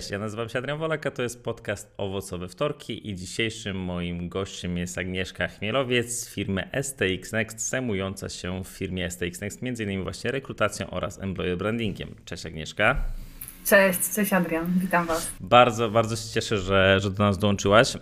Cześć, 0.00 0.10
ja 0.10 0.18
nazywam 0.18 0.48
się 0.48 0.58
Adrian 0.58 0.78
Wolak, 0.78 1.06
a 1.06 1.10
to 1.10 1.22
jest 1.22 1.44
podcast 1.44 1.94
Owocowe 1.96 2.48
Wtorki 2.48 3.08
i 3.10 3.14
dzisiejszym 3.14 3.76
moim 3.76 4.28
gościem 4.28 4.76
jest 4.76 4.98
Agnieszka 4.98 5.48
Chmielowiec 5.48 6.12
z 6.12 6.28
firmy 6.28 6.68
STX 6.82 7.32
Next, 7.32 7.68
zajmująca 7.68 8.28
się 8.28 8.64
w 8.64 8.68
firmie 8.68 9.10
STX 9.10 9.40
Next 9.40 9.62
m.in. 9.62 10.02
właśnie 10.02 10.30
rekrutacją 10.30 10.90
oraz 10.90 11.22
employer 11.22 11.58
brandingiem. 11.58 12.14
Cześć 12.24 12.46
Agnieszka. 12.46 13.04
Cześć, 13.64 14.14
cześć 14.14 14.32
Adrian, 14.32 14.66
witam 14.76 15.06
Was. 15.06 15.32
Bardzo, 15.40 15.90
bardzo 15.90 16.16
się 16.16 16.34
cieszę, 16.34 16.58
że, 16.58 17.00
że 17.00 17.10
do 17.10 17.24
nas 17.24 17.38
dołączyłaś. 17.38 17.96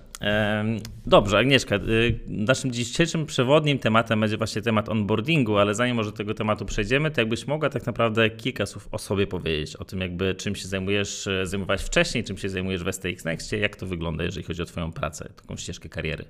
Dobrze, 1.07 1.39
Agnieszka, 1.39 1.77
y, 1.77 2.21
naszym 2.27 2.73
dzisiejszym 2.73 3.27
przewodnim 3.27 3.79
tematem 3.79 4.21
będzie 4.21 4.37
właśnie 4.37 4.63
temat 4.63 4.89
onboardingu, 4.89 5.59
ale 5.59 5.75
zanim 5.75 5.97
może 5.97 6.11
do 6.11 6.17
tego 6.17 6.35
tematu 6.35 6.65
przejdziemy, 6.65 7.11
to 7.11 7.21
jakbyś 7.21 7.47
mogła 7.47 7.71
tak 7.71 7.87
naprawdę 7.87 8.31
kilka 8.31 8.67
słów 8.67 8.89
o 8.93 8.99
sobie 8.99 9.27
powiedzieć, 9.27 9.77
o 9.77 9.85
tym 9.85 10.01
jakby 10.01 10.35
czym 10.35 10.57
się 10.57 10.69
zajmujesz, 10.69 11.29
zajmowałaś 11.43 11.83
wcześniej, 11.83 12.25
czym 12.25 12.39
się 12.39 12.49
zajmujesz 12.49 12.85
w 12.85 12.93
STX 12.93 13.25
Nextie, 13.25 13.59
jak 13.59 13.77
to 13.77 13.87
wygląda, 13.87 14.25
jeżeli 14.25 14.47
chodzi 14.47 14.63
o 14.63 14.65
Twoją 14.65 14.93
pracę, 14.93 15.29
taką 15.37 15.57
ścieżkę 15.57 15.89
kariery. 15.89 16.25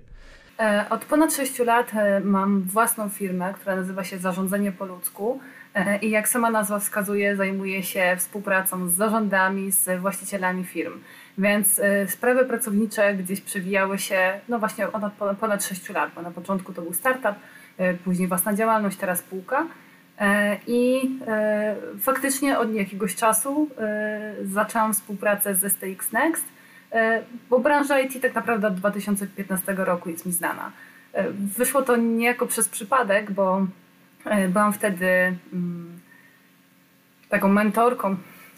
E, 0.58 0.86
od 0.90 1.04
ponad 1.04 1.34
6 1.34 1.58
lat 1.58 1.94
e, 1.94 2.20
mam 2.20 2.62
własną 2.62 3.08
firmę, 3.08 3.54
która 3.54 3.76
nazywa 3.76 4.04
się 4.04 4.18
Zarządzanie 4.18 4.72
po 4.72 4.86
ludzku. 4.86 5.40
E, 5.74 5.98
I 5.98 6.10
jak 6.10 6.28
sama 6.28 6.50
nazwa 6.50 6.78
wskazuje, 6.78 7.36
zajmuje 7.36 7.82
się 7.82 8.14
współpracą 8.18 8.88
z 8.88 8.92
zarządami, 8.92 9.70
z 9.70 10.00
właścicielami 10.00 10.64
firm. 10.64 10.92
Więc 11.38 11.78
e, 11.78 12.08
sprawy 12.08 12.44
pracownicze 12.44 13.14
gdzieś 13.14 13.40
przewijały 13.40 13.98
się, 13.98 14.40
no 14.48 14.58
właśnie 14.58 14.92
od 14.92 15.02
ponad 15.40 15.64
6 15.64 15.88
lat, 15.88 16.10
bo 16.14 16.22
na 16.22 16.30
początku 16.30 16.72
to 16.72 16.82
był 16.82 16.92
startup, 16.92 17.34
e, 17.78 17.94
później 17.94 18.28
własna 18.28 18.54
działalność, 18.54 18.96
teraz 18.96 19.18
spółka. 19.18 19.66
I 20.66 21.10
faktycznie 22.00 22.58
od 22.58 22.74
jakiegoś 22.74 23.14
czasu 23.14 23.68
zaczęłam 24.44 24.94
współpracę 24.94 25.54
z 25.54 25.72
STX 25.72 26.12
Next, 26.12 26.44
bo 27.50 27.58
branża 27.58 28.00
IT 28.00 28.22
tak 28.22 28.34
naprawdę 28.34 28.68
od 28.68 28.74
2015 28.74 29.74
roku 29.84 30.10
jest 30.10 30.26
mi 30.26 30.32
znana. 30.32 30.72
Wyszło 31.58 31.82
to 31.82 31.96
niejako 31.96 32.46
przez 32.46 32.68
przypadek, 32.68 33.30
bo 33.30 33.66
byłam 34.48 34.72
wtedy 34.72 35.06
mm, 35.52 35.98
taką 37.28 37.48
mentorką, 37.48 38.16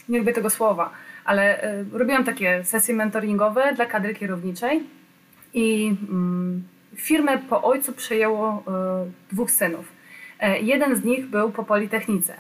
nie 0.09 0.19
lubię 0.19 0.33
tego 0.33 0.51
słowa, 0.51 0.91
ale 1.25 1.63
e, 1.63 1.85
robiłam 1.93 2.25
takie 2.25 2.65
sesje 2.65 2.95
mentoringowe 2.95 3.73
dla 3.75 3.87
kadry 3.87 4.15
kierowniczej 4.15 4.83
i 5.55 5.97
mm, 6.09 6.63
firmę 6.97 7.39
po 7.39 7.63
ojcu 7.63 7.93
przejęło 7.93 8.63
e, 8.69 9.33
dwóch 9.33 9.51
synów. 9.51 10.01
Jeden 10.63 10.97
z 10.97 11.05
nich 11.05 11.27
był 11.27 11.51
po 11.51 11.65
Politechnice 11.65 12.35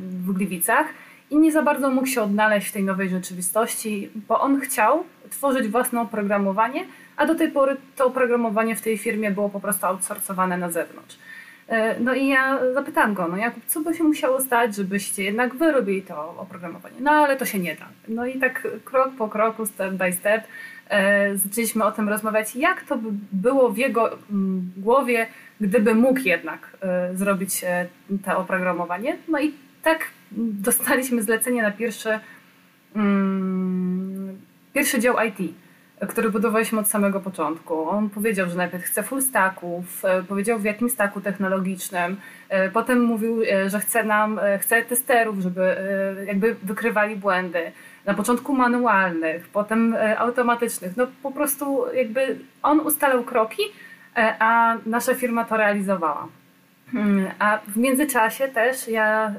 w 0.00 0.32
Gliwicach 0.32 0.86
i 1.30 1.38
nie 1.38 1.52
za 1.52 1.62
bardzo 1.62 1.90
mógł 1.90 2.06
się 2.06 2.22
odnaleźć 2.22 2.68
w 2.68 2.72
tej 2.72 2.84
nowej 2.84 3.08
rzeczywistości, 3.08 4.10
bo 4.28 4.40
on 4.40 4.60
chciał 4.60 5.04
tworzyć 5.30 5.68
własne 5.68 6.00
oprogramowanie, 6.00 6.84
a 7.16 7.26
do 7.26 7.34
tej 7.34 7.50
pory 7.50 7.76
to 7.96 8.06
oprogramowanie 8.06 8.76
w 8.76 8.80
tej 8.80 8.98
firmie 8.98 9.30
było 9.30 9.48
po 9.48 9.60
prostu 9.60 9.86
outsourcowane 9.86 10.56
na 10.56 10.70
zewnątrz. 10.70 11.18
E, 11.68 12.00
no 12.00 12.14
i 12.14 12.28
ja 12.28 12.58
zapytałam 12.74 13.14
go, 13.14 13.28
no 13.28 13.36
Jakub, 13.36 13.64
co 13.66 13.80
by 13.80 13.94
się 13.94 14.04
musiało 14.04 14.40
stać, 14.40 14.76
żebyście 14.76 15.24
jednak 15.24 15.54
wy 15.54 15.72
robili 15.72 16.02
to 16.02 16.34
oprogramowanie? 16.38 16.96
No 17.00 17.10
ale 17.10 17.36
to 17.36 17.44
się 17.44 17.58
nie 17.58 17.76
da. 17.76 17.88
No 18.08 18.26
i 18.26 18.38
tak 18.38 18.68
krok 18.84 19.10
po 19.18 19.28
kroku, 19.28 19.66
step 19.66 19.92
by 19.94 20.12
step 20.12 20.44
e, 20.88 21.36
zaczęliśmy 21.36 21.84
o 21.84 21.92
tym 21.92 22.08
rozmawiać, 22.08 22.56
jak 22.56 22.82
to 22.84 22.96
by 22.96 23.08
było 23.32 23.70
w 23.70 23.78
jego 23.78 24.12
mm, 24.12 24.72
głowie, 24.76 25.26
gdyby 25.60 25.94
mógł 25.94 26.20
jednak 26.20 26.76
e, 26.80 27.16
zrobić 27.16 27.64
to 28.24 28.38
oprogramowanie. 28.38 29.16
No 29.28 29.40
i 29.40 29.54
tak 29.82 29.98
dostaliśmy 30.32 31.22
zlecenie 31.22 31.62
na 31.62 31.70
pierwszy, 31.70 32.18
mm, 32.96 34.38
pierwszy 34.72 35.00
dział 35.00 35.16
IT 35.26 35.63
który 36.08 36.30
budowaliśmy 36.30 36.80
od 36.80 36.88
samego 36.88 37.20
początku. 37.20 37.88
On 37.88 38.10
powiedział, 38.10 38.48
że 38.48 38.56
najpierw 38.56 38.84
chce 38.84 39.02
full 39.02 39.22
stacków, 39.22 40.04
e, 40.04 40.22
powiedział 40.22 40.58
w 40.58 40.64
jakim 40.64 40.90
staku 40.90 41.20
technologicznym, 41.20 42.16
e, 42.48 42.70
potem 42.70 43.04
mówił, 43.04 43.42
e, 43.42 43.70
że 43.70 43.80
chce 43.80 44.04
nam, 44.04 44.40
chce 44.60 44.82
testerów, 44.82 45.38
żeby 45.38 45.76
jakby 46.26 46.56
wykrywali 46.62 47.16
błędy. 47.16 47.72
Na 48.04 48.14
początku 48.14 48.54
manualnych, 48.54 49.48
potem 49.48 49.96
automatycznych. 50.18 50.96
No 50.96 51.06
po 51.22 51.32
prostu 51.32 51.84
jakby 51.94 52.38
on 52.62 52.80
ustalał 52.80 53.24
kroki, 53.24 53.62
a 54.38 54.76
nasza 54.86 55.14
firma 55.14 55.44
to 55.44 55.56
realizowała. 55.56 56.28
Hmm, 56.92 57.30
a 57.38 57.58
w 57.68 57.76
międzyczasie 57.76 58.48
też 58.48 58.88
ja 58.88 59.32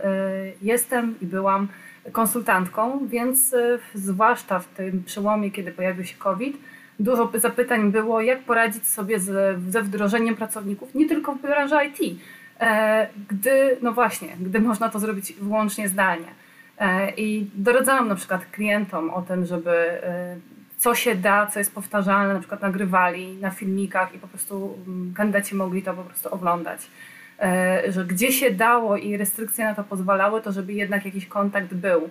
jestem 0.61 1.15
i 1.21 1.25
byłam 1.25 1.67
konsultantką, 2.11 3.07
więc 3.07 3.53
e, 3.53 3.79
zwłaszcza 3.93 4.59
w 4.59 4.67
tym 4.67 5.03
przełomie, 5.03 5.51
kiedy 5.51 5.71
pojawił 5.71 6.05
się 6.05 6.17
COVID, 6.17 6.57
dużo 6.99 7.31
zapytań 7.35 7.91
było, 7.91 8.21
jak 8.21 8.43
poradzić 8.43 8.87
sobie 8.87 9.19
z, 9.19 9.59
ze 9.71 9.81
wdrożeniem 9.81 10.35
pracowników, 10.35 10.95
nie 10.95 11.09
tylko 11.09 11.35
w 11.35 11.41
branży 11.41 11.75
IT, 11.85 12.19
e, 12.59 13.07
gdy, 13.29 13.77
no 13.81 13.93
właśnie, 13.93 14.35
gdy 14.39 14.59
można 14.59 14.89
to 14.89 14.99
zrobić 14.99 15.33
wyłącznie 15.33 15.89
zdalnie. 15.89 16.27
E, 16.79 17.11
I 17.11 17.49
doradzałam 17.55 18.07
na 18.07 18.15
przykład 18.15 18.45
klientom 18.45 19.09
o 19.09 19.21
tym, 19.21 19.45
żeby 19.45 20.01
co 20.77 20.95
się 20.95 21.15
da, 21.15 21.47
co 21.47 21.59
jest 21.59 21.75
powtarzalne, 21.75 22.33
na 22.33 22.39
przykład 22.39 22.61
nagrywali 22.61 23.37
na 23.37 23.51
filmikach 23.51 24.15
i 24.15 24.19
po 24.19 24.27
prostu 24.27 24.77
mm, 24.87 25.13
kandydaci 25.13 25.55
mogli 25.55 25.83
to 25.83 25.93
po 25.93 26.03
prostu 26.03 26.33
oglądać. 26.33 26.87
E, 27.39 27.91
że 27.91 28.05
gdzie 28.05 28.31
się 28.31 28.51
dało 28.51 28.97
i 28.97 29.17
restrykcje 29.17 29.65
na 29.65 29.75
to 29.75 29.83
pozwalały, 29.83 30.41
to 30.41 30.51
żeby 30.51 30.73
jednak 30.73 31.05
jakiś 31.05 31.25
kontakt 31.25 31.73
był. 31.73 32.09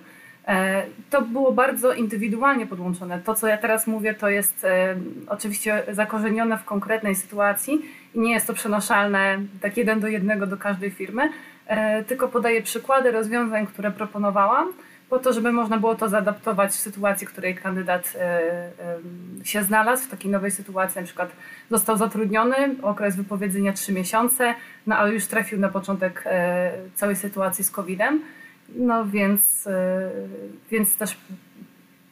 E, 0.49 0.83
to 1.11 1.23
było 1.23 1.53
bardzo 1.53 1.93
indywidualnie 1.93 2.67
podłączone. 2.67 3.19
To, 3.19 3.35
co 3.35 3.47
ja 3.47 3.59
teraz 3.59 3.87
mówię, 3.87 4.15
to 4.15 4.29
jest 4.29 4.65
e, 4.65 4.97
oczywiście 5.29 5.83
zakorzenione 5.93 6.59
w 6.59 6.65
konkretnej 6.65 7.15
sytuacji 7.15 7.81
i 8.15 8.21
nie 8.21 8.33
jest 8.33 8.47
to 8.47 8.55
przenoszalne 8.55 9.39
tak 9.61 9.77
jeden 9.77 10.01
do 10.01 10.09
jednego 10.09 10.47
do 10.47 10.57
każdej 10.57 10.91
firmy, 10.91 11.23
tylko 12.06 12.29
podaję 12.29 12.62
przykłady 12.62 13.11
rozwiązań, 13.11 13.67
które 13.67 13.91
proponowałam 13.91 14.69
po 15.11 15.19
to, 15.19 15.33
żeby 15.33 15.53
można 15.53 15.79
było 15.79 15.95
to 15.95 16.09
zaadaptować 16.09 16.71
w 16.71 16.75
sytuacji, 16.75 17.27
w 17.27 17.31
której 17.31 17.55
kandydat 17.55 18.17
się 19.45 19.62
znalazł, 19.62 20.05
w 20.05 20.11
takiej 20.11 20.31
nowej 20.31 20.51
sytuacji, 20.51 21.01
na 21.01 21.06
przykład 21.06 21.31
został 21.71 21.97
zatrudniony, 21.97 22.57
okres 22.83 23.17
wypowiedzenia 23.17 23.73
3 23.73 23.93
miesiące, 23.93 24.55
no 24.87 24.97
ale 24.97 25.13
już 25.13 25.27
trafił 25.27 25.61
na 25.61 25.69
początek 25.69 26.23
e, 26.27 26.73
całej 26.95 27.17
sytuacji 27.17 27.65
z 27.65 27.71
COVID-em, 27.71 28.21
no 28.77 29.07
więc, 29.07 29.69
więc 30.71 30.97
też 30.97 31.17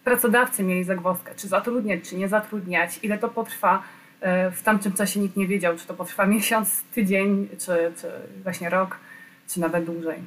pracodawcy 0.05 0.63
mieli 0.63 0.85
zagwozdkę, 0.85 1.35
czy 1.35 1.49
zatrudniać, 1.49 2.09
czy 2.09 2.17
nie 2.17 2.29
zatrudniać, 2.29 3.01
ile 3.03 3.19
to 3.19 3.29
potrwa. 3.29 3.83
W 4.53 4.63
tamtym 4.65 4.93
czasie 4.93 5.21
nikt 5.21 5.37
nie 5.37 5.47
wiedział, 5.47 5.77
czy 5.77 5.87
to 5.87 5.95
potrwa 5.95 6.27
miesiąc, 6.37 6.83
tydzień, 6.95 7.49
czy, 7.59 7.93
czy 7.97 8.09
właśnie 8.43 8.71
rok, 8.71 8.97
czy 9.49 9.61
nawet 9.61 9.85
dłużej 9.85 10.23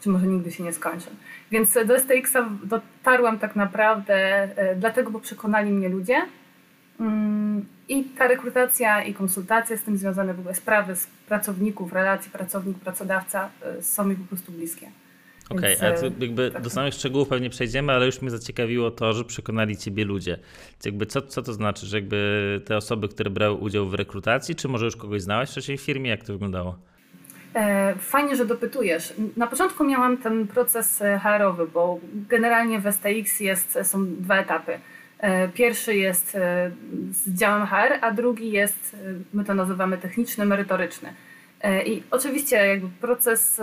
czy 0.00 0.08
może 0.08 0.26
nigdy 0.26 0.52
się 0.52 0.64
nie 0.64 0.72
skończy. 0.72 1.10
Więc 1.50 1.78
do 1.86 1.98
STX-a 1.98 2.48
dotarłam 2.64 3.38
tak 3.38 3.56
naprawdę 3.56 4.14
e, 4.14 4.76
dlatego, 4.76 5.10
bo 5.10 5.20
przekonali 5.20 5.70
mnie 5.70 5.88
ludzie. 5.88 6.22
Mm, 7.00 7.66
I 7.88 8.04
ta 8.04 8.28
rekrutacja 8.28 9.02
i 9.02 9.14
konsultacje 9.14 9.76
z 9.76 9.82
tym 9.82 9.96
związane 9.96 10.34
w 10.34 10.38
ogóle 10.38 10.54
sprawy 10.54 10.96
z 10.96 11.06
pracowników, 11.06 11.92
relacji 11.92 12.30
pracownik-pracodawca 12.30 13.48
e, 13.62 13.82
są 13.82 14.04
mi 14.04 14.16
po 14.16 14.28
prostu 14.28 14.52
bliskie. 14.52 14.90
Okej, 15.50 15.76
okay, 15.76 15.88
a 15.88 16.22
jakby 16.24 16.50
tak. 16.50 16.62
do 16.62 16.70
samych 16.70 16.94
szczegółów 16.94 17.28
pewnie 17.28 17.50
przejdziemy, 17.50 17.92
ale 17.92 18.06
już 18.06 18.22
mnie 18.22 18.30
zaciekawiło 18.30 18.90
to, 18.90 19.12
że 19.12 19.24
przekonali 19.24 19.76
ciebie 19.76 20.04
ludzie. 20.04 20.38
Jakby 20.84 21.06
co, 21.06 21.22
co 21.22 21.42
to 21.42 21.52
znaczy, 21.52 21.86
że 21.86 21.96
jakby 21.96 22.60
te 22.64 22.76
osoby, 22.76 23.08
które 23.08 23.30
brały 23.30 23.54
udział 23.54 23.88
w 23.88 23.94
rekrutacji, 23.94 24.54
czy 24.54 24.68
może 24.68 24.84
już 24.84 24.96
kogoś 24.96 25.22
znałaś 25.22 25.48
w 25.48 25.52
wcześniej 25.52 25.78
firmie, 25.78 26.10
jak 26.10 26.24
to 26.24 26.32
wyglądało? 26.32 26.78
E, 27.54 27.94
fajnie, 27.98 28.36
że 28.36 28.46
dopytujesz. 28.46 29.14
Na 29.36 29.46
początku 29.46 29.84
miałam 29.84 30.16
ten 30.16 30.46
proces 30.46 31.02
e, 31.02 31.18
HR-owy, 31.18 31.66
bo 31.66 31.98
generalnie 32.28 32.80
w 32.80 32.92
STX 32.92 33.40
jest, 33.40 33.78
są 33.82 34.06
dwa 34.06 34.36
etapy. 34.36 34.78
E, 35.20 35.48
pierwszy 35.48 35.96
jest 35.96 36.30
z 37.10 37.34
działem 37.34 37.66
HR, 37.66 37.98
a 38.00 38.10
drugi 38.10 38.50
jest, 38.50 38.96
my 39.32 39.44
to 39.44 39.54
nazywamy 39.54 39.98
techniczny, 39.98 40.46
merytoryczny. 40.46 41.14
I 41.86 42.02
oczywiście 42.10 42.56
jakby 42.56 42.88
proces 43.00 43.60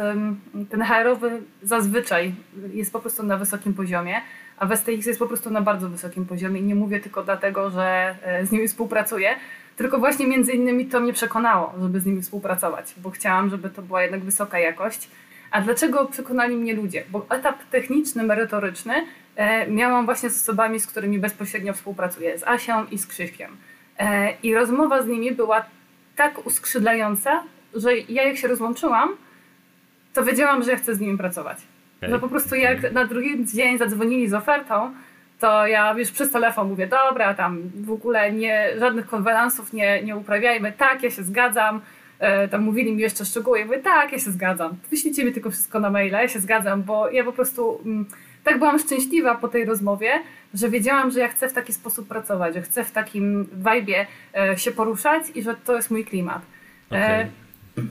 ten 0.70 0.84
HR-owy 0.84 1.42
zazwyczaj 1.64 2.36
jest 2.74 2.94
po 2.94 3.00
prostu 3.00 3.24
na 3.24 3.38
wysokim 3.38 3.74
poziomie, 3.74 4.22
a 4.58 4.66
w 4.66 4.76
STX 4.76 5.06
jest 5.06 5.20
po 5.20 5.28
prostu 5.28 5.50
na 5.50 5.62
bardzo 5.62 5.90
wysokim 5.90 6.26
poziomie 6.26 6.60
i 6.60 6.64
nie 6.64 6.76
mówię 6.76 7.00
tylko 7.00 7.24
dlatego, 7.24 7.70
że 7.70 8.16
z 8.44 8.52
nimi 8.52 8.68
współpracuję, 8.68 9.36
tylko 9.76 9.98
właśnie 9.98 10.28
między 10.28 10.52
innymi 10.52 10.86
to 10.86 11.00
mnie 11.00 11.14
przekonało, 11.14 11.74
żeby 11.82 12.00
z 12.00 12.06
nimi 12.06 12.22
współpracować, 12.22 12.94
bo 12.98 13.10
chciałam, 13.10 13.50
żeby 13.50 13.70
to 13.70 13.82
była 13.82 14.02
jednak 14.02 14.22
wysoka 14.22 14.60
jakość. 14.60 15.10
A 15.52 15.62
dlaczego 15.62 16.06
przekonali 16.06 16.56
mnie 16.56 16.74
ludzie? 16.74 17.04
Bo 17.10 17.26
etap 17.30 17.64
techniczny, 17.72 18.24
merytoryczny 18.24 18.94
e, 19.36 19.68
miałam 19.68 20.06
właśnie 20.06 20.30
z 20.30 20.42
osobami, 20.42 20.80
z 20.80 20.88
którymi 20.88 21.20
bezpośrednio 21.20 21.74
współpracuję, 21.74 22.38
z 22.38 22.44
Asią 22.44 22.86
i 22.92 22.98
z 22.98 23.08
Krzyśkiem. 23.08 23.58
E, 24.00 24.34
I 24.44 24.56
rozmowa 24.56 25.04
z 25.04 25.08
nimi 25.08 25.32
była 25.32 25.66
tak 26.16 26.46
uskrzydlająca, 26.46 27.44
że 27.74 27.98
ja 27.98 28.24
jak 28.24 28.38
się 28.38 28.48
rozłączyłam, 28.48 29.10
to 30.14 30.24
wiedziałam, 30.24 30.64
że 30.64 30.72
ja 30.72 30.78
chcę 30.78 30.96
z 30.96 31.00
nimi 31.00 31.18
pracować. 31.18 31.58
Okay. 31.98 32.10
Że 32.10 32.20
po 32.20 32.28
prostu 32.28 32.56
jak 32.56 32.92
na 32.92 33.06
drugi 33.06 33.46
dzień 33.46 33.78
zadzwonili 33.78 34.28
z 34.28 34.34
ofertą, 34.34 34.92
to 35.40 35.68
ja 35.68 35.94
już 35.94 36.12
przez 36.12 36.32
telefon 36.32 36.70
mówię, 36.70 36.88
dobra, 36.88 37.34
tam 37.34 37.62
w 37.76 37.92
ogóle 37.92 38.32
nie, 38.32 38.70
żadnych 38.80 39.08
konwenansów 39.08 39.74
nie, 39.74 40.04
nie 40.04 40.16
uprawiajmy, 40.16 40.72
tak, 40.72 41.04
ja 41.04 41.12
się 41.12 41.24
zgadzam, 41.24 41.82
tam 42.52 42.62
mówili 42.62 42.94
mi 42.94 43.02
jeszcze 43.02 43.26
szczegóły, 43.26 43.60
ja 43.60 43.66
mówię, 43.66 43.80
tak, 43.80 44.12
ja 44.12 44.20
się 44.20 44.32
zgadzam, 44.32 44.78
wyślijcie 44.92 45.26
mi 45.26 45.34
tylko 45.34 45.52
wszystko 45.52 45.80
na 45.80 45.90
maila, 45.90 46.22
ja 46.22 46.28
się 46.28 46.40
zgadzam, 46.40 46.84
bo 46.84 47.12
ja 47.12 47.24
po 47.24 47.34
prostu 47.34 47.82
mm, 47.86 48.06
tak 48.44 48.60
byłam 48.60 48.80
szczęśliwa 48.80 49.36
po 49.36 49.48
tej 49.48 49.66
rozmowie, 49.66 50.12
że 50.54 50.70
wiedziałam, 50.70 51.12
że 51.12 51.20
ja 51.20 51.28
chcę 51.28 51.50
w 51.50 51.54
taki 51.54 51.74
sposób 51.74 52.08
pracować, 52.08 52.54
że 52.54 52.62
chcę 52.62 52.84
w 52.84 52.92
takim 52.92 53.48
vibe'ie 53.64 54.06
e, 54.36 54.58
się 54.58 54.72
poruszać 54.72 55.24
i 55.36 55.44
że 55.44 55.56
to 55.56 55.76
jest 55.76 55.92
mój 55.92 56.06
klimat. 56.06 56.42
Okay. 56.90 57.00
E, 57.00 57.28
no, 57.78 57.84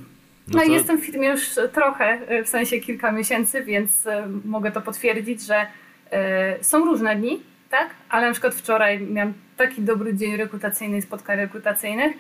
no 0.49 0.63
i 0.63 0.73
jestem 0.73 0.99
w 0.99 1.07
firmie 1.07 1.29
już 1.29 1.51
trochę, 1.73 2.05
e, 2.05 2.45
w 2.45 2.49
sensie 2.49 2.81
kilka 2.81 3.13
miesięcy, 3.13 3.65
więc 3.65 4.07
e, 4.07 4.29
mogę 4.45 4.73
to 4.73 4.81
potwierdzić, 4.81 5.43
że 5.43 5.67
E, 6.13 6.65
są 6.65 6.85
różne 6.85 7.17
dni, 7.17 7.43
tak? 7.71 7.91
Ale 8.09 8.27
na 8.27 8.33
przykład 8.33 8.55
wczoraj 8.55 9.01
miałam 9.01 9.35
taki 9.57 9.83
dobry 9.83 10.15
dzień 10.15 10.37
rekrutacyjny 10.37 10.99
i 10.99 11.03
spotkań 11.03 11.37
rekrutacyjnych, 11.37 12.13
e, 12.13 12.17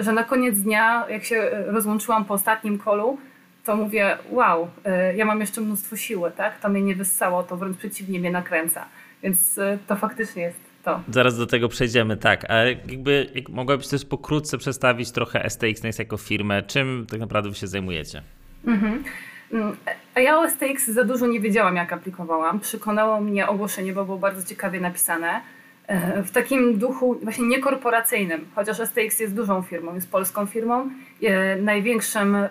że 0.00 0.12
na 0.12 0.24
koniec 0.24 0.58
dnia, 0.58 1.06
jak 1.08 1.24
się 1.24 1.50
rozłączyłam 1.66 2.24
po 2.24 2.34
ostatnim 2.34 2.78
kolu, 2.78 3.18
to 3.64 3.76
mówię, 3.76 4.18
wow, 4.30 4.70
e, 4.84 5.16
ja 5.16 5.24
mam 5.24 5.40
jeszcze 5.40 5.60
mnóstwo 5.60 5.96
siły, 5.96 6.30
tak? 6.30 6.60
To 6.60 6.68
mnie 6.68 6.82
nie 6.82 6.94
wyssało, 6.94 7.42
to 7.42 7.56
wręcz 7.56 7.76
przeciwnie 7.76 8.20
mnie 8.20 8.30
nakręca. 8.30 8.84
Więc 9.22 9.60
to 9.86 9.96
faktycznie 9.96 10.42
jest 10.42 10.60
to. 10.84 11.00
Zaraz 11.08 11.38
do 11.38 11.46
tego 11.46 11.68
przejdziemy, 11.68 12.16
tak. 12.16 12.50
A 12.50 12.54
jakby 12.54 13.30
jak 13.34 13.48
mogłabyś 13.48 13.88
też 13.88 14.04
pokrótce 14.04 14.58
przedstawić 14.58 15.10
trochę 15.10 15.50
STX 15.50 15.82
Next 15.82 15.98
jako 15.98 16.16
firmę, 16.16 16.62
czym 16.62 17.06
tak 17.10 17.20
naprawdę 17.20 17.50
wy 17.50 17.56
się 17.56 17.66
zajmujecie? 17.66 18.22
Mhm. 18.66 19.04
Mm, 19.52 19.76
a 20.14 20.20
ja 20.20 20.38
o 20.38 20.50
STX 20.50 20.86
za 20.88 21.04
dużo 21.04 21.26
nie 21.26 21.40
wiedziałam, 21.40 21.76
jak 21.76 21.92
aplikowałam. 21.92 22.60
Przekonało 22.60 23.20
mnie 23.20 23.48
ogłoszenie, 23.48 23.92
bo 23.92 24.04
było 24.04 24.18
bardzo 24.18 24.48
ciekawie 24.48 24.80
napisane. 24.80 25.40
E, 25.86 26.22
w 26.22 26.30
takim 26.30 26.78
duchu 26.78 27.18
właśnie 27.22 27.46
niekorporacyjnym, 27.46 28.46
chociaż 28.54 28.76
STX 28.78 29.20
jest 29.20 29.34
dużą 29.34 29.62
firmą, 29.62 29.94
jest 29.94 30.10
polską 30.10 30.46
firmą, 30.46 30.90
e, 31.22 31.56
największym 31.56 32.34
e, 32.34 32.48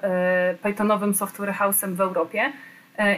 Pythonowym 0.64 1.14
software 1.14 1.54
house'em 1.54 1.96
w 1.96 2.02
Europie. 2.02 2.52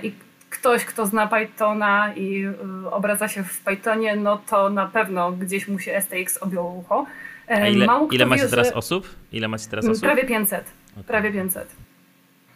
I 0.04 0.14
ktoś, 0.50 0.86
kto 0.86 1.06
zna 1.06 1.28
Pythona 1.28 2.14
i 2.16 2.48
obraca 2.92 3.28
się 3.28 3.44
w 3.44 3.62
Pythonie, 3.62 4.16
no 4.16 4.42
to 4.50 4.70
na 4.70 4.86
pewno 4.86 5.32
gdzieś 5.32 5.68
mu 5.68 5.80
się 5.80 6.02
STX 6.02 6.38
objął 6.38 6.78
ucho. 6.78 7.06
A 7.48 7.68
ile, 7.68 7.88
ile 8.12 8.26
macie 8.26 8.44
wie, 8.44 8.50
teraz 8.50 8.72
osób? 8.72 9.10
Ile 9.32 9.48
macie 9.48 9.70
teraz 9.70 9.86
osób? 9.86 10.04
Prawie 10.04 10.24
500. 10.24 10.64
Okay. 10.92 11.04
Prawie 11.04 11.32
500. 11.32 11.68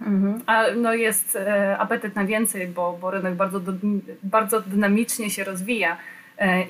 Mhm. 0.01 0.41
A 0.45 0.63
no 0.75 0.93
jest 0.93 1.37
apetyt 1.77 2.15
na 2.15 2.25
więcej, 2.25 2.67
bo, 2.67 2.97
bo 3.01 3.11
rynek 3.11 3.35
bardzo, 3.35 3.61
bardzo 4.23 4.61
dynamicznie 4.61 5.29
się 5.29 5.43
rozwija 5.43 5.97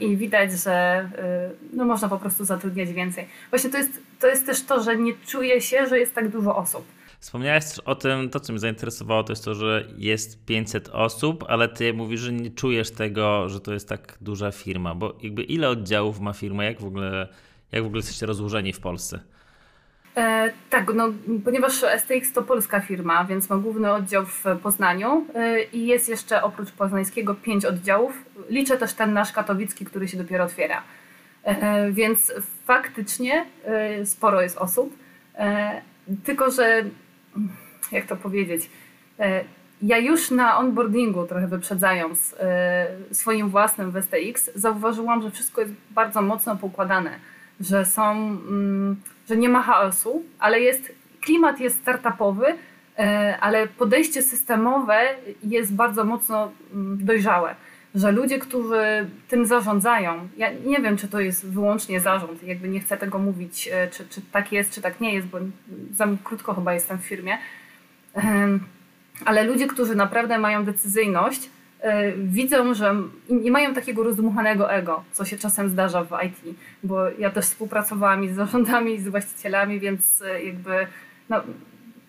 i 0.02 0.18
widać, 0.18 0.52
że 0.52 0.72
e, 0.72 1.50
no 1.74 1.86
można 1.86 2.10
po 2.10 2.18
prostu 2.18 2.46
zatrudniać 2.46 2.94
więcej. 2.94 3.28
Właśnie 3.50 3.70
to 3.70 3.78
jest, 3.78 3.92
to 4.20 4.28
jest 4.28 4.46
też 4.46 4.66
to, 4.66 4.84
że 4.84 4.98
nie 4.98 5.14
czuję 5.28 5.62
się, 5.62 5.88
że 5.88 6.00
jest 6.00 6.16
tak 6.16 6.30
dużo 6.30 6.56
osób. 6.56 6.86
Wspomniałeś 7.20 7.64
o 7.86 7.96
tym, 7.96 8.30
to 8.30 8.40
co 8.40 8.54
mnie 8.54 8.60
zainteresowało, 8.60 9.24
to 9.24 9.32
jest 9.32 9.46
to, 9.46 9.56
że 9.56 9.88
jest 9.98 10.46
500 10.46 10.90
osób, 10.90 11.46
ale 11.48 11.70
ty 11.70 11.94
mówisz, 11.94 12.20
że 12.20 12.34
nie 12.34 12.50
czujesz 12.50 12.92
tego, 12.92 13.50
że 13.50 13.60
to 13.60 13.74
jest 13.74 13.90
tak 13.90 14.18
duża 14.22 14.52
firma, 14.52 14.96
bo 14.96 15.18
jakby 15.24 15.44
ile 15.44 15.70
oddziałów 15.70 16.20
ma 16.20 16.34
firma, 16.34 16.64
jak 16.64 16.82
w 16.82 16.86
ogóle, 16.86 17.28
jak 17.72 17.84
w 17.84 17.86
ogóle 17.86 18.00
jesteście 18.00 18.26
rozłożeni 18.26 18.74
w 18.74 18.80
Polsce? 18.80 19.20
E, 20.18 20.52
tak, 20.70 20.94
no, 20.94 21.10
ponieważ 21.46 21.74
STX 21.98 22.34
to 22.34 22.44
polska 22.44 22.80
firma, 22.80 23.26
więc 23.26 23.50
ma 23.50 23.58
główny 23.58 23.94
oddział 23.94 24.26
w 24.26 24.44
Poznaniu 24.64 25.26
e, 25.36 25.64
i 25.64 25.88
jest 25.88 26.10
jeszcze 26.10 26.44
oprócz 26.44 26.72
poznańskiego 26.72 27.36
pięć 27.36 27.66
oddziałów. 27.66 28.26
Liczę 28.50 28.78
też 28.78 28.94
ten 28.94 29.14
nasz 29.14 29.32
katowicki, 29.32 29.86
który 29.86 30.08
się 30.08 30.18
dopiero 30.18 30.44
otwiera. 30.44 30.84
E, 31.44 31.92
więc 31.92 32.34
faktycznie 32.66 33.46
e, 33.66 34.06
sporo 34.06 34.42
jest 34.42 34.58
osób. 34.58 34.96
E, 35.36 35.82
tylko, 36.24 36.52
że 36.52 36.84
jak 37.92 38.06
to 38.06 38.16
powiedzieć, 38.16 38.70
e, 39.20 39.44
ja 39.82 39.98
już 39.98 40.32
na 40.32 40.58
onboardingu, 40.58 41.26
trochę 41.26 41.48
wyprzedzając 41.48 42.36
swoim 43.12 43.50
własnym 43.50 43.92
w 43.92 44.04
STX, 44.04 44.50
zauważyłam, 44.56 45.22
że 45.22 45.32
wszystko 45.32 45.62
jest 45.62 45.74
bardzo 45.92 46.22
mocno 46.22 46.56
poukładane 46.56 47.20
że 47.60 47.86
są, 47.86 48.12
mm, 48.12 48.96
że 49.30 49.38
nie 49.38 49.50
ma 49.50 49.62
chaosu, 49.62 50.24
ale 50.40 50.60
jest, 50.60 50.92
klimat 51.22 51.60
jest 51.60 51.78
startupowy, 51.78 52.46
e, 52.98 53.38
ale 53.42 53.68
podejście 53.68 54.22
systemowe 54.22 55.00
jest 55.44 55.76
bardzo 55.76 56.04
mocno 56.04 56.52
mm, 56.74 57.06
dojrzałe. 57.06 57.56
Że 57.96 58.12
ludzie, 58.12 58.40
którzy 58.40 59.10
tym 59.28 59.46
zarządzają, 59.46 60.28
ja 60.38 60.48
nie 60.66 60.80
wiem, 60.80 60.98
czy 60.98 61.08
to 61.08 61.20
jest 61.20 61.48
wyłącznie 61.48 62.00
zarząd, 62.00 62.44
jakby 62.44 62.68
nie 62.68 62.80
chcę 62.80 62.98
tego 62.98 63.20
mówić, 63.20 63.70
e, 63.72 63.88
czy, 63.88 64.10
czy 64.10 64.22
tak 64.32 64.52
jest, 64.52 64.72
czy 64.72 64.82
tak 64.82 65.00
nie 65.02 65.14
jest, 65.14 65.28
bo 65.28 65.38
za 65.94 66.08
krótko 66.24 66.54
chyba 66.54 66.74
jestem 66.74 66.98
w 66.98 67.04
firmie, 67.04 67.38
ale 69.26 69.44
ludzie, 69.44 69.68
którzy 69.68 69.96
naprawdę 69.96 70.38
mają 70.38 70.66
decyzyjność, 70.66 71.50
E, 71.50 71.57
widzą, 72.18 72.74
że 72.74 72.96
nie 73.30 73.52
mają 73.52 73.74
takiego 73.74 74.04
rozdmuchanego 74.04 74.72
ego, 74.72 75.04
co 75.12 75.26
się 75.26 75.38
czasem 75.38 75.70
zdarza 75.70 76.04
w 76.04 76.12
IT, 76.26 76.58
bo 76.84 77.10
ja 77.10 77.30
też 77.30 77.46
współpracowałam 77.46 78.28
z 78.28 78.36
zarządami, 78.36 78.94
i 78.94 79.00
z 79.00 79.08
właścicielami, 79.08 79.80
więc 79.80 80.22
e, 80.22 80.44
jakby 80.44 80.88
no, 81.30 81.42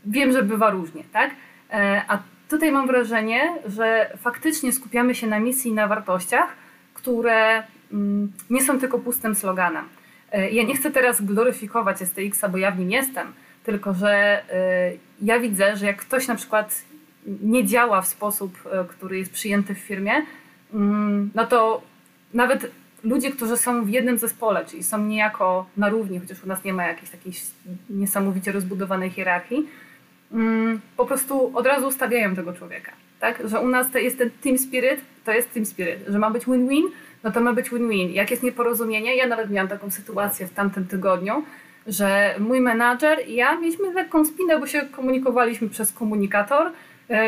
wiem, 0.06 0.32
że 0.32 0.42
bywa 0.42 0.70
różnie, 0.70 1.04
tak? 1.12 1.30
E, 1.70 2.02
a 2.08 2.18
tutaj 2.48 2.72
mam 2.72 2.86
wrażenie, 2.86 3.40
że 3.66 4.10
faktycznie 4.18 4.72
skupiamy 4.72 5.14
się 5.14 5.26
na 5.26 5.40
misji 5.40 5.70
i 5.70 5.74
na 5.74 5.88
wartościach, 5.88 6.48
które 6.94 7.62
mm, 7.92 8.32
nie 8.50 8.62
są 8.62 8.80
tylko 8.80 8.98
pustym 8.98 9.34
sloganem. 9.34 9.84
Ja 10.52 10.62
nie 10.62 10.76
chcę 10.76 10.90
teraz 10.90 11.22
gloryfikować 11.22 11.98
STX-a, 11.98 12.48
bo 12.48 12.58
ja 12.58 12.70
w 12.70 12.78
nim 12.78 12.90
jestem, 12.90 13.32
tylko 13.64 13.94
że 13.94 14.42
ja 15.22 15.40
widzę, 15.40 15.76
że 15.76 15.86
jak 15.86 15.96
ktoś 15.96 16.28
na 16.28 16.34
przykład 16.34 16.82
nie 17.42 17.66
działa 17.66 18.02
w 18.02 18.06
sposób, 18.06 18.58
e, 18.72 18.84
który 18.84 19.18
jest 19.18 19.32
przyjęty 19.32 19.74
w 19.74 19.78
firmie, 19.78 20.12
mm, 20.74 21.30
no 21.34 21.46
to 21.46 21.82
nawet 22.34 22.70
ludzie, 23.04 23.30
którzy 23.30 23.56
są 23.56 23.84
w 23.84 23.88
jednym 23.88 24.18
zespole, 24.18 24.64
czyli 24.64 24.82
są 24.82 25.04
niejako 25.04 25.66
na 25.76 25.88
równi, 25.88 26.18
chociaż 26.20 26.44
u 26.44 26.46
nas 26.46 26.64
nie 26.64 26.72
ma 26.72 26.86
jakiejś 26.86 27.10
takiej 27.10 27.32
niesamowicie 27.90 28.52
rozbudowanej 28.52 29.10
hierarchii, 29.10 29.68
mm, 30.32 30.80
po 30.96 31.06
prostu 31.06 31.56
od 31.58 31.66
razu 31.66 31.86
ustawiają 31.86 32.36
tego 32.36 32.52
człowieka. 32.52 32.92
Tak? 33.20 33.42
Że 33.48 33.60
u 33.60 33.68
nas 33.68 33.90
to 33.90 33.98
jest 33.98 34.18
ten 34.18 34.30
team 34.30 34.58
spirit, 34.58 35.00
to 35.24 35.32
jest 35.32 35.52
team 35.54 35.66
spirit, 35.66 35.98
że 36.08 36.18
ma 36.18 36.30
być 36.30 36.44
win-win, 36.46 36.84
no 37.24 37.32
to 37.32 37.40
ma 37.40 37.52
być 37.52 37.70
win-win. 37.70 38.10
Jak 38.12 38.30
jest 38.30 38.42
nieporozumienie, 38.42 39.16
ja 39.16 39.26
nawet 39.26 39.50
miałam 39.50 39.68
taką 39.68 39.90
sytuację 39.90 40.46
w 40.46 40.52
tamtym 40.52 40.86
tygodniu, 40.86 41.44
że 41.86 42.34
mój 42.38 42.60
menadżer 42.60 43.18
i 43.28 43.34
ja 43.34 43.56
mieliśmy 43.56 43.92
lekką 43.92 44.24
spinę, 44.24 44.58
bo 44.58 44.66
się 44.66 44.80
komunikowaliśmy 44.80 45.68
przez 45.68 45.92
komunikator, 45.92 46.72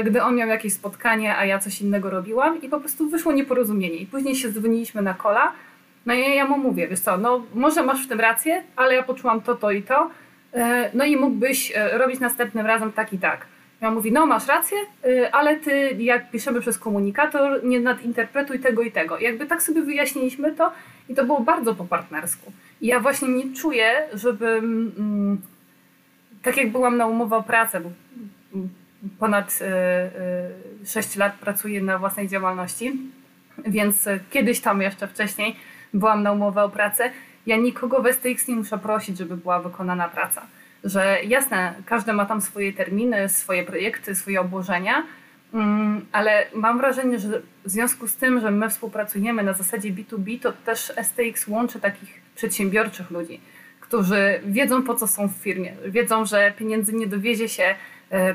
gdy 0.05 0.23
on 0.23 0.37
miał 0.37 0.49
jakieś 0.49 0.73
spotkanie, 0.73 1.37
a 1.37 1.45
ja 1.45 1.59
coś 1.59 1.81
innego 1.81 2.11
robiłam 2.11 2.63
i 2.63 2.69
po 2.69 2.81
prostu 2.81 3.09
wyszło 3.09 3.33
nieporozumienie. 3.33 3.97
I 3.97 4.07
później 4.07 4.37
się 4.37 4.53
dzwoniliśmy 4.53 5.03
na 5.03 5.15
kola, 5.15 5.53
no 6.07 6.15
i 6.15 6.35
ja 6.35 6.47
mu 6.47 6.59
mówię, 6.59 6.89
wiesz 6.89 7.01
co, 7.01 7.17
no 7.17 7.43
może 7.55 7.83
masz 7.83 8.05
w 8.05 8.09
tym 8.09 8.21
rację, 8.21 8.63
ale 8.77 8.95
ja 8.95 9.03
poczułam 9.03 9.41
to, 9.41 9.55
to 9.55 9.71
i 9.71 9.83
to, 9.83 10.11
e, 10.55 10.91
no 10.95 11.05
i 11.05 11.17
mógłbyś 11.17 11.73
e, 11.77 11.99
robić 11.99 12.21
następnym 12.21 12.67
razem 12.67 12.93
tak 12.93 13.13
i 13.13 13.19
tak. 13.19 13.47
Ja 13.81 13.91
mówi, 13.91 14.13
no 14.13 14.27
masz 14.27 14.47
rację, 14.47 14.79
ale 15.33 15.57
ty 15.57 15.91
jak 15.99 16.31
piszemy 16.31 16.61
przez 16.61 16.79
komunikator, 16.79 17.65
nie 17.65 17.81
nadinterpretuj 17.81 18.59
tego 18.59 18.83
i 18.83 18.93
tego. 18.93 19.19
Jakby 19.19 19.47
tak 19.47 19.63
sobie 19.63 19.83
wyjaśniliśmy 19.83 20.53
to 20.53 20.73
i 21.09 21.15
to 21.15 21.25
było 21.25 21.41
bardzo 21.41 21.75
po 21.75 21.85
partnersku. 21.85 22.53
I 22.81 22.87
ja 22.87 23.01
właśnie 23.01 23.29
nie 23.29 23.57
czuję, 23.57 23.93
żebym, 24.15 24.93
mm, 24.99 25.41
tak 26.43 26.57
jak 26.57 26.73
byłam 26.73 26.97
na 26.97 27.07
umowę 27.07 27.37
o 27.37 27.43
pracę, 27.43 27.81
bo 27.81 27.91
ponad 29.19 29.59
6 30.85 31.09
e, 31.09 31.17
e, 31.17 31.19
lat 31.19 31.35
pracuję 31.35 31.83
na 31.83 31.99
własnej 31.99 32.29
działalności, 32.29 32.93
więc 33.67 34.09
kiedyś 34.31 34.61
tam 34.61 34.83
jeszcze 34.83 35.09
wcześniej 35.09 35.57
byłam 35.95 36.23
na 36.23 36.33
umowę 36.33 36.65
o 36.65 36.69
pracę. 36.69 37.11
Ja 37.47 37.57
nikogo 37.57 38.03
w 38.03 38.13
STX 38.13 38.49
nie 38.49 38.57
muszę 38.57 38.79
prosić, 38.79 39.19
żeby 39.19 39.37
była 39.37 39.61
wykonana 39.61 40.09
praca. 40.09 40.47
Że 40.85 41.19
jasne, 41.25 41.75
każdy 41.87 42.13
ma 42.13 42.27
tam 42.27 42.41
swoje 42.41 42.73
terminy, 42.73 43.29
swoje 43.29 43.65
projekty, 43.65 44.15
swoje 44.15 44.41
obłożenia, 44.41 45.03
mm, 45.55 46.07
ale 46.13 46.47
mam 46.55 46.79
wrażenie, 46.79 47.19
że 47.19 47.41
w 47.65 47.71
związku 47.71 48.09
z 48.09 48.17
tym, 48.17 48.41
że 48.41 48.51
my 48.51 48.71
współpracujemy 48.71 49.43
na 49.43 49.53
zasadzie 49.53 49.91
B2B, 49.91 50.41
to 50.41 50.53
też 50.53 50.93
STX 51.03 51.49
łączy 51.49 51.81
takich 51.81 52.21
przedsiębiorczych 52.35 53.11
ludzi, 53.11 53.41
którzy 53.81 54.41
wiedzą 54.45 54.83
po 54.83 54.95
co 54.95 55.07
są 55.07 55.29
w 55.29 55.33
firmie, 55.33 55.73
wiedzą, 55.87 56.25
że 56.25 56.53
pieniędzy 56.57 56.93
nie 56.93 57.07
dowiezie 57.07 57.49
się 57.49 57.75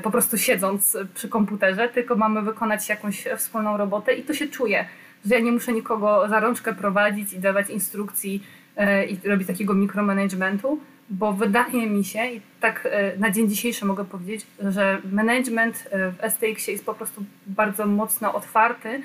po 0.02 0.10
prostu 0.10 0.38
siedząc 0.38 0.96
przy 1.14 1.28
komputerze, 1.28 1.88
tylko 1.88 2.16
mamy 2.16 2.42
wykonać 2.42 2.88
jakąś 2.88 3.24
wspólną 3.36 3.76
robotę 3.76 4.14
i 4.14 4.22
to 4.22 4.34
się 4.34 4.48
czuje, 4.48 4.84
że 5.26 5.34
ja 5.34 5.40
nie 5.40 5.52
muszę 5.52 5.72
nikogo 5.72 6.28
za 6.28 6.40
rączkę 6.40 6.74
prowadzić 6.74 7.32
i 7.32 7.38
dawać 7.38 7.70
instrukcji 7.70 8.42
e, 8.76 9.06
i 9.06 9.28
robić 9.28 9.48
takiego 9.48 9.74
mikromanagementu, 9.74 10.80
bo 11.10 11.32
wydaje 11.32 11.86
mi 11.86 12.04
się, 12.04 12.26
i 12.26 12.40
tak 12.60 12.88
e, 12.90 13.16
na 13.18 13.30
dzień 13.30 13.48
dzisiejszy 13.48 13.84
mogę 13.84 14.04
powiedzieć, 14.04 14.46
że 14.60 14.98
management 15.12 15.88
w 15.92 16.30
STX 16.30 16.68
jest 16.68 16.86
po 16.86 16.94
prostu 16.94 17.24
bardzo 17.46 17.86
mocno 17.86 18.34
otwarty 18.34 19.02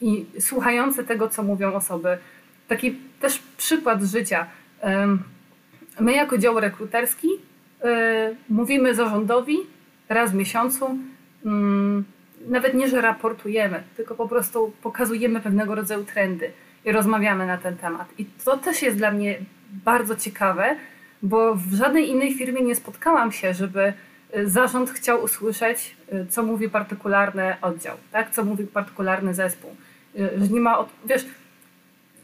i 0.00 0.26
słuchający 0.40 1.04
tego, 1.04 1.28
co 1.28 1.42
mówią 1.42 1.72
osoby. 1.72 2.18
Taki 2.68 2.98
też 3.20 3.42
przykład 3.56 4.02
życia. 4.02 4.46
My 6.00 6.12
jako 6.12 6.38
dział 6.38 6.60
rekruterski 6.60 7.28
mówimy 8.48 8.94
zarządowi 8.94 9.56
raz 10.10 10.32
w 10.32 10.34
miesiącu, 10.34 10.98
mm, 11.44 12.04
nawet 12.48 12.74
nie, 12.74 12.88
że 12.88 13.00
raportujemy, 13.00 13.82
tylko 13.96 14.14
po 14.14 14.28
prostu 14.28 14.72
pokazujemy 14.82 15.40
pewnego 15.40 15.74
rodzaju 15.74 16.04
trendy 16.04 16.50
i 16.84 16.92
rozmawiamy 16.92 17.46
na 17.46 17.58
ten 17.58 17.76
temat. 17.76 18.08
I 18.18 18.24
to 18.24 18.56
też 18.56 18.82
jest 18.82 18.96
dla 18.96 19.10
mnie 19.10 19.38
bardzo 19.84 20.16
ciekawe, 20.16 20.76
bo 21.22 21.54
w 21.54 21.74
żadnej 21.74 22.08
innej 22.08 22.34
firmie 22.34 22.62
nie 22.62 22.74
spotkałam 22.74 23.32
się, 23.32 23.54
żeby 23.54 23.92
y, 24.36 24.50
zarząd 24.50 24.90
chciał 24.90 25.22
usłyszeć, 25.22 25.96
y, 26.12 26.26
co 26.26 26.42
mówi 26.42 26.68
partykularny 26.68 27.60
oddział, 27.62 27.96
tak? 28.12 28.30
co 28.30 28.44
mówi 28.44 28.66
partykularny 28.66 29.34
zespół. 29.34 29.76
Y, 30.18 30.30
że 30.38 30.48
nie 30.48 30.60
ma, 30.60 30.84
wiesz, 31.04 31.26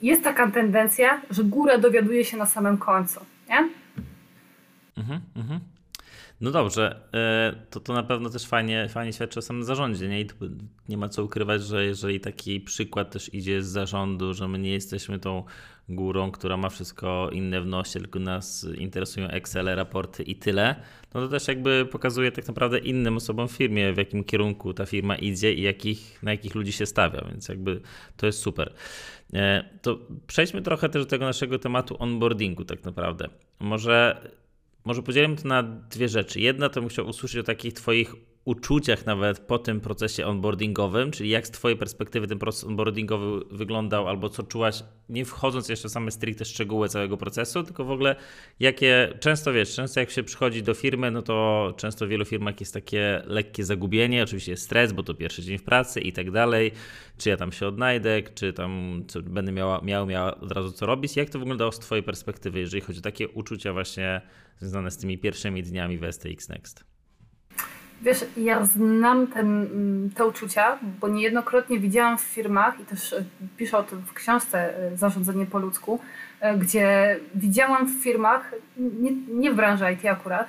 jest 0.03 0.25
taka 0.25 0.51
tendencja, 0.51 1.21
że 1.31 1.45
góra 1.45 1.79
dowiaduje 1.79 2.25
się 2.25 2.37
na 2.37 2.47
samym 2.47 2.79
końcu, 2.79 3.21
nie? 3.49 3.69
Mhm, 4.97 5.21
mhm. 5.37 5.61
No 6.41 6.51
dobrze, 6.51 7.01
e, 7.15 7.55
to, 7.71 7.81
to 7.81 7.93
na 7.93 8.03
pewno 8.03 8.31
też 8.31 8.47
fajnie, 8.47 8.89
fajnie 8.89 9.13
świadczy 9.13 9.39
o 9.39 9.43
samym 9.43 9.65
zarządzie. 9.65 10.09
Nie? 10.09 10.21
I 10.21 10.27
nie 10.89 10.97
ma 10.97 11.09
co 11.09 11.25
ukrywać, 11.25 11.63
że 11.63 11.85
jeżeli 11.85 12.21
taki 12.21 12.61
przykład 12.61 13.11
też 13.11 13.35
idzie 13.35 13.63
z 13.63 13.67
zarządu, 13.67 14.35
że 14.35 14.49
my 14.49 14.59
nie 14.59 14.73
jesteśmy 14.73 15.19
tą 15.19 15.45
górą, 15.89 16.31
która 16.31 16.57
ma 16.57 16.69
wszystko 16.69 17.31
inne 17.33 17.61
w 17.61 17.67
nosie, 17.67 18.01
tylko 18.01 18.19
nas 18.19 18.67
interesują 18.79 19.29
Excel, 19.29 19.67
raporty 19.67 20.23
i 20.23 20.37
tyle, 20.37 20.75
no 21.15 21.21
to 21.21 21.29
też 21.29 21.49
jakby 21.49 21.87
pokazuje 21.93 22.33
tak 22.33 22.49
naprawdę 22.49 22.79
innym 22.79 23.17
osobom 23.17 23.49
w 23.49 23.53
firmie, 23.53 23.93
w 23.93 23.97
jakim 23.97 24.25
kierunku 24.25 24.75
ta 24.75 24.87
firma 24.87 25.17
idzie 25.17 25.55
i 25.55 25.63
jakich, 25.63 26.23
na 26.23 26.31
jakich 26.31 26.55
ludzi 26.55 26.73
się 26.73 26.87
stawia, 26.87 27.25
więc 27.29 27.49
jakby 27.49 27.81
to 28.17 28.27
jest 28.27 28.39
super. 28.39 28.73
E, 29.35 29.65
to 29.83 29.99
przejdźmy 30.27 30.63
trochę 30.63 30.89
też 30.89 31.03
do 31.03 31.11
tego 31.11 31.25
naszego 31.25 31.59
tematu 31.59 31.97
onboardingu 31.99 32.65
tak 32.65 32.85
naprawdę. 32.85 33.29
Może 33.61 34.21
może 34.87 35.03
podzielimy 35.03 35.37
to 35.37 35.49
na 35.49 35.63
dwie 35.63 36.09
rzeczy. 36.09 36.41
Jedna 36.41 36.69
to 36.69 36.81
bym 36.81 36.91
chciał 36.91 37.07
usłyszeć 37.07 37.39
o 37.39 37.43
takich 37.43 37.73
Twoich 37.73 38.15
uczuciach 38.47 39.07
nawet 39.07 39.39
po 39.39 39.59
tym 39.59 39.81
procesie 39.81 40.27
onboardingowym, 40.27 41.11
czyli 41.11 41.31
jak 41.31 41.47
z 41.47 41.51
Twojej 41.51 41.79
perspektywy 41.79 42.27
ten 42.27 42.39
proces 42.39 42.65
onboardingowy 42.65 43.45
wyglądał, 43.51 44.09
albo 44.09 44.29
co 44.29 44.43
czułaś, 44.43 44.83
nie 45.09 45.25
wchodząc 45.25 45.69
jeszcze 45.69 45.89
w 45.89 45.93
same 45.93 46.11
stricte 46.11 46.45
szczegóły 46.45 46.89
całego 46.89 47.17
procesu, 47.17 47.63
tylko 47.63 47.85
w 47.85 47.91
ogóle 47.91 48.17
jakie, 48.61 49.19
często 49.21 49.53
wiesz, 49.53 49.75
często 49.75 50.01
jak 50.01 50.11
się 50.11 50.23
przychodzi 50.23 50.63
do 50.63 50.75
firmy, 50.75 51.11
no 51.11 51.23
to 51.23 51.75
często 51.77 52.07
w 52.07 52.09
wielu 52.09 52.25
firmach 52.25 52.61
jest 52.61 52.75
takie 52.75 53.23
lekkie 53.27 53.65
zagubienie, 53.65 54.23
oczywiście 54.23 54.53
jest 54.53 54.65
stres, 54.65 54.93
bo 54.93 55.03
to 55.03 55.15
pierwszy 55.15 55.43
dzień 55.43 55.59
w 55.59 55.63
pracy 55.63 56.01
i 56.01 56.13
tak 56.13 56.31
dalej, 56.31 56.73
czy 57.19 57.29
ja 57.29 57.37
tam 57.37 57.53
się 57.53 57.67
odnajdę, 57.67 58.23
czy 58.35 58.53
tam 58.53 59.03
co, 59.09 59.23
będę 59.23 59.53
miała, 59.53 59.81
miał, 59.81 60.07
miała 60.07 60.41
od 60.41 60.53
razu 60.53 60.73
co 60.73 60.87
robić. 60.87 61.17
Jak 61.17 61.31
to 61.31 61.39
wyglądało 61.39 61.73
z 61.73 61.79
Twojej 61.79 62.03
perspektywy, 62.03 62.59
jeżeli 62.59 62.81
chodzi 62.81 62.99
o 62.99 63.03
takie 63.03 63.29
uczucia 63.29 63.73
właśnie 63.73 64.21
związane 64.59 64.91
z 64.91 64.97
tymi 64.97 65.19
pierwszymi 65.19 65.63
dniami 65.63 65.99
w 65.99 66.13
STX 66.13 66.49
Next? 66.49 66.96
Wiesz, 68.03 68.25
ja 68.37 68.65
znam 68.65 69.27
ten, 69.27 69.47
mm, 69.47 70.11
te 70.11 70.27
uczucia, 70.27 70.79
bo 71.01 71.09
niejednokrotnie 71.09 71.79
widziałam 71.79 72.19
w 72.19 72.21
firmach 72.21 72.81
i 72.81 72.85
też 72.85 73.13
e, 73.13 73.25
piszę 73.57 73.79
o 73.79 73.83
tym 73.83 74.03
w 74.03 74.15
książce 74.15 74.79
e, 74.79 74.97
Zarządzanie 74.97 75.47
po 75.47 75.59
ludzku, 75.59 76.01
e, 76.41 76.59
gdzie 76.59 77.17
widziałam 77.35 77.87
w 77.87 78.03
firmach, 78.03 78.55
nie, 78.77 79.11
nie 79.29 79.51
w 79.51 79.55
branży 79.55 79.93
IT 79.93 80.07
akurat, 80.07 80.47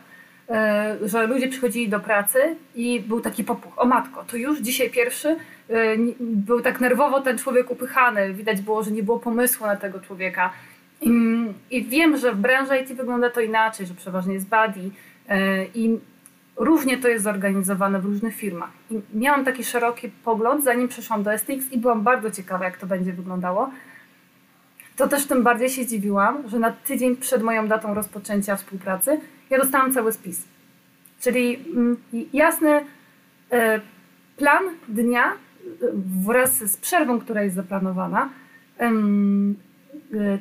że 1.01 1.27
ludzie 1.27 1.47
przychodzili 1.47 1.89
do 1.89 1.99
pracy 1.99 2.39
i 2.75 2.99
był 2.99 3.21
taki 3.21 3.43
popuch. 3.43 3.73
O 3.79 3.85
matko, 3.85 4.23
to 4.23 4.37
już 4.37 4.59
dzisiaj 4.59 4.89
pierwszy. 4.89 5.35
Był 6.19 6.61
tak 6.61 6.81
nerwowo 6.81 7.21
ten 7.21 7.37
człowiek 7.37 7.71
upychany. 7.71 8.33
Widać 8.33 8.61
było, 8.61 8.83
że 8.83 8.91
nie 8.91 9.03
było 9.03 9.19
pomysłu 9.19 9.67
na 9.67 9.75
tego 9.75 9.99
człowieka. 9.99 10.53
I, 11.71 11.85
wiem, 11.89 12.17
że 12.17 12.31
w 12.31 12.37
branży 12.37 12.77
IT 12.77 12.93
wygląda 12.93 13.29
to 13.29 13.41
inaczej, 13.41 13.85
że 13.85 13.93
przeważnie 13.93 14.33
jest 14.33 14.47
buddy. 14.49 14.89
I 15.75 15.99
różnie 16.57 16.97
to 16.97 17.07
jest 17.07 17.23
zorganizowane 17.23 18.01
w 18.01 18.05
różnych 18.05 18.35
firmach. 18.35 18.69
I 18.91 19.01
miałam 19.13 19.45
taki 19.45 19.63
szeroki 19.63 20.09
pogląd, 20.23 20.63
zanim 20.63 20.87
przeszłam 20.87 21.23
do 21.23 21.37
STX 21.37 21.71
i 21.71 21.77
byłam 21.77 22.03
bardzo 22.03 22.31
ciekawa, 22.31 22.65
jak 22.65 22.77
to 22.77 22.87
będzie 22.87 23.13
wyglądało. 23.13 23.69
To 24.95 25.07
też 25.07 25.25
tym 25.25 25.43
bardziej 25.43 25.69
się 25.69 25.83
zdziwiłam, 25.83 26.49
że 26.49 26.59
na 26.59 26.71
tydzień 26.71 27.17
przed 27.17 27.43
moją 27.43 27.67
datą 27.67 27.93
rozpoczęcia 27.93 28.55
współpracy 28.55 29.19
ja 29.49 29.57
dostałam 29.57 29.93
cały 29.93 30.13
spis. 30.13 30.45
Czyli 31.19 31.55
mm, 31.55 31.97
jasny 32.33 32.85
e, 33.51 33.81
plan 34.37 34.63
dnia 34.87 35.25
e, 35.25 35.35
wraz 36.25 36.57
z 36.57 36.77
przerwą, 36.77 37.19
która 37.19 37.43
jest 37.43 37.55
zaplanowana, 37.55 38.29
e, 38.79 38.89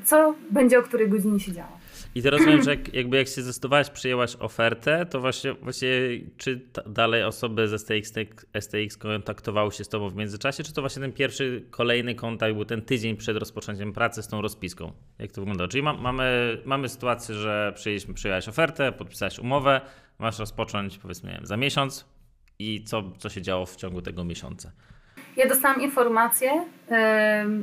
co 0.04 0.34
będzie 0.50 0.78
o 0.78 0.82
której 0.82 1.08
godzinie 1.08 1.40
się 1.40 1.52
działo. 1.52 1.75
I 2.16 2.22
teraz 2.22 2.40
rozumiem, 2.40 2.62
że 2.62 2.70
jak, 2.70 2.94
jakby 2.94 3.16
jak 3.16 3.28
się 3.28 3.42
zdecydowałaś, 3.42 3.90
przyjęłaś 3.90 4.36
ofertę, 4.38 5.06
to 5.06 5.20
właśnie, 5.20 5.52
właśnie 5.52 5.88
czy 6.36 6.60
dalej 6.86 7.22
osoby 7.22 7.68
ze 7.68 7.78
STX, 7.78 8.12
STX 8.60 8.96
kontaktowały 8.96 9.72
się 9.72 9.84
z 9.84 9.88
tobą 9.88 10.10
w 10.10 10.16
międzyczasie, 10.16 10.64
czy 10.64 10.72
to 10.72 10.80
właśnie 10.80 11.02
ten 11.02 11.12
pierwszy, 11.12 11.64
kolejny 11.70 12.14
kontakt 12.14 12.54
był 12.54 12.64
ten 12.64 12.82
tydzień 12.82 13.16
przed 13.16 13.36
rozpoczęciem 13.36 13.92
pracy 13.92 14.22
z 14.22 14.28
tą 14.28 14.42
rozpiską? 14.42 14.92
Jak 15.18 15.32
to 15.32 15.40
wygląda? 15.40 15.68
Czyli 15.68 15.82
ma, 15.82 15.92
mamy, 15.92 16.58
mamy 16.64 16.88
sytuację, 16.88 17.34
że 17.34 17.72
przyjęliśmy, 17.74 18.14
przyjęłaś 18.14 18.48
ofertę, 18.48 18.92
podpisałeś 18.92 19.38
umowę, 19.38 19.80
masz 20.18 20.38
rozpocząć 20.38 20.98
powiedzmy 20.98 21.32
wiem, 21.32 21.46
za 21.46 21.56
miesiąc 21.56 22.04
i 22.58 22.84
co, 22.84 23.12
co 23.18 23.28
się 23.28 23.42
działo 23.42 23.66
w 23.66 23.76
ciągu 23.76 24.02
tego 24.02 24.24
miesiąca? 24.24 24.72
Ja 25.36 25.48
dostałam 25.48 25.80
informację 25.82 26.64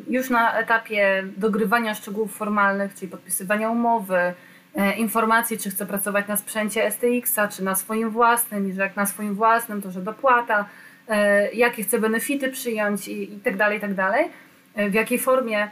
już 0.07 0.29
na 0.29 0.59
etapie 0.59 1.23
dogrywania 1.37 1.95
szczegółów 1.95 2.35
formalnych, 2.35 2.95
czyli 2.95 3.11
podpisywania 3.11 3.69
umowy, 3.69 4.33
e, 4.75 4.93
informacji, 4.95 5.57
czy 5.57 5.69
chcę 5.69 5.85
pracować 5.85 6.27
na 6.27 6.37
sprzęcie 6.37 6.91
STX-a, 6.91 7.47
czy 7.47 7.63
na 7.63 7.75
swoim 7.75 8.09
własnym, 8.09 8.69
i 8.69 8.73
że 8.73 8.81
jak 8.81 8.95
na 8.95 9.05
swoim 9.05 9.35
własnym, 9.35 9.81
to 9.81 9.91
że 9.91 10.01
dopłata, 10.01 10.65
e, 11.07 11.51
jakie 11.51 11.83
chcę 11.83 11.99
benefity 11.99 12.49
przyjąć 12.49 13.07
i, 13.07 13.33
i 13.33 13.39
tak 13.39 13.57
dalej, 13.57 13.77
i 13.77 13.81
tak 13.81 13.93
dalej, 13.93 14.29
e, 14.75 14.89
w 14.89 14.93
jakiej 14.93 15.19
formie. 15.19 15.67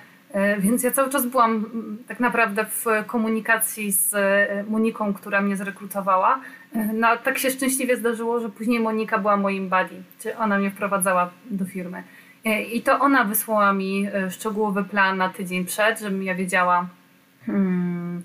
Więc 0.60 0.84
ja 0.84 0.92
cały 0.92 1.10
czas 1.10 1.26
byłam 1.26 1.66
tak 2.08 2.20
naprawdę 2.20 2.66
w 2.66 2.86
komunikacji 3.08 3.92
z 3.92 4.16
Moniką, 4.70 5.14
która 5.14 5.42
mnie 5.42 5.58
zrekrutowała, 5.58 6.40
no 6.94 7.18
tak 7.18 7.38
się 7.38 7.52
szczęśliwie 7.52 7.98
zdarzyło, 7.98 8.40
że 8.40 8.50
później 8.50 8.80
Monika 8.80 9.18
była 9.18 9.38
moim 9.38 9.70
buddy, 9.70 10.04
czy 10.20 10.38
ona 10.38 10.58
mnie 10.58 10.72
wprowadzała 10.72 11.30
do 11.50 11.66
firmy. 11.66 12.04
E, 12.46 12.64
I 12.64 12.82
to 12.82 13.00
ona 13.00 13.24
wysłała 13.24 13.74
mi 13.74 14.08
e, 14.14 14.32
szczegółowy 14.32 14.84
plan 14.84 15.18
na 15.18 15.30
tydzień 15.30 15.66
przed, 15.66 16.00
żebym 16.00 16.24
ja 16.24 16.36
wiedziała, 16.36 16.88
hmm, 17.46 18.24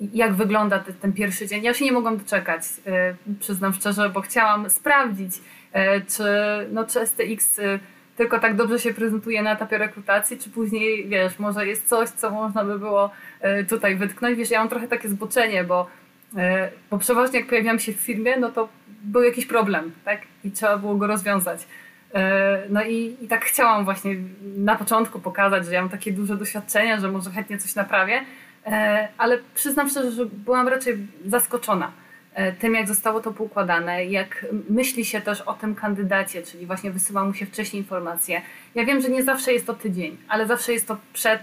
jak 0.00 0.34
wygląda 0.34 0.78
ten, 0.78 0.94
ten 0.94 1.12
pierwszy 1.12 1.46
dzień. 1.46 1.64
Ja 1.64 1.74
się 1.74 1.84
nie 1.84 1.92
mogłam 1.92 2.16
doczekać, 2.16 2.62
e, 2.86 3.14
przyznam 3.40 3.74
szczerze, 3.74 4.10
bo 4.10 4.20
chciałam 4.20 4.70
sprawdzić, 4.70 5.32
czy, 6.08 6.24
no, 6.72 6.84
czy 6.84 7.06
STX 7.06 7.60
tylko 8.18 8.38
tak 8.38 8.56
dobrze 8.56 8.78
się 8.78 8.94
prezentuje 8.94 9.42
na 9.42 9.52
etapie 9.52 9.78
rekrutacji, 9.78 10.38
czy 10.38 10.50
później, 10.50 11.08
wiesz, 11.08 11.38
może 11.38 11.66
jest 11.66 11.88
coś, 11.88 12.08
co 12.08 12.30
można 12.30 12.64
by 12.64 12.78
było 12.78 13.10
tutaj 13.68 13.96
wytknąć. 13.96 14.38
Wiesz, 14.38 14.50
ja 14.50 14.58
mam 14.58 14.68
trochę 14.68 14.88
takie 14.88 15.08
zboczenie, 15.08 15.64
bo 15.64 15.86
E, 16.36 16.70
bo 16.90 16.98
przeważnie 16.98 17.38
jak 17.38 17.48
pojawiłam 17.48 17.78
się 17.78 17.92
w 17.92 17.96
firmie, 17.96 18.36
no 18.36 18.50
to 18.50 18.68
był 19.02 19.22
jakiś 19.22 19.46
problem, 19.46 19.92
tak? 20.04 20.20
I 20.44 20.50
trzeba 20.50 20.76
było 20.76 20.94
go 20.94 21.06
rozwiązać. 21.06 21.66
E, 22.14 22.62
no 22.70 22.84
i, 22.84 23.16
i 23.20 23.28
tak 23.28 23.44
chciałam 23.44 23.84
właśnie 23.84 24.16
na 24.56 24.76
początku 24.76 25.20
pokazać, 25.20 25.66
że 25.66 25.72
ja 25.74 25.80
mam 25.80 25.90
takie 25.90 26.12
duże 26.12 26.36
doświadczenie, 26.36 27.00
że 27.00 27.12
może 27.12 27.30
chętnie 27.30 27.58
coś 27.58 27.74
naprawię, 27.74 28.20
e, 28.66 29.08
ale 29.18 29.38
przyznam 29.54 29.90
szczerze, 29.90 30.10
że 30.10 30.26
byłam 30.26 30.68
raczej 30.68 30.96
zaskoczona 31.26 31.92
tym, 32.58 32.74
jak 32.74 32.88
zostało 32.88 33.20
to 33.20 33.32
poukładane, 33.32 34.04
jak 34.04 34.46
myśli 34.70 35.04
się 35.04 35.20
też 35.20 35.40
o 35.40 35.54
tym 35.54 35.74
kandydacie, 35.74 36.42
czyli 36.42 36.66
właśnie 36.66 36.90
wysyła 36.90 37.24
mu 37.24 37.34
się 37.34 37.46
wcześniej 37.46 37.82
informacje. 37.82 38.42
Ja 38.74 38.84
wiem, 38.84 39.00
że 39.00 39.08
nie 39.08 39.22
zawsze 39.22 39.52
jest 39.52 39.66
to 39.66 39.74
tydzień, 39.74 40.16
ale 40.28 40.46
zawsze 40.46 40.72
jest 40.72 40.88
to 40.88 40.96
przed 41.12 41.42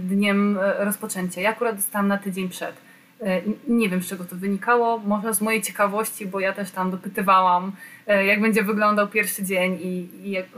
dniem 0.00 0.58
rozpoczęcia. 0.78 1.40
Ja 1.40 1.50
akurat 1.50 1.76
dostałam 1.76 2.08
na 2.08 2.18
tydzień 2.18 2.48
przed. 2.48 2.74
E, 3.22 3.42
nie 3.68 3.88
wiem, 3.88 4.02
z 4.02 4.08
czego 4.08 4.24
to 4.24 4.36
wynikało, 4.36 4.98
może 4.98 5.34
z 5.34 5.40
mojej 5.40 5.62
ciekawości, 5.62 6.26
bo 6.26 6.40
ja 6.40 6.52
też 6.52 6.70
tam 6.70 6.90
dopytywałam, 6.90 7.72
e, 8.06 8.26
jak 8.26 8.40
będzie 8.40 8.62
wyglądał 8.62 9.08
pierwszy 9.08 9.44
dzień 9.44 9.78
i, 9.82 10.08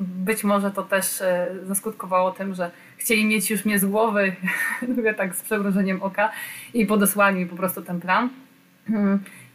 być 0.00 0.44
może 0.44 0.70
to 0.70 0.82
też 0.82 1.20
e, 1.20 1.48
zaskutkowało 1.62 2.30
tym, 2.30 2.54
że 2.54 2.70
chcieli 2.96 3.24
mieć 3.24 3.50
już 3.50 3.64
mnie 3.64 3.78
z 3.78 3.84
głowy, 3.84 4.36
tak 5.16 5.34
z 5.34 5.42
przewróceniem 5.42 6.02
oka 6.02 6.30
i 6.74 6.86
podesłali 6.86 7.36
mi 7.36 7.46
po 7.46 7.56
prostu 7.56 7.82
ten 7.82 8.00
plan. 8.00 8.28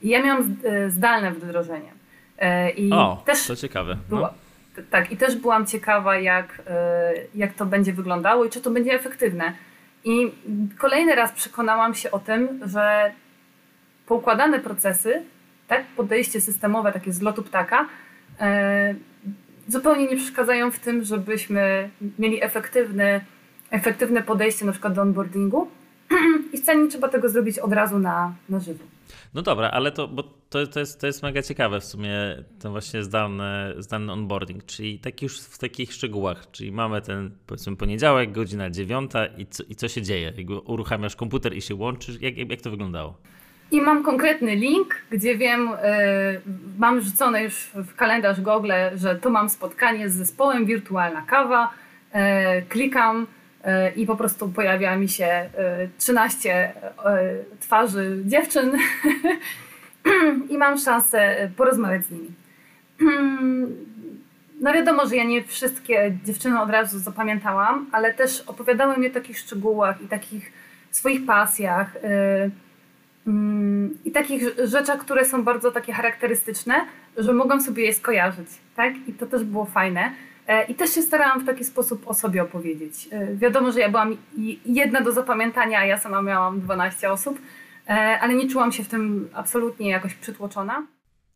Ja 0.04 0.24
miałam 0.24 0.56
zdalne 0.90 1.32
wdrożenie. 1.32 1.92
I 2.78 2.92
o, 2.94 3.22
też 3.26 3.48
to 3.48 3.56
ciekawe. 3.56 3.98
No. 4.10 4.16
Była, 4.16 4.34
tak, 4.90 5.12
i 5.12 5.18
też 5.18 5.36
byłam 5.36 5.66
ciekawa, 5.66 6.18
jak, 6.18 6.62
jak 7.36 7.54
to 7.54 7.66
będzie 7.66 7.94
wyglądało 7.94 8.46
i 8.46 8.50
czy 8.50 8.62
to 8.62 8.72
będzie 8.72 8.94
efektywne 8.94 9.54
i 10.08 10.32
kolejny 10.78 11.16
raz 11.16 11.32
przekonałam 11.32 11.94
się 11.96 12.12
o 12.12 12.20
tym, 12.20 12.60
że 12.66 13.12
poukładane 14.06 14.60
procesy, 14.60 15.22
tak, 15.68 15.86
podejście 15.86 16.42
systemowe, 16.42 16.92
takie 16.92 17.14
z 17.14 17.22
lotu 17.22 17.44
ptaka, 17.44 17.86
e, 18.40 18.96
zupełnie 19.68 20.08
nie 20.08 20.18
przeszkadzają 20.18 20.72
w 20.72 20.80
tym, 20.80 21.04
żebyśmy 21.04 21.90
mieli 22.20 22.44
efektywny, 22.44 23.22
efektywne 23.72 24.24
podejście 24.24 24.66
na 24.66 24.72
przykład 24.72 24.94
do 24.94 25.02
onboardingu 25.02 25.68
i 26.54 26.58
wcale 26.58 26.80
nie 26.80 26.90
trzeba 26.90 27.10
tego 27.10 27.30
zrobić 27.30 27.60
od 27.60 27.74
razu 27.74 28.00
na, 28.00 28.34
na 28.50 28.60
żywo. 28.60 28.84
No 29.34 29.42
dobra, 29.42 29.72
ale 29.72 29.92
to, 29.92 30.08
bo 30.08 30.24
to, 30.24 30.68
to, 30.68 30.80
jest, 30.80 31.02
to 31.02 31.08
jest 31.08 31.24
mega 31.24 31.42
ciekawe 31.42 31.80
w 31.80 31.86
sumie, 31.86 32.44
ten 32.60 32.72
właśnie 32.72 33.04
zdalny, 33.04 33.74
zdalny 33.78 34.12
onboarding, 34.12 34.66
czyli 34.66 35.00
taki 35.00 35.26
już 35.26 35.40
w 35.40 35.58
takich 35.58 35.94
szczegółach, 35.94 36.52
czyli 36.52 36.72
mamy 36.72 37.02
ten 37.02 37.32
powiedzmy 37.48 37.76
poniedziałek, 37.76 38.32
godzina 38.32 38.70
dziewiąta 38.70 39.26
i 39.26 39.46
co, 39.46 39.64
i 39.70 39.76
co 39.76 39.88
się 39.88 40.02
dzieje? 40.02 40.34
Jakby 40.38 40.60
uruchamiasz 40.60 41.16
komputer 41.16 41.54
i 41.58 41.62
się 41.62 41.76
łączysz, 41.76 42.22
jak, 42.22 42.38
jak 42.38 42.62
to 42.62 42.70
wyglądało? 42.70 43.18
I 43.72 43.82
mam 43.82 44.04
konkretny 44.04 44.56
link, 44.56 44.96
gdzie 45.12 45.38
wiem, 45.38 45.70
yy, 45.70 46.42
mam 46.78 47.02
rzucone 47.02 47.44
już 47.44 47.70
w 47.74 47.96
kalendarz 47.96 48.42
Google, 48.42 48.72
że 48.96 49.16
tu 49.16 49.30
mam 49.30 49.50
spotkanie 49.50 50.10
z 50.10 50.14
zespołem 50.14 50.66
Wirtualna 50.66 51.22
Kawa. 51.22 51.74
Yy, 52.14 52.22
klikam 52.70 53.28
i 53.96 54.06
po 54.06 54.16
prostu 54.16 54.50
pojawia 54.50 54.96
mi 54.96 55.10
się 55.10 55.50
13 55.98 56.74
twarzy 57.60 58.22
dziewczyn 58.26 58.72
i 60.50 60.58
mam 60.58 60.78
szansę 60.78 61.50
porozmawiać 61.58 62.06
z 62.06 62.12
nimi. 62.12 62.32
No 64.62 64.74
wiadomo, 64.74 65.08
że 65.08 65.16
ja 65.16 65.24
nie 65.24 65.44
wszystkie 65.44 66.18
dziewczyny 66.26 66.62
od 66.62 66.70
razu 66.70 67.00
zapamiętałam, 67.00 67.90
ale 67.92 68.14
też 68.14 68.42
opowiadały 68.42 68.98
mi 68.98 69.08
o 69.08 69.14
takich 69.14 69.38
szczegółach 69.38 70.02
i 70.02 70.08
takich 70.08 70.52
swoich 70.92 71.26
pasjach 71.26 71.98
i 74.06 74.12
takich 74.12 74.44
rzeczach, 74.64 75.00
które 75.00 75.26
są 75.26 75.44
bardzo 75.44 75.72
takie 75.72 75.94
charakterystyczne, 75.94 76.86
że 77.18 77.34
mogłam 77.34 77.62
sobie 77.62 77.86
je 77.86 77.94
skojarzyć, 77.94 78.48
tak? 78.76 78.94
I 79.08 79.14
to 79.14 79.26
też 79.26 79.44
było 79.44 79.66
fajne. 79.66 80.12
E, 80.48 80.64
I 80.64 80.76
też 80.76 80.96
się 80.96 81.02
starałam 81.02 81.42
w 81.42 81.46
taki 81.46 81.64
sposób 81.64 82.08
o 82.08 82.14
sobie 82.14 82.44
opowiedzieć. 82.44 83.08
E, 83.12 83.36
wiadomo, 83.36 83.72
że 83.72 83.80
ja 83.80 83.90
byłam 83.90 84.18
jedna 84.66 85.02
do 85.02 85.12
zapamiętania, 85.12 85.80
a 85.80 85.86
ja 85.86 85.98
sama 85.98 86.22
miałam 86.22 86.62
12 86.62 87.12
osób, 87.12 87.40
e, 87.88 87.92
ale 88.22 88.34
nie 88.34 88.50
czułam 88.50 88.72
się 88.72 88.84
w 88.84 88.88
tym 88.88 89.30
absolutnie 89.34 89.90
jakoś 89.90 90.14
przytłoczona. 90.14 90.88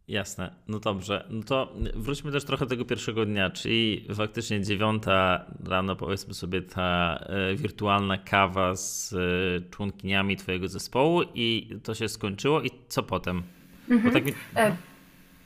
Jasne, 0.08 0.56
no 0.68 0.80
dobrze. 0.80 1.28
No 1.30 1.44
to 1.44 1.74
wróćmy 1.96 2.32
też 2.32 2.46
trochę 2.46 2.66
do 2.66 2.70
tego 2.70 2.86
pierwszego 2.86 3.26
dnia, 3.26 3.50
czyli 3.50 4.08
faktycznie 4.16 4.62
dziewiąta 4.62 5.46
rano, 5.68 5.96
powiedzmy 5.96 6.34
sobie, 6.34 6.62
ta 6.62 7.20
wirtualna 7.56 8.18
kawa 8.18 8.76
z 8.76 9.16
członkiniami 9.72 10.38
Twojego 10.38 10.68
zespołu 10.68 11.22
i 11.36 11.70
to 11.84 11.94
się 11.94 12.10
skończyło. 12.10 12.62
I 12.62 12.72
co 12.88 13.04
potem? 13.04 13.44
Mhm. 13.90 14.14
Tak 14.14 14.26
mi... 14.26 14.34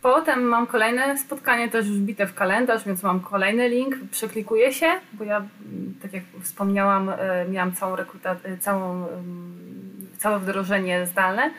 potem 0.06 0.44
mam 0.44 0.68
kolejne 0.68 1.18
spotkanie, 1.18 1.70
też 1.70 1.88
już 1.88 1.98
bite 1.98 2.28
w 2.28 2.34
kalendarz, 2.34 2.86
więc 2.86 3.04
mam 3.04 3.20
kolejny 3.20 3.70
link, 3.70 3.96
przeklikuję 4.12 4.74
się, 4.74 4.88
bo 5.14 5.24
ja, 5.24 5.46
tak 6.02 6.14
jak 6.14 6.24
wspomniałam, 6.42 7.10
e, 7.10 7.46
miałam 7.50 7.74
całą 7.74 7.96
rekrutację, 7.96 8.58
całą, 8.58 9.08
całe 10.18 10.40
wdrożenie 10.40 11.06
zdalne 11.06 11.52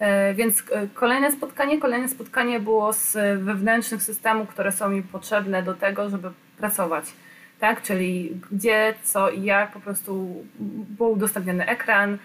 E, 0.00 0.34
więc 0.34 0.62
e, 0.72 0.86
kolejne 0.94 1.32
spotkanie, 1.32 1.78
kolejne 1.78 2.08
spotkanie 2.08 2.60
było 2.60 2.92
z 2.92 3.12
wewnętrznych 3.42 4.02
systemów, 4.02 4.48
które 4.48 4.72
są 4.72 4.88
mi 4.88 5.02
potrzebne 5.02 5.62
do 5.62 5.74
tego, 5.74 6.10
żeby 6.10 6.30
pracować. 6.58 7.04
Tak? 7.58 7.82
Czyli 7.82 8.40
gdzie, 8.52 8.94
co 9.02 9.30
i 9.30 9.42
jak, 9.42 9.72
po 9.72 9.80
prostu 9.80 10.44
był 10.98 11.12
udostępniony 11.12 11.66
ekran, 11.66 12.18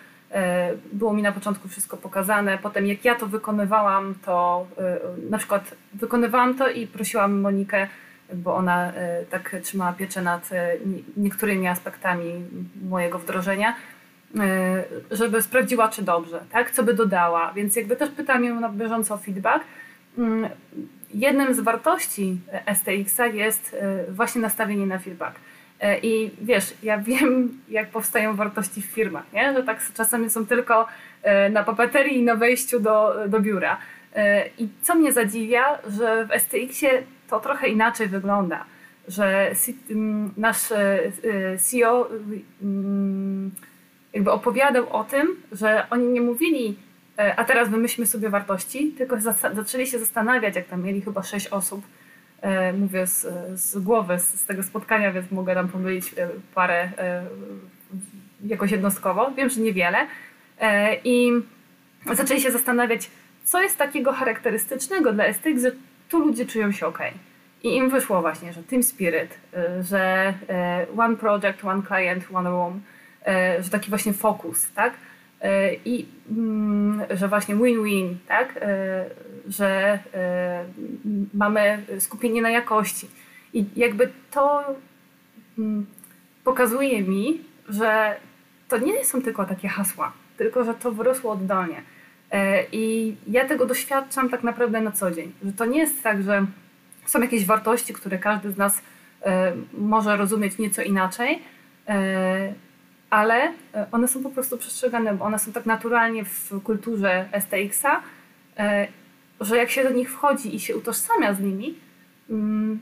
było 0.94 1.13
mi 1.13 1.22
na 1.22 1.32
początku 1.32 1.67
wszystko 1.67 1.98
pokazane. 1.98 2.58
Potem 2.58 2.86
jak 2.86 3.05
ja 3.05 3.15
to 3.15 3.27
wykonywałam, 3.27 4.16
to 4.25 4.68
na 5.29 5.38
przykład 5.38 5.75
wykonywałam 5.94 6.57
to 6.57 6.70
i 6.70 6.88
prosiłam 6.88 7.42
Monikę, 7.42 7.88
bo 8.33 8.55
ona 8.55 8.92
tak 9.29 9.55
trzymała 9.64 9.94
pieczę 9.94 10.22
nad 10.22 10.50
niektórymi 11.18 11.68
aspektami 11.68 12.46
mojego 12.90 13.20
wdrożenia, 13.20 13.75
E, 14.40 14.83
żeby 15.11 15.42
sprawdziła, 15.42 15.90
czy 15.90 16.01
dobrze, 16.01 16.44
tak? 16.51 16.72
co 16.72 16.83
by 16.83 16.94
dodała. 16.94 17.53
Więc 17.53 17.75
jakby 17.75 17.96
też 17.96 18.09
pytam 18.09 18.44
ją 18.46 18.59
na 18.59 18.70
bieżąco 18.70 19.14
o 19.14 19.18
feedback. 19.18 19.66
Mm, 20.18 20.50
jednym 21.14 21.53
z 21.53 21.59
wartości 21.59 22.40
STX-a 22.75 23.27
jest 23.27 23.75
e, 23.79 24.11
właśnie 24.11 24.42
nastawienie 24.42 24.85
na 24.85 25.00
feedback. 25.00 25.35
E, 25.79 26.00
I 26.00 26.31
wiesz, 26.42 26.74
ja 26.83 26.98
wiem, 27.09 27.59
jak 27.70 27.90
powstają 27.90 28.35
wartości 28.35 28.81
w 28.81 28.85
firmach, 28.85 29.33
nie? 29.33 29.53
że 29.53 29.64
tak 29.64 29.79
czasami 29.94 30.29
są 30.29 30.46
tylko 30.46 30.88
na 31.51 31.64
papeterii 31.64 32.18
i 32.18 32.24
na 32.24 32.35
wejściu 32.35 32.79
do, 32.79 33.16
do 33.27 33.40
biura. 33.40 33.77
I 34.57 34.68
co 34.81 34.96
mnie 34.96 35.14
zadziwia, 35.14 35.79
że 35.88 36.25
w 36.25 36.42
STX-ie 36.42 37.03
to 37.29 37.40
trochę 37.40 37.68
inaczej 37.68 38.07
wygląda, 38.07 38.66
że 39.07 39.51
nasz 40.38 40.74
CEO 41.57 42.09
jakby 44.16 44.31
opowiadał 44.31 44.90
o 44.90 45.03
tym, 45.03 45.35
że 45.51 45.88
oni 45.90 46.07
nie 46.07 46.22
mówili, 46.22 46.77
e, 47.18 47.35
a 47.40 47.44
teraz 47.44 47.70
wymyślmy 47.70 48.07
sobie 48.07 48.29
wartości, 48.29 48.92
tylko 48.98 49.16
zaczęli 49.53 49.88
się 49.88 50.00
zastanawiać, 50.00 50.55
jak 50.55 50.68
tam 50.68 50.83
mieli 50.83 51.01
chyba 51.01 51.24
sześć 51.24 51.48
osób, 51.48 51.81
e, 51.85 51.88
mówię 52.74 53.07
z, 53.07 53.27
z 53.59 53.77
głowy, 53.77 54.19
z, 54.19 54.41
z 54.41 54.45
tego 54.45 54.63
spotkania, 54.63 55.11
więc 55.11 55.31
mogę 55.31 55.55
tam 55.55 55.67
pomylić 55.67 56.13
e, 56.17 56.29
parę 56.55 56.89
jakoś 58.45 58.71
jednostkowo, 58.71 59.31
wiem, 59.31 59.50
że 59.50 59.61
niewiele. 59.61 59.98
I 61.03 61.31
zaczęli 62.13 62.41
się 62.41 62.51
zastanawiać, 62.51 63.09
co 63.43 63.61
jest 63.61 63.77
takiego 63.77 64.13
charakterystycznego 64.13 65.13
dla 65.13 65.33
STX, 65.33 65.61
że 65.61 65.71
tu 66.09 66.19
ludzie 66.19 66.45
czują 66.45 66.71
się 66.71 66.87
ok. 66.87 67.00
I 67.63 67.75
im 67.75 67.89
wyszło 67.89 68.21
właśnie, 68.21 68.53
że 68.53 68.63
team 68.63 68.83
spirit, 68.83 69.39
że 69.81 70.33
one 70.98 71.15
project, 71.15 71.65
one 71.65 71.81
client, 71.87 72.25
one 72.33 72.50
room, 72.50 72.81
E, 73.25 73.63
że 73.63 73.69
taki 73.69 73.89
właśnie 73.89 74.13
fokus, 74.13 74.71
tak? 74.71 74.93
E, 75.41 75.74
I 75.74 76.05
mm, 76.31 77.01
że 77.09 77.27
właśnie 77.27 77.55
win-win, 77.55 78.15
tak? 78.27 78.59
E, 79.48 79.51
że 79.51 80.00
mamy 81.34 81.86
skupienie 82.00 82.42
na 82.42 82.50
jakości. 82.50 83.08
I 83.53 83.66
jakby 83.75 84.12
to 84.31 84.64
mm, 85.58 85.86
pokazuje 86.44 87.01
mi, 87.01 87.42
że 87.70 88.16
to 88.68 88.77
nie 88.77 89.05
są 89.05 89.22
tylko 89.22 89.46
takie 89.46 89.68
hasła, 89.68 90.14
tylko 90.38 90.64
że 90.64 90.74
to 90.74 90.92
wyrosło 90.92 91.31
oddolnie. 91.31 91.81
I 92.72 93.16
ja 93.27 93.48
tego 93.48 93.66
doświadczam 93.66 94.29
tak 94.29 94.44
naprawdę 94.44 94.81
na 94.81 94.92
co 94.92 95.12
dzień. 95.12 95.34
Że 95.46 95.53
to 95.53 95.66
nie 95.66 95.79
jest 95.79 96.03
tak, 96.03 96.24
że 96.24 96.46
są 97.05 97.22
jakieś 97.22 97.46
wartości, 97.46 97.94
które 97.94 98.18
każdy 98.18 98.51
z 98.51 98.58
nas 98.58 98.81
może 99.74 100.18
rozumieć 100.18 100.58
nieco 100.58 100.81
inaczej, 100.81 101.42
ale 103.10 103.53
e, 103.74 103.88
one 103.92 104.08
są 104.08 104.24
po 104.24 104.29
prostu 104.29 104.58
przestrzegane, 104.58 105.14
bo 105.14 105.25
one 105.25 105.40
są 105.40 105.51
tak 105.51 105.66
naturalnie 105.66 106.25
w 106.25 106.62
kulturze 106.64 107.25
STX-a, 107.40 108.01
e, 108.58 108.88
że 109.41 109.57
jak 109.57 109.69
się 109.69 109.83
do 109.83 109.89
nich 109.89 110.11
wchodzi 110.11 110.55
i 110.55 110.59
się 110.59 110.77
utożsamia 110.77 111.33
z 111.33 111.39
nimi, 111.39 111.75
mm, 112.29 112.79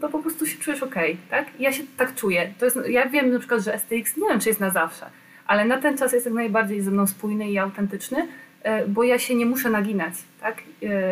to 0.00 0.08
po 0.08 0.18
prostu 0.18 0.46
się 0.46 0.58
czujesz 0.58 0.82
ok, 0.82 0.94
tak? 1.30 1.46
Ja 1.58 1.72
się 1.72 1.82
tak 1.96 2.14
czuję. 2.14 2.54
To 2.58 2.64
jest, 2.64 2.78
ja 2.88 3.08
wiem 3.08 3.30
na 3.32 3.38
przykład, 3.38 3.64
że 3.64 3.78
STX 3.78 4.16
nie 4.16 4.28
wiem, 4.28 4.40
czy 4.40 4.48
jest 4.48 4.60
na 4.60 4.70
zawsze, 4.70 5.06
ale 5.46 5.64
na 5.64 5.78
ten 5.78 5.98
czas 5.98 6.12
jest 6.12 6.26
jak 6.26 6.34
najbardziej 6.34 6.82
ze 6.82 6.90
mną 6.90 7.06
spójny 7.06 7.50
i 7.50 7.58
autentyczny, 7.58 8.28
e, 8.62 8.88
bo 8.88 9.04
ja 9.04 9.18
się 9.18 9.34
nie 9.34 9.46
muszę 9.46 9.70
naginać 9.70 10.14
tak? 10.40 10.62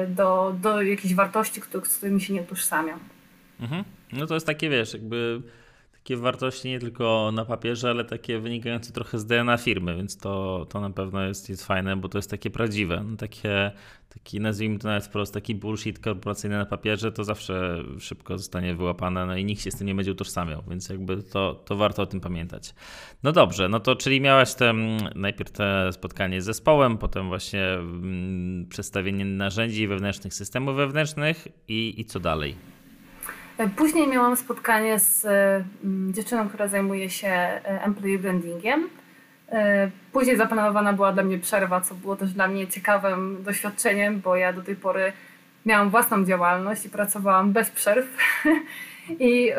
do, 0.09 0.55
do 0.63 0.83
jakichś 0.83 1.15
wartości, 1.15 1.61
z 1.85 1.97
którymi 1.99 2.21
się 2.21 2.35
nie 2.35 2.43
utożsamiam. 2.43 2.99
Mhm. 3.61 3.85
No 4.13 4.27
to 4.27 4.35
jest 4.35 4.47
takie, 4.47 4.71
wiesz, 4.71 4.93
jakby 4.93 5.43
takie 6.03 6.17
wartości 6.17 6.69
nie 6.69 6.81
tylko 6.81 7.31
na 7.35 7.45
papierze, 7.45 7.91
ale 7.91 8.05
takie 8.05 8.39
wynikające 8.39 8.93
trochę 8.93 9.19
z 9.19 9.27
DNA 9.27 9.57
firmy, 9.57 9.97
więc 9.97 10.17
to, 10.17 10.67
to 10.69 10.81
na 10.81 10.91
pewno 10.91 11.23
jest, 11.23 11.49
jest 11.49 11.67
fajne, 11.67 11.97
bo 11.97 12.09
to 12.09 12.19
jest 12.19 12.31
takie 12.31 12.51
prawdziwe. 12.51 13.05
No 13.11 13.17
takie, 13.17 13.71
taki 14.09 14.41
nazwijmy 14.41 14.79
to 14.79 14.89
nawet 14.89 15.07
wprost, 15.07 15.35
taki 15.35 15.55
bullshit 15.55 15.99
korporacyjny 15.99 16.57
na 16.59 16.67
papierze, 16.67 17.13
to 17.13 17.25
zawsze 17.25 17.85
szybko 17.99 18.39
zostanie 18.39 18.75
wyłapane, 18.75 19.27
no 19.27 19.37
i 19.37 19.45
nikt 19.45 19.63
się 19.63 19.71
z 19.71 19.77
tym 19.77 19.87
nie 19.87 19.95
będzie 19.95 20.13
utożsamiał, 20.13 20.63
więc 20.69 20.89
jakby 20.89 21.23
to, 21.23 21.63
to 21.65 21.77
warto 21.77 22.03
o 22.03 22.07
tym 22.07 22.21
pamiętać. 22.21 22.75
No 23.23 23.33
dobrze, 23.33 23.69
no 23.69 23.81
to 23.81 23.97
czyli 23.97 24.21
miałaś 24.21 24.55
te, 24.55 24.73
najpierw 25.15 25.51
te 25.51 25.93
spotkanie 25.93 26.43
z 26.43 26.45
zespołem, 26.45 26.99
potem 26.99 27.29
właśnie 27.29 27.65
mm, 27.73 28.67
przedstawienie 28.69 29.25
narzędzi 29.25 29.87
wewnętrznych, 29.87 30.35
systemów 30.35 30.77
wewnętrznych 30.77 31.49
i, 31.69 31.95
i 32.01 32.05
co 32.05 32.21
dalej? 32.21 32.72
E, 33.63 33.69
później 33.69 34.09
miałam 34.09 34.37
spotkanie 34.37 34.99
z 34.99 35.25
e, 35.25 35.65
dziewczyną, 36.13 36.49
która 36.49 36.69
zajmuje 36.69 37.11
się 37.11 37.29
e, 37.29 37.83
employee 37.85 38.19
brandingiem. 38.19 38.89
Później 40.13 40.37
zaplanowana 40.37 40.93
była 40.93 41.13
dla 41.13 41.23
mnie 41.23 41.39
przerwa, 41.39 41.81
co 41.81 41.95
było 41.95 42.17
też 42.17 42.33
dla 42.33 42.49
mnie 42.49 42.67
ciekawym 42.67 43.43
doświadczeniem, 43.43 44.21
bo 44.21 44.37
ja 44.37 44.53
do 44.53 44.63
tej 44.63 44.77
pory 44.77 45.13
miałam 45.67 45.91
własną 45.91 46.25
działalność 46.25 46.87
i 46.87 46.91
pracowałam 46.91 47.53
bez 47.53 47.71
przerw. 47.71 48.07
I 49.21 49.51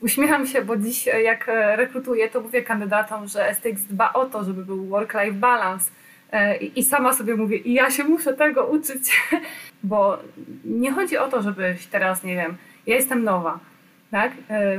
uśmiecham 0.00 0.46
się, 0.46 0.64
bo 0.64 0.76
dziś 0.76 1.06
jak 1.06 1.46
rekrutuję, 1.76 2.28
to 2.28 2.40
mówię 2.40 2.62
kandydatom, 2.62 3.28
że 3.28 3.54
STX 3.54 3.82
dba 3.82 4.12
o 4.12 4.26
to, 4.26 4.44
żeby 4.44 4.64
był 4.64 4.86
work-life 4.86 5.32
balance. 5.32 5.90
I 6.74 6.84
sama 6.84 7.12
sobie 7.12 7.36
mówię, 7.36 7.56
i 7.56 7.72
ja 7.72 7.90
się 7.90 8.04
muszę 8.04 8.34
tego 8.34 8.66
uczyć, 8.66 9.22
bo 9.82 10.18
nie 10.64 10.92
chodzi 10.92 11.18
o 11.18 11.28
to, 11.28 11.42
żebyś 11.42 11.86
teraz, 11.86 12.24
nie 12.24 12.36
wiem, 12.36 12.56
Ja 12.86 12.96
jestem 12.96 13.24
nowa 13.24 13.58
tak, 14.10 14.32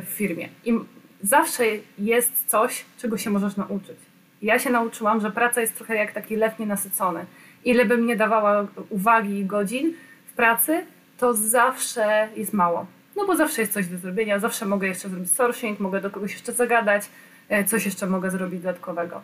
w 0.06 0.10
firmie 0.10 0.50
i 0.66 0.74
zawsze 1.22 1.64
jest 1.98 2.46
coś, 2.48 2.86
czego 2.98 3.18
się 3.18 3.30
możesz 3.30 3.58
nauczyć. 3.58 3.98
Ja 4.42 4.60
się 4.60 4.70
nauczyłam, 4.70 5.22
że 5.22 5.32
praca 5.32 5.62
jest 5.62 5.76
trochę 5.76 5.96
jak 5.96 6.12
taki 6.12 6.36
lew 6.36 6.60
nienasycony. 6.60 7.26
Ile 7.66 7.86
bym 7.86 8.06
nie 8.06 8.16
dawała 8.16 8.68
uwagi 8.90 9.40
i 9.40 9.46
godzin 9.46 9.94
w 10.26 10.34
pracy, 10.34 10.86
to 11.18 11.34
zawsze 11.34 12.30
jest 12.36 12.54
mało. 12.54 12.86
No 13.16 13.26
bo 13.26 13.36
zawsze 13.36 13.62
jest 13.62 13.74
coś 13.74 13.88
do 13.88 13.98
zrobienia, 13.98 14.40
zawsze 14.40 14.66
mogę 14.66 14.88
jeszcze 14.88 15.10
zrobić 15.10 15.32
sourcing, 15.32 15.80
mogę 15.80 16.02
do 16.02 16.10
kogoś 16.10 16.34
jeszcze 16.34 16.54
zagadać, 16.54 17.04
e, 17.50 17.64
coś 17.64 17.86
jeszcze 17.86 18.08
mogę 18.08 18.32
zrobić 18.32 18.62
dodatkowego. 18.62 19.22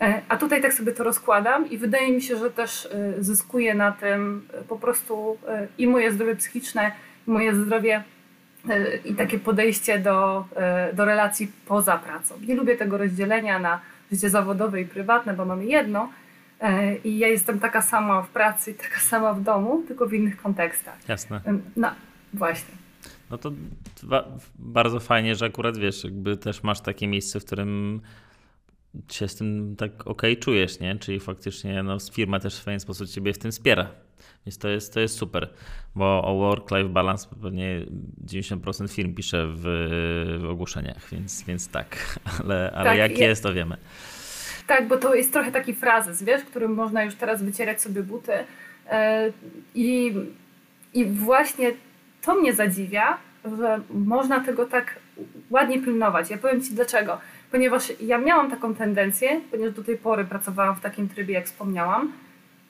E, 0.00 0.22
a 0.28 0.36
tutaj 0.36 0.62
tak 0.62 0.74
sobie 0.74 0.92
to 0.92 1.04
rozkładam 1.04 1.70
i 1.70 1.78
wydaje 1.78 2.12
mi 2.12 2.22
się, 2.22 2.36
że 2.36 2.50
też 2.50 2.86
e, 2.86 3.22
zyskuję 3.22 3.74
na 3.74 3.92
tym 3.92 4.48
po 4.68 4.76
prostu 4.76 5.38
i 5.78 5.86
moje 5.86 6.12
zdrowie 6.12 6.36
psychiczne, 6.36 6.92
i 7.28 7.30
moje 7.30 7.54
zdrowie 7.54 8.02
i 9.04 9.14
takie 9.14 9.38
podejście 9.38 9.98
do, 9.98 10.44
do 10.92 11.04
relacji 11.04 11.52
poza 11.66 11.98
pracą. 11.98 12.34
Nie 12.46 12.54
lubię 12.54 12.76
tego 12.76 12.98
rozdzielenia 12.98 13.58
na 13.58 13.80
życie 14.12 14.30
zawodowe 14.30 14.80
i 14.80 14.84
prywatne, 14.84 15.34
bo 15.34 15.44
mamy 15.44 15.64
jedno. 15.64 16.10
I 17.04 17.18
ja 17.18 17.28
jestem 17.28 17.60
taka 17.60 17.82
sama 17.82 18.22
w 18.22 18.28
pracy 18.28 18.70
i 18.70 18.74
taka 18.74 19.00
sama 19.00 19.32
w 19.34 19.42
domu, 19.42 19.82
tylko 19.88 20.06
w 20.06 20.14
innych 20.14 20.42
kontekstach. 20.42 21.08
Jasne. 21.08 21.40
No, 21.76 21.90
właśnie. 22.34 22.74
No 23.30 23.38
to 23.38 23.52
bardzo 24.58 25.00
fajnie, 25.00 25.34
że 25.34 25.46
akurat 25.46 25.76
wiesz, 25.76 26.04
jakby 26.04 26.36
też 26.36 26.62
masz 26.62 26.80
takie 26.80 27.08
miejsce, 27.08 27.40
w 27.40 27.44
którym 27.44 28.00
się 29.10 29.28
z 29.28 29.36
tym 29.36 29.76
tak 29.76 30.06
ok 30.06 30.22
czujesz, 30.40 30.80
nie? 30.80 30.96
Czyli 30.98 31.20
faktycznie 31.20 31.82
no, 31.82 31.96
firma 32.12 32.40
też 32.40 32.60
w 32.60 32.64
pewien 32.64 32.80
sposób 32.80 33.08
ciebie 33.08 33.32
w 33.32 33.38
tym 33.38 33.50
wspiera. 33.50 33.90
Więc 34.46 34.58
to 34.58 34.68
jest, 34.68 34.94
to 34.94 35.00
jest 35.00 35.16
super, 35.16 35.50
bo 35.94 36.22
o 36.24 36.34
work-life 36.38 36.88
balance 36.88 37.28
pewnie 37.42 37.86
90% 38.26 38.92
firm 38.92 39.14
pisze 39.14 39.46
w, 39.46 39.62
w 40.40 40.50
ogłoszeniach, 40.50 41.08
więc, 41.12 41.42
więc 41.42 41.68
tak, 41.68 41.96
ale, 42.40 42.72
ale 42.74 42.84
tak, 42.84 42.98
jak 42.98 43.18
je... 43.18 43.26
jest, 43.26 43.42
to 43.42 43.52
wiemy. 43.52 43.76
Tak, 44.66 44.88
bo 44.88 44.96
to 44.96 45.14
jest 45.14 45.32
trochę 45.32 45.52
taki 45.52 45.74
frazes, 45.74 46.22
wiesz, 46.22 46.44
którym 46.44 46.74
można 46.74 47.04
już 47.04 47.14
teraz 47.14 47.42
wycierać 47.42 47.82
sobie 47.82 48.02
buty 48.02 48.32
yy, 48.32 48.92
i, 49.74 50.14
i 50.94 51.04
właśnie 51.04 51.72
to 52.22 52.34
mnie 52.34 52.52
zadziwia, 52.52 53.18
że 53.58 53.80
można 53.90 54.40
tego 54.40 54.66
tak 54.66 54.98
ładnie 55.50 55.82
pilnować. 55.82 56.30
Ja 56.30 56.38
powiem 56.38 56.62
Ci 56.62 56.74
dlaczego. 56.74 57.18
Ponieważ 57.50 57.92
ja 58.00 58.18
miałam 58.18 58.50
taką 58.50 58.74
tendencję, 58.74 59.40
ponieważ 59.50 59.74
do 59.74 59.84
tej 59.84 59.96
pory 59.96 60.24
pracowałam 60.24 60.76
w 60.76 60.80
takim 60.80 61.08
trybie, 61.08 61.34
jak 61.34 61.46
wspomniałam, 61.46 62.12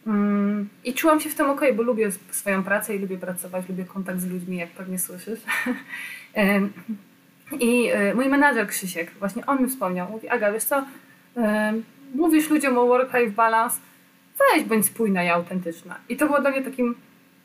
mm, 0.07 0.69
i 0.85 0.95
czułam 0.95 1.21
się 1.21 1.31
w 1.31 1.35
tym 1.35 1.51
ok, 1.51 1.61
bo 1.77 1.83
lubię 1.83 2.11
swoją 2.31 2.65
pracę 2.65 2.97
i 2.97 2.99
lubię 2.99 3.19
pracować, 3.19 3.69
lubię 3.69 3.85
kontakt 3.85 4.21
z 4.21 4.31
ludźmi, 4.31 4.57
jak 4.57 4.71
pewnie 4.71 4.99
słyszysz. 4.99 5.41
I 7.61 7.91
e, 7.93 8.15
mój 8.15 8.29
menadżer 8.29 8.69
Krzysiek, 8.69 9.11
właśnie 9.19 9.47
on 9.47 9.63
mi 9.63 9.69
wspomniał, 9.69 10.11
mówi, 10.11 10.29
Aga, 10.29 10.53
wiesz 10.53 10.65
co, 10.65 10.85
mówisz 12.15 12.51
ludziom 12.51 12.79
o 12.79 12.87
work-life 12.87 13.31
balance, 13.31 13.77
weź 14.39 14.65
bądź 14.65 14.87
spójna 14.87 15.25
i 15.25 15.29
autentyczna. 15.29 15.99
I 16.09 16.17
to 16.17 16.27
było 16.27 16.41
dla 16.41 16.51
mnie 16.51 16.63
takim 16.63 16.95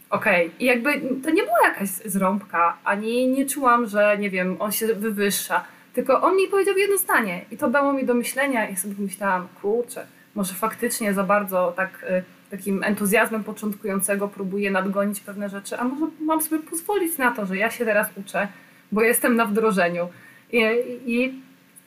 Okej. 0.10 0.46
Okay. 0.46 0.60
I 0.60 0.66
jakby 0.66 1.02
to 1.24 1.30
nie 1.30 1.44
była 1.44 1.58
jakaś 1.64 1.90
zrąbka, 1.90 2.78
ani 2.84 3.28
nie 3.28 3.46
czułam, 3.46 3.88
że 3.88 4.18
nie 4.18 4.30
wiem, 4.30 4.56
on 4.60 4.72
się 4.72 4.88
wywyższa. 4.88 5.64
Tylko 5.96 6.22
on 6.22 6.36
mi 6.36 6.48
powiedział 6.48 6.78
jedno 6.78 6.98
zdanie 6.98 7.46
i 7.52 7.58
to 7.58 7.70
dało 7.70 7.94
mi 7.94 8.06
do 8.06 8.14
myślenia 8.14 8.70
i 8.70 8.76
sobie 8.76 8.96
myślałam, 9.00 9.48
kurczę, 9.62 10.06
może 10.36 10.54
faktycznie 10.54 11.14
za 11.14 11.24
bardzo 11.24 11.74
tak 11.76 12.04
y, 12.04 12.24
takim 12.52 12.84
entuzjazmem 12.84 13.44
początkującego 13.44 14.28
próbuję 14.28 14.72
nadgonić 14.72 15.20
pewne 15.20 15.50
rzeczy, 15.50 15.78
a 15.78 15.84
może 15.84 16.12
mam 16.22 16.42
sobie 16.42 16.64
pozwolić 16.64 17.18
na 17.18 17.32
to, 17.32 17.46
że 17.46 17.58
ja 17.58 17.72
się 17.72 17.86
teraz 17.86 18.08
uczę, 18.16 18.48
bo 18.92 19.02
jestem 19.02 19.36
na 19.36 19.46
wdrożeniu. 19.46 20.08
I, 20.52 20.62
i 21.06 21.42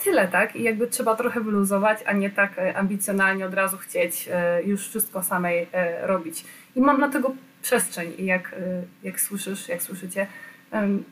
tyle, 0.05 0.29
tak? 0.29 0.57
I 0.57 0.63
jakby 0.63 0.87
trzeba 0.87 1.17
trochę 1.17 1.41
wyluzować, 1.41 1.99
a 2.07 2.13
nie 2.13 2.31
tak 2.31 2.59
y, 2.59 2.77
ambicjonalnie 2.77 3.47
od 3.47 3.55
razu 3.55 3.77
chcieć 3.77 4.29
y, 4.63 4.67
już 4.67 4.89
wszystko 4.89 5.23
samej 5.23 5.67
robić. 6.03 6.45
I 6.77 6.81
mam 6.81 7.01
na 7.01 7.09
tego 7.09 7.33
przestrzeń 7.63 8.13
i 8.19 8.25
jak, 8.25 8.55
jak 9.03 9.21
słyszysz, 9.21 9.69
jak 9.69 9.83
słyszycie, 9.83 10.27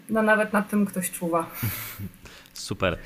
no 0.09 0.23
nawet 0.23 0.53
nad 0.53 0.69
tym 0.69 0.87
ktoś 0.87 1.11
czuwa. 1.11 1.47
Super. 2.59 2.99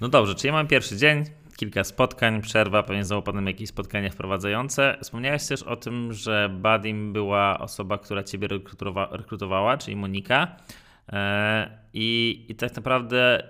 No 0.00 0.08
dobrze, 0.08 0.34
czyli 0.34 0.52
mam 0.52 0.66
pierwszy 0.66 0.96
dzień, 0.96 1.24
kilka 1.56 1.84
spotkań, 1.84 2.42
przerwa, 2.42 2.82
pewnie 2.82 3.04
znowu 3.04 3.40
jakieś 3.46 3.68
spotkania 3.68 4.10
wprowadzające. 4.10 4.98
Wspomniałeś 5.02 5.46
też 5.46 5.62
o 5.62 5.76
tym, 5.76 6.12
że 6.12 6.50
Badim 6.60 7.12
była 7.12 7.58
osoba, 7.58 7.98
która 7.98 8.22
ciebie 8.22 8.48
rekrutowa 8.48 9.08
rekrutowała, 9.12 9.78
czyli 9.78 9.96
Monika. 9.96 10.56
E, 11.12 11.78
I, 11.94 12.44
I 12.48 12.54
tak 12.54 12.76
naprawdę 12.76 13.48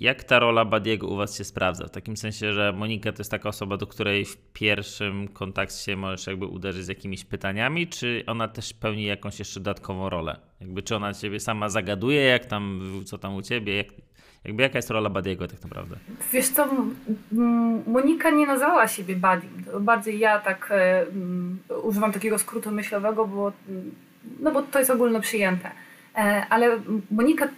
jak 0.00 0.24
ta 0.24 0.38
rola 0.38 0.64
Badiego 0.64 1.06
u 1.06 1.16
Was 1.16 1.38
się 1.38 1.44
sprawdza? 1.44 1.86
W 1.86 1.90
takim 1.90 2.16
sensie, 2.16 2.52
że 2.52 2.72
Monika 2.72 3.12
to 3.12 3.18
jest 3.18 3.30
taka 3.30 3.48
osoba, 3.48 3.76
do 3.76 3.86
której 3.86 4.24
w 4.24 4.36
pierwszym 4.52 5.28
kontakcie 5.28 5.96
możesz 5.96 6.26
jakby 6.26 6.46
uderzyć 6.46 6.84
z 6.84 6.88
jakimiś 6.88 7.24
pytaniami, 7.24 7.86
czy 7.86 8.24
ona 8.26 8.48
też 8.48 8.72
pełni 8.72 9.04
jakąś 9.04 9.38
jeszcze 9.38 9.60
dodatkową 9.60 10.10
rolę? 10.10 10.40
Jakby 10.60 10.82
czy 10.82 10.96
ona 10.96 11.14
Ciebie 11.14 11.40
sama 11.40 11.68
zagaduje, 11.68 12.20
jak 12.20 12.46
tam, 12.46 12.80
co 13.04 13.18
tam 13.18 13.34
u 13.34 13.42
Ciebie, 13.42 13.76
jak, 13.76 13.86
jakby 14.48 14.62
jaka 14.62 14.78
jest 14.78 14.90
rola 14.90 15.10
Badiego 15.10 15.48
tak 15.48 15.62
naprawdę? 15.62 15.96
Wiesz 16.32 16.48
co, 16.48 16.68
Monika 17.86 18.30
nie 18.30 18.46
nazwała 18.46 18.88
siebie 18.88 19.16
Badim. 19.16 19.64
Bardziej 19.80 20.18
ja 20.18 20.38
tak 20.38 20.72
um, 21.10 21.58
używam 21.82 22.12
takiego 22.12 22.38
skrótu 22.38 22.70
myślowego, 22.70 23.26
bo, 23.26 23.52
no 24.40 24.52
bo 24.52 24.62
to 24.62 24.78
jest 24.78 24.90
ogólno 24.90 25.20
przyjęte. 25.20 25.70
E, 26.16 26.46
ale 26.50 26.78
Monika 27.10 27.48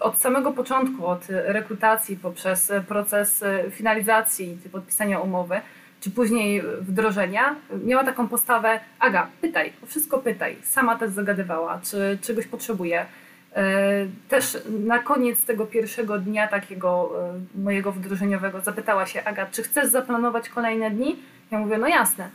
od 0.00 0.18
samego 0.18 0.52
początku, 0.52 1.06
od 1.06 1.26
rekrutacji 1.28 2.16
poprzez 2.16 2.72
proces 2.88 3.44
finalizacji, 3.70 4.58
podpisania 4.72 5.20
umowy, 5.20 5.60
czy 6.00 6.10
później 6.10 6.62
wdrożenia, 6.80 7.56
miała 7.84 8.04
taką 8.04 8.28
postawę, 8.28 8.80
Aga, 8.98 9.28
pytaj, 9.40 9.72
o 9.82 9.86
wszystko 9.86 10.18
pytaj. 10.18 10.56
Sama 10.62 10.98
też 10.98 11.10
zagadywała, 11.10 11.80
czy 11.84 12.18
czegoś 12.22 12.46
potrzebuje. 12.46 13.06
E, 13.54 14.06
też 14.28 14.58
na 14.84 14.98
koniec 14.98 15.44
tego 15.44 15.66
pierwszego 15.66 16.18
dnia 16.18 16.48
takiego 16.48 17.10
e, 17.56 17.60
mojego 17.62 17.92
wdrożeniowego 17.92 18.60
zapytała 18.60 19.06
się 19.06 19.24
Aga, 19.24 19.46
czy 19.46 19.62
chcesz 19.62 19.86
zaplanować 19.86 20.48
kolejne 20.48 20.90
dni? 20.90 21.16
Ja 21.50 21.58
mówię, 21.58 21.78
no 21.78 21.88
jasne. 21.88 22.30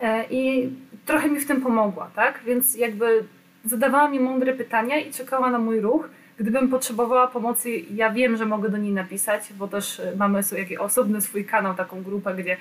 E, 0.00 0.24
I 0.30 0.70
trochę 1.06 1.28
mi 1.28 1.40
w 1.40 1.46
tym 1.46 1.62
pomogła, 1.62 2.10
tak? 2.14 2.40
Więc 2.46 2.76
jakby 2.76 3.24
zadawała 3.64 4.08
mi 4.08 4.20
mądre 4.20 4.54
pytania 4.54 4.98
i 4.98 5.12
czekała 5.12 5.50
na 5.50 5.58
mój 5.58 5.80
ruch. 5.80 6.08
Gdybym 6.38 6.68
potrzebowała 6.68 7.26
pomocy, 7.26 7.70
ja 7.90 8.10
wiem, 8.10 8.36
że 8.36 8.46
mogę 8.46 8.68
do 8.68 8.78
niej 8.78 8.92
napisać, 8.92 9.52
bo 9.52 9.68
też 9.68 10.02
mamy 10.16 10.42
sobie 10.42 10.80
osobny 10.80 11.20
swój 11.20 11.44
kanał, 11.44 11.74
taką 11.74 12.02
grupę, 12.02 12.34
gdzie 12.34 12.56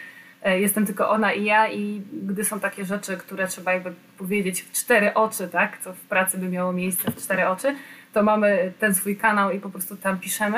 jestem 0.46 0.86
tylko 0.86 1.10
ona 1.10 1.34
i 1.34 1.44
ja 1.44 1.68
i 1.68 2.02
gdy 2.24 2.46
są 2.46 2.60
takie 2.60 2.86
rzeczy, 2.86 3.18
które 3.18 3.48
trzeba 3.48 3.74
jakby 3.74 3.94
powiedzieć 4.18 4.62
w 4.62 4.72
cztery 4.72 5.14
oczy, 5.14 5.48
tak, 5.48 5.78
co 5.78 5.94
w 5.94 6.00
pracy 6.00 6.38
by 6.38 6.50
miało 6.50 6.74
miejsce 6.74 7.12
w 7.12 7.16
cztery 7.16 7.48
oczy, 7.48 7.76
to 8.14 8.24
mamy 8.24 8.72
ten 8.80 8.96
swój 8.96 9.18
kanał 9.18 9.52
i 9.52 9.60
po 9.60 9.70
prostu 9.70 9.96
tam 9.96 10.20
piszemy. 10.20 10.58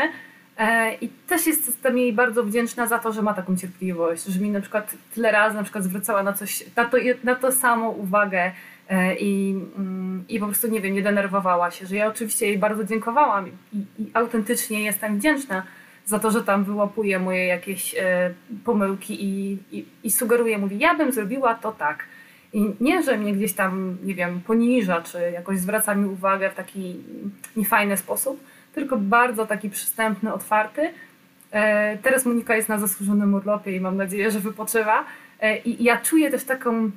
E, 0.58 0.94
I 0.94 1.10
też 1.10 1.48
jestem 1.48 1.98
jej 1.98 2.14
bardzo 2.14 2.44
wdzięczna 2.44 2.88
za 2.88 3.00
to, 3.00 3.14
że 3.14 3.22
ma 3.22 3.34
taką 3.34 3.58
cierpliwość, 3.58 4.26
że 4.26 4.40
mi 4.40 4.50
na 4.50 4.62
przykład 4.62 4.96
tyle 5.14 5.32
razy 5.32 5.56
na 5.56 5.64
przykład 5.64 5.84
zwracała 5.84 6.24
na 6.24 6.34
coś, 6.34 6.64
na 6.76 6.86
to, 6.86 6.98
na 7.24 7.36
to 7.36 7.52
samo 7.52 7.90
uwagę, 7.90 8.52
E, 8.90 9.16
i, 9.16 9.62
mm, 9.78 10.26
i 10.30 10.40
po 10.40 10.46
prostu, 10.46 10.68
nie 10.68 10.82
wiem, 10.82 10.94
nie 10.94 11.02
denerwowała 11.02 11.72
się, 11.72 11.86
że 11.86 11.96
ja 11.96 12.08
oczywiście 12.08 12.46
jej 12.46 12.58
bardzo 12.58 12.84
dziękowałam 12.84 13.48
i, 13.48 13.78
i 14.00 14.12
autentycznie 14.14 14.84
jestem 14.84 15.18
wdzięczna 15.18 15.64
za 16.06 16.20
to, 16.20 16.32
że 16.32 16.44
tam 16.44 16.64
wyłapuje 16.64 17.20
moje 17.20 17.46
jakieś 17.46 17.96
e, 17.96 18.34
pomyłki 18.66 19.26
i, 19.26 19.58
i, 19.72 19.86
i 20.04 20.12
sugeruje, 20.12 20.58
mówi, 20.58 20.80
ja 20.80 20.96
bym 20.96 21.12
zrobiła 21.12 21.56
to 21.56 21.72
tak. 21.72 22.06
I 22.56 22.76
nie, 22.82 23.04
że 23.04 23.18
mnie 23.18 23.34
gdzieś 23.34 23.54
tam, 23.54 23.98
nie 24.04 24.16
wiem, 24.16 24.42
poniża, 24.42 25.02
czy 25.02 25.32
jakoś 25.34 25.60
zwraca 25.60 25.96
mi 25.96 26.06
uwagę 26.06 26.50
w 26.50 26.56
taki 26.56 26.96
niefajny 27.56 27.98
sposób, 27.98 28.44
tylko 28.74 28.98
bardzo 28.98 29.46
taki 29.46 29.70
przystępny, 29.70 30.34
otwarty. 30.34 30.90
E, 31.52 31.98
teraz 31.98 32.26
Monika 32.26 32.56
jest 32.56 32.70
na 32.70 32.80
zasłużonym 32.80 33.34
urlopie 33.34 33.76
i 33.76 33.80
mam 33.80 33.98
nadzieję, 33.98 34.32
że 34.32 34.40
wypoczywa. 34.40 35.06
I 35.66 35.84
ja 35.84 35.98
czuję 35.98 36.32
też 36.32 36.44
taką 36.44 36.92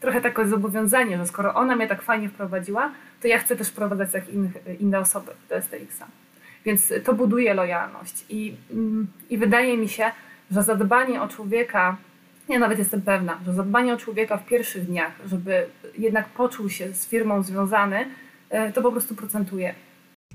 trochę 0.00 0.20
takie 0.20 0.46
zobowiązanie, 0.48 1.18
że 1.18 1.26
skoro 1.26 1.54
ona 1.54 1.76
mnie 1.76 1.88
tak 1.88 2.02
fajnie 2.02 2.28
wprowadziła, 2.28 2.90
to 3.22 3.28
ja 3.28 3.38
chcę 3.38 3.56
też 3.56 3.68
wprowadzać 3.68 4.14
jak 4.14 4.28
innych, 4.28 4.52
inne 4.80 4.98
osoby 4.98 5.32
do 5.48 5.62
STX-a. 5.62 6.06
Więc 6.64 6.92
to 7.04 7.14
buduje 7.14 7.54
lojalność. 7.54 8.24
I, 8.28 8.54
mm, 8.70 9.06
I 9.30 9.38
wydaje 9.38 9.76
mi 9.76 9.88
się, 9.88 10.10
że 10.50 10.62
zadbanie 10.62 11.22
o 11.22 11.28
człowieka, 11.28 11.96
ja 12.54 12.58
nawet 12.58 12.78
jestem 12.78 13.02
pewna, 13.02 13.40
że 13.46 13.52
zadbanie 13.52 13.94
o 13.94 13.96
człowieka 13.96 14.36
w 14.36 14.46
pierwszych 14.46 14.86
dniach, 14.86 15.12
żeby 15.26 15.66
jednak 15.98 16.28
poczuł 16.28 16.70
się 16.70 16.92
z 16.94 17.08
firmą 17.08 17.42
związany, 17.42 18.06
e, 18.50 18.72
to 18.72 18.82
po 18.82 18.92
prostu 18.92 19.14
procentuje. 19.14 19.74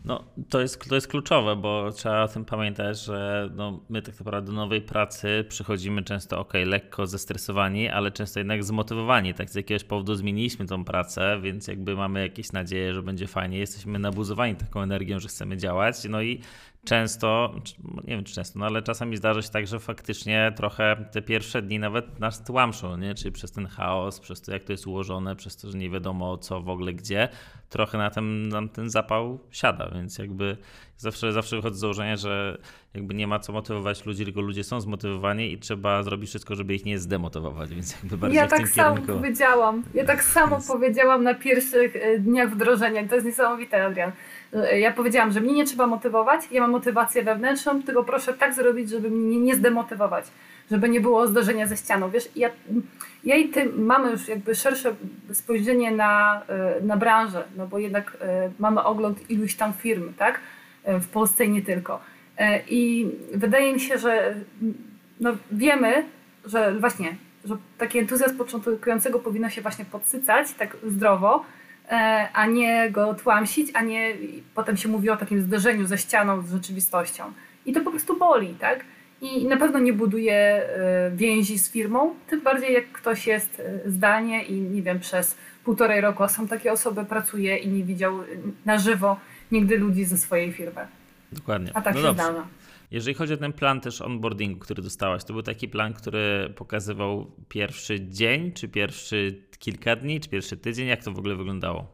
No, 0.05 0.23
to 0.49 0.61
jest, 0.61 0.89
to 0.89 0.95
jest 0.95 1.07
kluczowe, 1.07 1.55
bo 1.55 1.91
trzeba 1.91 2.23
o 2.23 2.27
tym 2.27 2.45
pamiętać, 2.45 3.03
że 3.03 3.49
no, 3.55 3.79
my 3.89 4.01
tak 4.01 4.19
naprawdę 4.19 4.51
do 4.51 4.57
nowej 4.57 4.81
pracy 4.81 5.45
przychodzimy 5.49 6.03
często, 6.03 6.39
ok, 6.39 6.53
lekko 6.65 7.07
zestresowani, 7.07 7.89
ale 7.89 8.11
często 8.11 8.39
jednak 8.39 8.63
zmotywowani. 8.63 9.33
Tak 9.33 9.49
z 9.49 9.55
jakiegoś 9.55 9.83
powodu 9.83 10.15
zmieniliśmy 10.15 10.65
tą 10.65 10.85
pracę, 10.85 11.39
więc 11.41 11.67
jakby 11.67 11.95
mamy 11.95 12.21
jakieś 12.21 12.51
nadzieje, 12.51 12.93
że 12.93 13.03
będzie 13.03 13.27
fajnie. 13.27 13.59
Jesteśmy 13.59 13.99
nabuzowani 13.99 14.55
taką 14.55 14.81
energią, 14.81 15.19
że 15.19 15.27
chcemy 15.27 15.57
działać. 15.57 15.95
No 16.09 16.21
i 16.21 16.41
często, 16.85 17.53
nie 18.03 18.15
wiem 18.15 18.23
czy 18.23 18.33
często, 18.35 18.59
no 18.59 18.65
ale 18.65 18.81
czasami 18.81 19.17
zdarza 19.17 19.41
się 19.41 19.49
tak, 19.49 19.67
że 19.67 19.79
faktycznie 19.79 20.53
trochę 20.55 21.05
te 21.11 21.21
pierwsze 21.21 21.61
dni 21.61 21.79
nawet 21.79 22.19
nas 22.19 22.43
tłamszą, 22.43 22.97
nie? 22.97 23.15
Czyli 23.15 23.31
przez 23.31 23.51
ten 23.51 23.67
chaos, 23.67 24.19
przez 24.19 24.41
to 24.41 24.51
jak 24.51 24.63
to 24.63 24.71
jest 24.71 24.87
ułożone, 24.87 25.35
przez 25.35 25.57
to, 25.57 25.71
że 25.71 25.77
nie 25.77 25.89
wiadomo 25.89 26.37
co 26.37 26.61
w 26.61 26.69
ogóle 26.69 26.93
gdzie, 26.93 27.29
trochę 27.69 27.97
na 27.97 28.09
ten, 28.09 28.49
na 28.49 28.67
ten 28.67 28.89
zapał 28.89 29.39
siada, 29.51 29.89
więc 29.93 30.17
jakby 30.17 30.57
zawsze, 30.97 31.33
zawsze 31.33 31.55
wychodzę 31.55 31.77
z 31.77 31.79
założenia, 31.79 32.17
że 32.17 32.57
jakby 32.93 33.13
nie 33.13 33.27
ma 33.27 33.39
co 33.39 33.53
motywować 33.53 34.05
ludzi, 34.05 34.25
tylko 34.25 34.41
ludzie 34.41 34.63
są 34.63 34.81
zmotywowani 34.81 35.51
i 35.53 35.57
trzeba 35.59 36.03
zrobić 36.03 36.29
wszystko, 36.29 36.55
żeby 36.55 36.75
ich 36.75 36.85
nie 36.85 36.99
zdemotywować, 36.99 37.69
więc 37.69 37.93
jakby 38.03 38.17
bardziej 38.17 38.37
ja 38.37 38.47
w 38.47 38.49
tak 38.49 38.59
tym 38.59 38.67
samo 38.67 38.95
kierunku. 38.95 39.13
powiedziałam. 39.13 39.83
Ja 39.93 40.05
tak 40.05 40.23
samo 40.23 40.55
Więc- 40.55 40.67
powiedziałam 40.67 41.23
na 41.23 41.33
pierwszych 41.33 41.95
e, 41.95 42.19
dniach 42.19 42.49
wdrożenia. 42.55 43.07
To 43.07 43.15
jest 43.15 43.27
niesamowite, 43.27 43.85
Adrian. 43.85 44.11
E, 44.55 44.79
Ja 44.79 44.91
powiedziałam, 44.91 45.31
że 45.31 45.41
mnie 45.41 45.53
nie 45.53 45.65
trzeba 45.65 45.87
motywować, 45.87 46.41
ja 46.51 46.61
mam 46.61 46.71
motywację 46.71 47.23
wewnętrzną, 47.23 47.83
tylko 47.83 48.03
proszę 48.03 48.33
tak 48.33 48.53
zrobić, 48.53 48.89
żeby 48.89 49.09
mnie 49.09 49.39
nie 49.39 49.55
zdemotywować, 49.55 50.25
żeby 50.71 50.89
nie 50.89 51.01
było 51.01 51.27
zderzenia 51.27 51.67
ze 51.67 51.77
ścianą. 51.77 52.09
Wiesz, 52.09 52.29
ja, 52.35 52.49
ja 53.23 53.35
i 53.35 53.49
ty 53.49 53.69
mamy 53.77 54.11
już 54.11 54.27
jakby 54.27 54.55
szersze 54.55 54.95
spojrzenie 55.33 55.91
na, 55.91 56.41
e, 56.47 56.81
na 56.81 56.97
branżę, 56.97 57.43
no 57.57 57.67
bo 57.67 57.79
jednak 57.79 58.17
e, 58.21 58.51
mamy 58.59 58.83
ogląd 58.83 59.29
iluś 59.29 59.55
tam 59.55 59.73
firm, 59.73 60.13
tak? 60.13 60.39
W 60.87 61.07
Polsce 61.07 61.45
i 61.45 61.49
nie 61.49 61.61
tylko. 61.61 61.99
I 62.69 63.11
wydaje 63.33 63.73
mi 63.73 63.79
się, 63.79 63.97
że 63.97 64.35
no 65.19 65.31
wiemy, 65.51 66.05
że 66.45 66.73
właśnie, 66.79 67.15
że 67.45 67.57
taki 67.77 67.99
entuzjazm 67.99 68.37
początkującego 68.37 69.19
powinno 69.19 69.49
się 69.49 69.61
właśnie 69.61 69.85
podsycać 69.85 70.53
tak 70.53 70.77
zdrowo, 70.87 71.45
a 72.33 72.45
nie 72.45 72.91
go 72.91 73.13
tłamsić, 73.13 73.71
a 73.73 73.81
nie 73.81 74.13
potem 74.55 74.77
się 74.77 74.89
mówi 74.89 75.09
o 75.09 75.17
takim 75.17 75.41
zderzeniu 75.41 75.85
ze 75.85 75.97
ścianą, 75.97 76.41
z 76.41 76.51
rzeczywistością. 76.51 77.23
I 77.65 77.73
to 77.73 77.81
po 77.81 77.91
prostu 77.91 78.19
boli, 78.19 78.55
tak? 78.59 78.85
I 79.21 79.45
na 79.45 79.57
pewno 79.57 79.79
nie 79.79 79.93
buduje 79.93 80.33
e, 80.35 81.11
więzi 81.15 81.59
z 81.59 81.71
firmą, 81.71 82.15
tym 82.27 82.41
bardziej 82.41 82.73
jak 82.73 82.91
ktoś 82.91 83.27
jest 83.27 83.59
e, 83.59 83.91
zdalnie 83.91 84.43
i 84.43 84.61
nie 84.61 84.81
wiem, 84.81 84.99
przez 84.99 85.37
półtorej 85.63 86.01
roku, 86.01 86.23
a 86.23 86.27
są 86.27 86.47
takie 86.47 86.71
osoby, 86.71 87.05
pracuje 87.05 87.57
i 87.57 87.67
nie 87.67 87.83
widział 87.83 88.21
e, 88.21 88.25
na 88.65 88.77
żywo 88.77 89.19
nigdy 89.51 89.77
ludzi 89.77 90.05
ze 90.05 90.17
swojej 90.17 90.53
firmy. 90.53 90.87
Dokładnie. 91.31 91.71
A 91.73 91.81
tak 91.81 91.95
no 91.95 92.01
się 92.01 92.07
dobrze. 92.07 92.23
zdarza. 92.23 92.47
Jeżeli 92.91 93.15
chodzi 93.15 93.33
o 93.33 93.37
ten 93.37 93.53
plan 93.53 93.81
też 93.81 94.01
onboardingu, 94.01 94.59
który 94.59 94.83
dostałaś, 94.83 95.23
to 95.23 95.33
był 95.33 95.43
taki 95.43 95.67
plan, 95.67 95.93
który 95.93 96.53
pokazywał 96.55 97.31
pierwszy 97.49 98.07
dzień, 98.09 98.51
czy 98.51 98.67
pierwszy 98.67 99.43
kilka 99.57 99.95
dni, 99.95 100.19
czy 100.19 100.29
pierwszy 100.29 100.57
tydzień? 100.57 100.87
Jak 100.87 101.03
to 101.03 101.11
w 101.11 101.19
ogóle 101.19 101.35
wyglądało? 101.35 101.85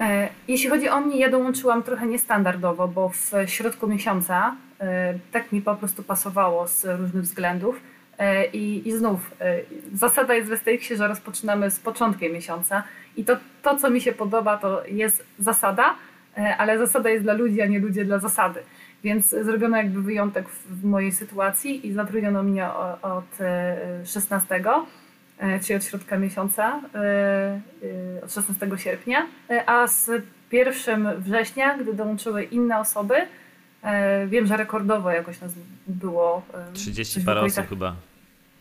E, 0.00 0.28
Jeśli 0.48 0.70
chodzi 0.70 0.88
o 0.88 1.00
mnie, 1.00 1.18
ja 1.18 1.30
dołączyłam 1.30 1.82
trochę 1.82 2.06
niestandardowo, 2.06 2.88
bo 2.88 3.08
w 3.08 3.32
środku 3.46 3.86
miesiąca 3.86 4.56
e, 4.80 5.18
tak 5.32 5.52
mi 5.52 5.62
po 5.62 5.76
prostu 5.76 6.02
pasowało 6.02 6.68
z 6.68 6.84
różnych 6.84 7.22
względów. 7.22 7.80
E, 8.18 8.46
I, 8.46 8.88
i 8.88 8.92
znów 8.92 9.34
zasada 9.92 10.34
jest 10.34 10.46
w 10.46 10.50
Westexie, 10.50 10.96
że 10.96 11.08
rozpoczynamy 11.08 11.70
z 11.70 11.80
początkiem 11.80 12.32
miesiąca 12.32 12.82
i 13.16 13.24
to, 13.24 13.36
to, 13.62 13.76
co 13.76 13.90
mi 13.90 14.00
się 14.00 14.12
podoba, 14.12 14.56
to 14.56 14.84
jest 14.86 15.26
zasada, 15.38 15.94
ale 16.58 16.78
zasada 16.78 17.10
jest 17.10 17.24
dla 17.24 17.32
ludzi, 17.32 17.62
a 17.62 17.66
nie 17.66 17.78
ludzie 17.78 18.04
dla 18.04 18.18
zasady. 18.18 18.60
Więc 19.04 19.28
zrobiono 19.28 19.76
jakby 19.76 20.02
wyjątek 20.02 20.48
w, 20.48 20.84
mojej 20.84 21.12
sytuacji 21.12 21.86
i 21.86 21.92
zatrudniono 21.92 22.42
mnie 22.42 22.68
od 23.02 23.40
e, 23.40 24.06
16 24.06 24.54
e, 24.54 24.60
czyli 25.62 25.76
od 25.76 25.84
środka 25.84 26.18
miesiąca, 26.18 26.80
e, 26.94 26.98
e, 28.18 28.24
od 28.24 28.32
16 28.32 28.78
sierpnia, 28.78 29.26
e, 29.50 29.68
a 29.70 29.86
z 29.86 30.10
1 30.52 31.20
września, 31.20 31.78
gdy 31.78 31.94
dołączyły 31.94 32.42
inne 32.44 32.78
osoby, 32.78 33.14
e, 33.82 34.26
wiem, 34.26 34.46
że 34.46 34.56
rekordowo 34.56 35.10
jakoś 35.10 35.40
nas 35.40 35.52
było. 35.86 36.42
e, 36.54 36.72
30 36.72 37.14
coś 37.14 37.22
w 37.22 37.26
parę 37.26 37.40
osób 37.40 37.68
chyba. 37.68 37.96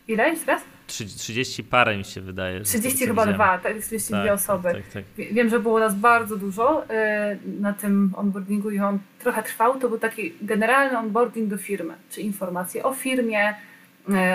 Ile 0.08 0.30
jeszcze 0.30 0.46
raz? 0.52 0.62
Trzy- 0.88 1.06
30 1.18 1.64
parę 1.64 1.98
mi 1.98 2.06
się 2.06 2.22
wydaje. 2.22 2.58
że 2.58 2.64
30 2.66 3.00
to, 3.00 3.06
co 3.06 3.06
chyba 3.06 3.26
dwa, 3.34 3.58
tak, 3.58 3.78
32 3.78 4.24
Tak, 4.26 4.34
osoby. 4.36 4.74
Tak, 4.74 4.88
tak. 4.94 5.04
Wie- 5.18 5.34
Wiem, 5.34 5.50
że 5.50 5.60
było 5.60 5.80
nas 5.80 5.96
bardzo 5.96 6.38
dużo 6.38 6.90
e, 6.90 7.38
na 7.60 7.74
tym 7.74 8.14
onboardingu 8.16 8.70
i 8.72 8.80
on 8.80 9.00
trochę 9.20 9.44
trwał. 9.44 9.80
To 9.80 9.90
był 9.90 9.98
taki 10.00 10.34
generalny 10.42 10.98
onboarding 10.98 11.50
do 11.50 11.58
firmy, 11.58 11.94
czy 12.10 12.22
informacje 12.22 12.84
o 12.84 12.94
firmie, 12.94 13.40
e, 13.50 13.56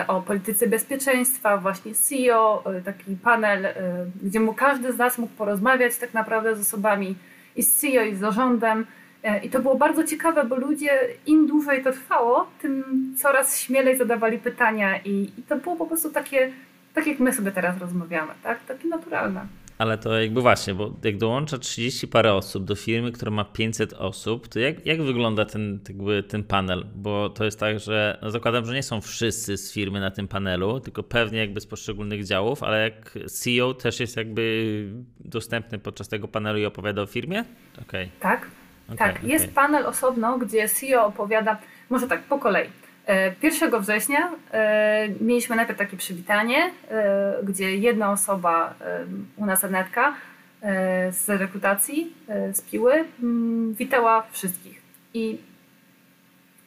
o 0.07 0.23
polityce 0.23 0.67
bezpieczeństwa, 0.67 1.57
właśnie 1.57 1.93
CEO, 1.95 2.63
e, 2.67 2.81
taki 2.81 3.17
panel, 3.17 3.67
e, 3.67 3.75
gdzie 4.23 4.41
mu 4.41 4.55
każdy 4.55 4.93
z 4.93 4.99
nas 4.99 5.19
mógł 5.19 5.33
porozmawiać 5.33 5.97
tak 5.97 6.15
naprawdę 6.15 6.57
z 6.57 6.61
osobami 6.61 7.17
i 7.57 7.63
z 7.63 7.75
CEO, 7.75 8.05
i 8.05 8.15
z 8.15 8.19
zarządem. 8.19 8.87
E, 9.23 9.45
I 9.45 9.51
to 9.51 9.61
było 9.61 9.77
bardzo 9.77 10.05
ciekawe, 10.05 10.45
bo 10.45 10.57
ludzie 10.57 10.91
im 11.27 11.47
dłużej 11.47 11.85
to 11.85 11.93
trwało, 11.93 12.47
tym 12.63 12.85
coraz 13.19 13.61
śmielej 13.61 13.99
zadawali 13.99 14.39
pytania 14.39 14.99
i, 15.05 15.33
i 15.39 15.43
to 15.43 15.57
było 15.57 15.77
po 15.77 15.87
prostu 15.87 16.11
takie, 16.11 16.53
tak 16.95 17.07
jak 17.07 17.19
my 17.19 17.33
sobie 17.33 17.53
teraz 17.53 17.79
rozmawiamy, 17.79 18.33
tak? 18.43 18.65
Takie 18.65 18.89
naturalne. 18.89 19.47
Ale 19.81 19.99
to 19.99 20.21
jakby 20.21 20.41
właśnie, 20.41 20.75
bo 20.75 20.93
jak 21.05 21.17
dołącza 21.17 21.59
30 21.59 22.09
parę 22.09 22.35
osób 22.35 22.65
do 22.65 22.75
firmy, 22.75 23.13
która 23.13 23.31
ma 23.31 23.45
500 23.45 23.93
osób, 23.93 24.49
to 24.49 24.59
jak, 24.59 24.87
jak 24.87 25.03
wygląda 25.03 25.45
ten, 25.45 25.81
jakby 25.89 26.23
ten 26.23 26.45
panel? 26.45 26.87
Bo 26.95 27.31
to 27.31 27.45
jest 27.45 27.61
tak, 27.61 27.81
że 27.81 28.19
no 28.23 28.31
zakładam, 28.31 28.67
że 28.67 28.75
nie 28.75 28.83
są 28.83 29.01
wszyscy 29.01 29.57
z 29.57 29.73
firmy 29.73 30.01
na 30.01 30.11
tym 30.11 30.29
panelu, 30.29 30.81
tylko 30.81 31.03
pewnie 31.03 31.39
jakby 31.39 31.61
z 31.61 31.67
poszczególnych 31.67 32.25
działów, 32.25 32.63
ale 32.63 32.83
jak 32.83 33.19
CEO 33.31 33.75
też 33.75 34.01
jest 34.01 34.17
jakby 34.17 34.85
dostępny 35.21 35.79
podczas 35.79 36.09
tego 36.09 36.29
panelu 36.29 36.59
i 36.59 36.65
opowiada 36.65 37.03
o 37.03 37.07
firmie? 37.07 37.45
Okej. 37.83 38.11
Tak? 38.21 38.47
okej, 38.87 38.99
tak, 38.99 39.17
okej. 39.17 39.31
jest 39.31 39.55
panel 39.55 39.87
osobno, 39.87 40.39
gdzie 40.39 40.69
CEO 40.69 41.07
opowiada, 41.07 41.59
może 41.91 42.07
tak, 42.07 42.23
po 42.23 42.39
kolei. 42.39 42.69
E, 43.07 43.35
1 43.43 43.81
września 43.81 44.33
e, 44.53 45.09
mieliśmy 45.21 45.57
najpierw 45.57 45.79
takie 45.79 45.97
przywitanie, 45.97 46.71
e, 46.91 47.35
gdzie 47.43 47.77
jedna 47.77 48.13
osoba 48.13 48.75
e, 48.81 49.05
u 49.37 49.47
nas 49.47 49.65
Anetka 49.65 50.15
e, 50.63 51.13
z 51.13 51.29
rekrutacji, 51.29 52.15
e, 52.29 52.55
z 52.55 52.61
Piły, 52.61 53.05
mm, 53.23 53.75
witała 53.75 54.27
wszystkich. 54.33 54.83
I 55.15 55.39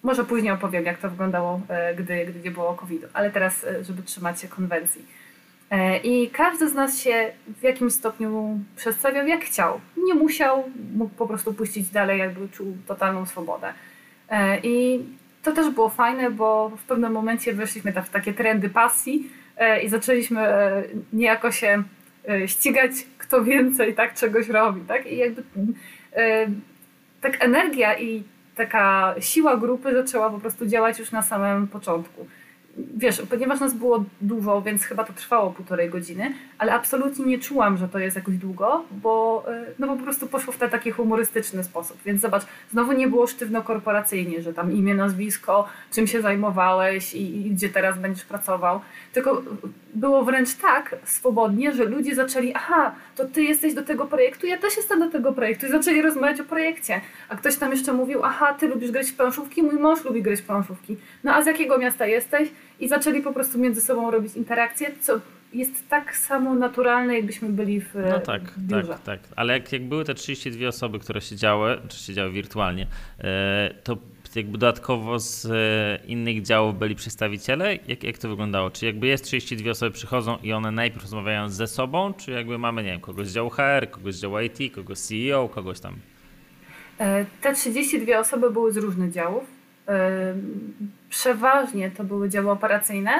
może 0.03 0.23
później 0.23 0.51
opowiem, 0.51 0.85
jak 0.85 0.97
to 0.97 1.09
wyglądało, 1.09 1.61
e, 1.69 1.95
gdy, 1.95 2.25
gdy 2.25 2.39
nie 2.39 2.51
było 2.51 2.73
COVID-u, 2.73 3.07
ale 3.13 3.31
teraz, 3.31 3.63
e, 3.63 3.83
żeby 3.83 4.03
trzymać 4.03 4.41
się 4.41 4.47
konwencji. 4.47 5.05
E, 5.71 5.97
I 5.97 6.29
każdy 6.29 6.69
z 6.69 6.73
nas 6.73 6.99
się 6.99 7.31
w 7.59 7.63
jakimś 7.63 7.93
stopniu 7.93 8.59
przedstawiał 8.75 9.27
jak 9.27 9.41
chciał. 9.41 9.79
Nie 9.97 10.13
musiał, 10.13 10.63
mógł 10.95 11.15
po 11.15 11.27
prostu 11.27 11.53
puścić 11.53 11.89
dalej, 11.89 12.19
jakby 12.19 12.49
czuł 12.49 12.77
totalną 12.87 13.25
swobodę. 13.25 13.73
E, 14.29 14.59
I 14.59 15.05
to 15.43 15.51
też 15.51 15.69
było 15.69 15.89
fajne, 15.89 16.31
bo 16.31 16.69
w 16.69 16.83
pewnym 16.83 17.11
momencie 17.11 17.53
weszliśmy 17.53 17.91
w 17.91 18.09
takie 18.09 18.33
trendy 18.33 18.69
pasji 18.69 19.29
e, 19.57 19.83
i 19.83 19.89
zaczęliśmy 19.89 20.41
e, 20.41 20.83
niejako 21.13 21.51
się 21.51 21.83
e, 22.29 22.47
ścigać, 22.47 22.91
kto 23.17 23.43
więcej 23.43 23.93
tak 23.93 24.13
czegoś 24.13 24.49
robi. 24.49 24.81
Tak? 24.81 25.11
I 25.11 25.17
jakby 25.17 25.43
e, 26.15 26.47
tak 27.21 27.43
energia 27.43 27.99
i 27.99 28.23
taka 28.55 29.15
siła 29.19 29.57
grupy 29.57 29.93
zaczęła 29.93 30.29
po 30.29 30.39
prostu 30.39 30.65
działać 30.65 30.99
już 30.99 31.11
na 31.11 31.21
samym 31.21 31.67
początku 31.67 32.27
wiesz, 32.77 33.21
ponieważ 33.29 33.59
nas 33.59 33.73
było 33.73 34.05
dużo, 34.21 34.61
więc 34.61 34.83
chyba 34.83 35.03
to 35.03 35.13
trwało 35.13 35.51
półtorej 35.51 35.89
godziny, 35.89 36.33
ale 36.63 36.73
absolutnie 36.73 37.25
nie 37.25 37.39
czułam, 37.39 37.77
że 37.77 37.87
to 37.87 37.99
jest 37.99 38.15
jakoś 38.15 38.37
długo, 38.37 38.85
bo, 38.91 39.45
y, 39.69 39.73
no 39.79 39.87
bo 39.87 39.95
po 39.95 40.03
prostu 40.03 40.27
poszło 40.27 40.53
w 40.53 40.57
ten 40.57 40.69
taki 40.69 40.91
humorystyczny 40.91 41.63
sposób. 41.63 41.97
Więc 42.05 42.21
zobacz, 42.21 42.43
znowu 42.71 42.91
nie 42.91 43.07
było 43.07 43.27
sztywno 43.27 43.61
korporacyjnie, 43.61 44.41
że 44.41 44.53
tam 44.53 44.71
imię, 44.71 44.95
nazwisko, 44.95 45.67
czym 45.91 46.07
się 46.07 46.21
zajmowałeś 46.21 47.13
i, 47.13 47.47
i 47.47 47.51
gdzie 47.51 47.69
teraz 47.69 47.99
będziesz 47.99 48.25
pracował. 48.25 48.81
Tylko 49.13 49.41
było 49.93 50.23
wręcz 50.23 50.55
tak 50.55 50.95
swobodnie, 51.03 51.73
że 51.73 51.83
ludzie 51.83 52.15
zaczęli, 52.15 52.53
aha, 52.55 52.95
to 53.15 53.25
ty 53.25 53.43
jesteś 53.43 53.73
do 53.73 53.83
tego 53.83 54.05
projektu, 54.05 54.47
ja 54.47 54.57
też 54.57 54.77
jestem 54.77 54.99
do 54.99 55.09
tego 55.09 55.33
projektu 55.33 55.65
i 55.65 55.69
zaczęli 55.69 56.01
rozmawiać 56.01 56.39
o 56.39 56.43
projekcie. 56.43 57.01
A 57.29 57.35
ktoś 57.35 57.55
tam 57.55 57.71
jeszcze 57.71 57.93
mówił, 57.93 58.23
aha, 58.23 58.53
ty 58.59 58.67
lubisz 58.67 58.91
grać 58.91 59.11
w 59.11 59.15
planszówki, 59.15 59.63
mój 59.63 59.79
mąż 59.79 60.03
lubi 60.05 60.21
grać 60.21 60.41
w 60.41 60.45
planszówki. 60.45 60.97
No 61.23 61.33
a 61.33 61.41
z 61.41 61.45
jakiego 61.45 61.77
miasta 61.77 62.05
jesteś? 62.05 62.49
I 62.79 62.87
zaczęli 62.87 63.21
po 63.21 63.33
prostu 63.33 63.59
między 63.59 63.81
sobą 63.81 64.11
robić 64.11 64.35
interakcje, 64.35 64.91
co 65.01 65.19
jest 65.53 65.89
tak 65.89 66.17
samo 66.17 66.53
naturalne, 66.55 67.15
jakbyśmy 67.15 67.49
byli 67.49 67.81
w, 67.81 67.93
No 68.09 68.19
tak, 68.19 68.41
biurze. 68.57 68.87
tak, 68.87 69.03
tak. 69.03 69.19
Ale 69.35 69.53
jak, 69.53 69.71
jak 69.71 69.83
były 69.83 70.05
te 70.05 70.13
32 70.13 70.67
osoby, 70.67 70.99
które 70.99 71.21
siedziały, 71.21 71.77
czy 71.87 71.97
siedziały 71.97 72.31
wirtualnie, 72.31 72.87
e, 73.19 73.73
to 73.83 73.97
jakby 74.35 74.57
dodatkowo 74.57 75.19
z 75.19 75.45
e, 75.45 76.05
innych 76.05 76.41
działów 76.41 76.79
byli 76.79 76.95
przedstawiciele? 76.95 77.75
Jak, 77.87 78.03
jak 78.03 78.17
to 78.17 78.29
wyglądało? 78.29 78.69
Czy 78.71 78.85
jakby 78.85 79.07
jest 79.07 79.23
32 79.23 79.71
osoby 79.71 79.91
przychodzą 79.91 80.37
i 80.43 80.53
one 80.53 80.71
najpierw 80.71 81.01
rozmawiają 81.03 81.49
ze 81.49 81.67
sobą, 81.67 82.13
czy 82.13 82.31
jakby 82.31 82.57
mamy, 82.57 82.83
nie 82.83 82.91
wiem, 82.91 83.01
kogoś 83.01 83.27
z 83.27 83.33
działu 83.33 83.49
HR, 83.49 83.89
kogoś 83.91 84.15
z 84.15 84.21
działu 84.21 84.39
IT, 84.39 84.75
kogoś 84.75 84.97
CEO, 84.99 85.49
kogoś 85.49 85.79
tam? 85.79 85.95
Te 87.41 87.53
32 87.55 88.17
osoby 88.19 88.51
były 88.51 88.71
z 88.73 88.77
różnych 88.77 89.11
działów. 89.11 89.43
Przeważnie 91.09 91.91
to 91.91 92.03
były 92.03 92.29
działy 92.29 92.49
operacyjne, 92.51 93.11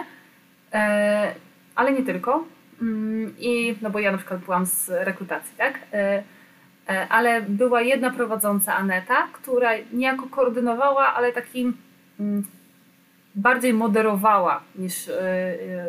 ale 1.75 1.93
nie 1.93 2.03
tylko. 2.03 2.45
Mm, 2.81 3.33
I, 3.39 3.75
no 3.81 3.89
bo 3.89 3.99
ja 3.99 4.11
na 4.11 4.17
przykład 4.17 4.39
byłam 4.39 4.65
z 4.65 4.89
rekrutacji, 4.89 5.53
tak? 5.57 5.79
Ale 7.09 7.41
była 7.41 7.81
jedna 7.81 8.11
prowadząca 8.11 8.75
Aneta, 8.75 9.27
która 9.33 9.69
niejako 9.93 10.27
koordynowała, 10.27 11.13
ale 11.13 11.31
takim 11.31 11.77
mm, 12.19 12.43
bardziej 13.35 13.73
moderowała 13.73 14.61
niż 14.75 15.09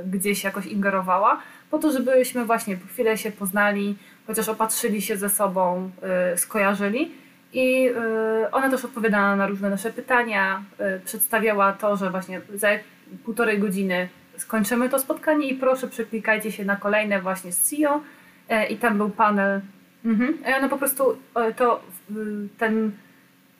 gdzieś 0.06 0.44
jakoś 0.44 0.66
ingerowała, 0.66 1.40
po 1.70 1.78
to, 1.78 1.92
żebyśmy 1.92 2.44
właśnie 2.44 2.76
po 2.76 2.86
chwilę 2.86 3.18
się 3.18 3.32
poznali, 3.32 3.96
chociaż 4.26 4.48
opatrzyli 4.48 5.02
się 5.02 5.16
ze 5.16 5.28
sobą, 5.28 5.90
skojarzyli 6.36 7.12
i 7.52 7.90
ona 8.52 8.70
też 8.70 8.84
odpowiadała 8.84 9.36
na 9.36 9.46
różne 9.46 9.70
nasze 9.70 9.90
pytania, 9.90 10.62
przedstawiała 11.04 11.72
to, 11.72 11.96
że 11.96 12.10
właśnie 12.10 12.40
za 12.54 12.68
półtorej 13.24 13.58
godziny 13.58 14.08
skończymy 14.36 14.88
to 14.88 14.98
spotkanie 14.98 15.48
i 15.48 15.54
proszę 15.54 15.88
przeklikajcie 15.88 16.52
się 16.52 16.64
na 16.64 16.76
kolejne 16.76 17.20
właśnie 17.20 17.52
z 17.52 17.62
CEO 17.62 18.00
e, 18.48 18.66
i 18.66 18.76
tam 18.76 18.96
był 18.96 19.10
panel. 19.10 19.60
Mhm. 20.04 20.38
I 20.50 20.54
ona 20.54 20.68
po 20.68 20.78
prostu 20.78 21.16
e, 21.34 21.54
to 21.54 21.82
ten 22.58 22.92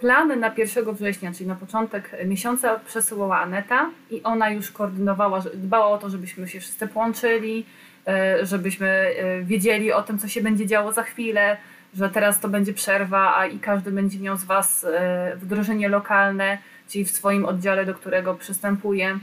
plan 0.01 0.41
na 0.41 0.55
1 0.57 0.95
września, 0.95 1.33
czyli 1.33 1.47
na 1.47 1.55
początek 1.55 2.11
miesiąca 2.25 2.81
przesyłała 2.87 3.41
Aneta 3.41 3.91
i 4.11 4.23
ona 4.23 4.51
już 4.51 4.71
koordynowała, 4.71 5.43
dbała 5.55 5.87
o 5.87 5.99
to, 5.99 6.11
żebyśmy 6.11 6.49
się 6.49 6.61
wszyscy 6.61 6.89
połączyli, 6.89 7.67
e, 8.07 8.47
żebyśmy 8.47 9.15
wiedzieli 9.43 9.93
o 9.93 10.03
tym, 10.03 10.19
co 10.19 10.29
się 10.29 10.41
będzie 10.41 10.67
działo 10.67 10.93
za 10.93 11.03
chwilę, 11.03 11.57
że 11.95 12.11
teraz 12.11 12.41
to 12.41 12.49
będzie 12.49 12.73
przerwa, 12.73 13.37
a 13.37 13.47
i 13.47 13.59
każdy 13.59 13.91
będzie 13.91 14.19
miał 14.19 14.37
z 14.37 14.45
Was 14.45 14.85
e, 14.85 15.37
wdrożenie 15.37 15.89
lokalne, 15.89 16.59
czyli 16.89 17.05
w 17.05 17.11
swoim 17.11 17.45
oddziale, 17.45 17.87
do 17.87 17.95
którego 17.95 18.35
przystępuje, 18.35 19.19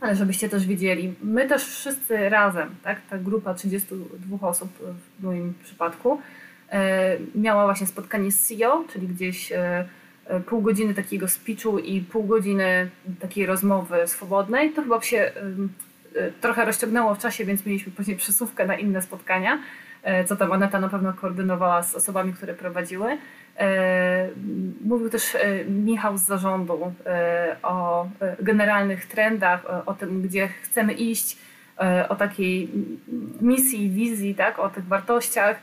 ale 0.00 0.16
żebyście 0.16 0.48
też 0.48 0.66
wiedzieli, 0.66 1.14
my 1.22 1.48
też 1.48 1.64
wszyscy 1.64 2.28
razem, 2.28 2.74
tak, 2.82 3.00
ta 3.10 3.18
grupa 3.18 3.54
32 3.54 4.48
osób 4.48 4.70
w 5.20 5.24
moim 5.24 5.54
przypadku, 5.64 6.20
e, 6.70 7.16
miała 7.34 7.64
właśnie 7.64 7.86
spotkanie 7.86 8.32
z 8.32 8.48
CEO, 8.48 8.84
czyli 8.92 9.08
gdzieś 9.08 9.52
e, 9.52 9.86
pół 10.46 10.62
godziny 10.62 10.94
takiego 10.94 11.28
speechu 11.28 11.78
i 11.78 12.00
pół 12.00 12.24
godziny 12.24 12.90
takiej 13.20 13.46
rozmowy 13.46 13.96
swobodnej. 14.06 14.72
To 14.72 14.82
chyba 14.82 15.02
się 15.02 15.32
trochę 16.40 16.64
rozciągnęło 16.64 17.14
w 17.14 17.18
czasie, 17.18 17.44
więc 17.44 17.66
mieliśmy 17.66 17.92
później 17.92 18.16
przesuwkę 18.16 18.66
na 18.66 18.76
inne 18.76 19.02
spotkania. 19.02 19.58
E, 20.06 20.24
co 20.24 20.36
tam 20.36 20.52
Aneta 20.52 20.80
na 20.80 20.88
pewno 20.88 21.12
koordynowała 21.12 21.82
z 21.82 21.94
osobami, 21.94 22.32
które 22.32 22.54
prowadziły. 22.54 23.18
E, 23.58 24.28
mówił 24.84 25.10
też 25.10 25.34
e, 25.34 25.64
Michał 25.64 26.18
z 26.18 26.22
zarządu 26.22 26.92
o 27.62 28.08
generalnych 28.40 29.06
trendach, 29.06 29.64
o 29.86 29.94
tym, 29.94 30.22
gdzie 30.22 30.48
chcemy 30.48 30.92
iść, 30.92 31.38
o 32.08 32.16
takiej 32.16 32.70
misji, 33.40 33.90
wizji, 33.90 34.34
tak, 34.34 34.58
o 34.58 34.68
tych 34.68 34.84
wartościach. 34.84 35.56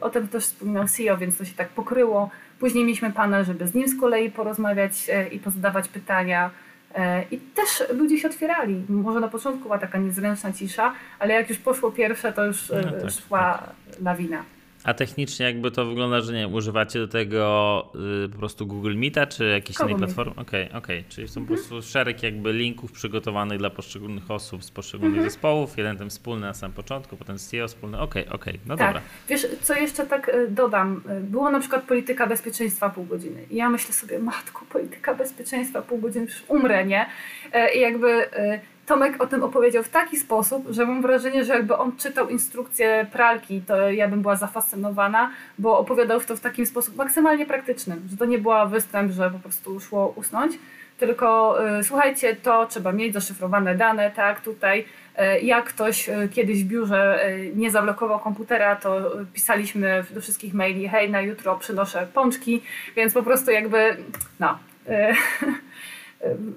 O 0.00 0.10
tym 0.10 0.28
też 0.28 0.44
wspominał 0.44 0.88
CEO, 0.88 1.16
więc 1.16 1.38
to 1.38 1.44
się 1.44 1.54
tak 1.54 1.68
pokryło. 1.68 2.30
Później 2.58 2.84
mieliśmy 2.84 3.12
panel, 3.12 3.44
żeby 3.44 3.66
z 3.66 3.74
nim 3.74 3.88
z 3.88 4.00
kolei 4.00 4.30
porozmawiać 4.30 5.10
i 5.32 5.38
pozadawać 5.38 5.88
pytania. 5.88 6.50
E, 6.94 7.24
I 7.30 7.38
też 7.38 7.84
ludzie 7.92 8.18
się 8.18 8.28
otwierali. 8.28 8.84
Może 8.88 9.20
na 9.20 9.28
początku 9.28 9.62
była 9.62 9.78
taka 9.78 9.98
niezręczna 9.98 10.52
cisza, 10.52 10.92
ale 11.18 11.34
jak 11.34 11.48
już 11.48 11.58
poszło 11.58 11.90
pierwsze, 11.90 12.32
to 12.32 12.44
już 12.44 12.68
no, 12.70 13.00
tak, 13.00 13.10
szła 13.10 13.58
tak. 13.58 14.00
lawina. 14.02 14.44
A 14.84 14.94
technicznie 14.94 15.46
jakby 15.46 15.70
to 15.70 15.86
wygląda, 15.86 16.20
że 16.20 16.32
nie 16.32 16.48
używacie 16.48 16.98
do 16.98 17.08
tego 17.08 17.92
y, 18.24 18.28
po 18.28 18.38
prostu 18.38 18.66
Google 18.66 18.94
Meeta 18.96 19.26
czy 19.26 19.44
jakiejś 19.44 19.80
innej 19.80 19.96
platformy? 19.96 20.32
Okej, 20.36 20.64
okay, 20.64 20.78
okej. 20.78 20.98
Okay. 20.98 21.10
Czyli 21.10 21.28
są 21.28 21.40
mhm. 21.40 21.46
po 21.46 21.54
prostu 21.54 21.90
szereg 21.92 22.22
jakby 22.22 22.52
linków 22.52 22.92
przygotowanych 22.92 23.58
dla 23.58 23.70
poszczególnych 23.70 24.30
osób 24.30 24.64
z 24.64 24.70
poszczególnych 24.70 25.16
mhm. 25.16 25.30
zespołów. 25.30 25.78
Jeden 25.78 25.96
ten 25.96 26.10
wspólny 26.10 26.46
na 26.46 26.54
samym 26.54 26.74
początku, 26.74 27.16
potem 27.16 27.38
CEO 27.38 27.68
wspólny. 27.68 28.00
Okej, 28.00 28.24
okay, 28.24 28.34
okej, 28.34 28.60
no 28.66 28.76
tak. 28.76 28.86
dobra. 28.86 29.02
Wiesz, 29.28 29.46
co 29.62 29.74
jeszcze 29.74 30.06
tak 30.06 30.28
y, 30.28 30.48
dodam? 30.50 31.02
Y, 31.10 31.20
było 31.20 31.50
na 31.50 31.60
przykład 31.60 31.84
polityka 31.84 32.26
bezpieczeństwa 32.26 32.90
pół 32.90 33.04
godziny. 33.04 33.44
I 33.50 33.56
ja 33.56 33.70
myślę 33.70 33.92
sobie, 33.94 34.18
matko, 34.18 34.64
polityka 34.70 35.14
bezpieczeństwa 35.14 35.82
pół 35.82 35.98
godziny, 35.98 36.24
już 36.24 36.44
umrę, 36.48 36.86
nie? 36.86 37.06
E, 37.52 37.74
I 37.74 37.80
jakby 37.80 38.08
y, 38.08 38.60
Tomek 38.88 39.22
o 39.22 39.26
tym 39.26 39.42
opowiedział 39.42 39.82
w 39.82 39.88
taki 39.88 40.16
sposób, 40.16 40.66
że 40.70 40.86
mam 40.86 41.02
wrażenie, 41.02 41.44
że 41.44 41.52
jakby 41.52 41.76
on 41.76 41.96
czytał 41.96 42.28
instrukcję 42.28 43.06
pralki, 43.12 43.62
to 43.66 43.90
ja 43.90 44.08
bym 44.08 44.22
była 44.22 44.36
zafascynowana, 44.36 45.30
bo 45.58 45.78
opowiadał 45.78 46.20
to 46.20 46.36
w 46.36 46.40
takim 46.40 46.66
sposób 46.66 46.96
maksymalnie 46.96 47.46
praktycznym, 47.46 48.08
że 48.10 48.16
to 48.16 48.24
nie 48.24 48.38
była 48.38 48.66
występ, 48.66 49.12
że 49.12 49.30
po 49.30 49.38
prostu 49.38 49.80
szło 49.80 50.12
usnąć, 50.16 50.58
tylko 50.98 51.58
y, 51.78 51.84
słuchajcie, 51.84 52.36
to 52.36 52.66
trzeba 52.66 52.92
mieć 52.92 53.14
zaszyfrowane 53.14 53.74
dane, 53.74 54.10
tak, 54.10 54.40
tutaj 54.40 54.80
y, 54.80 55.40
jak 55.40 55.64
ktoś 55.64 56.08
y, 56.08 56.28
kiedyś 56.32 56.64
w 56.64 56.66
biurze 56.66 57.28
y, 57.28 57.52
nie 57.56 57.70
zablokował 57.70 58.18
komputera, 58.18 58.76
to 58.76 59.10
pisaliśmy 59.32 60.04
do 60.10 60.20
wszystkich 60.20 60.54
maili, 60.54 60.88
hej, 60.88 61.10
na 61.10 61.20
jutro 61.20 61.56
przynoszę 61.56 62.06
pączki, 62.14 62.62
więc 62.96 63.14
po 63.14 63.22
prostu 63.22 63.50
jakby, 63.50 63.96
no... 64.40 64.58
Y, 64.88 65.14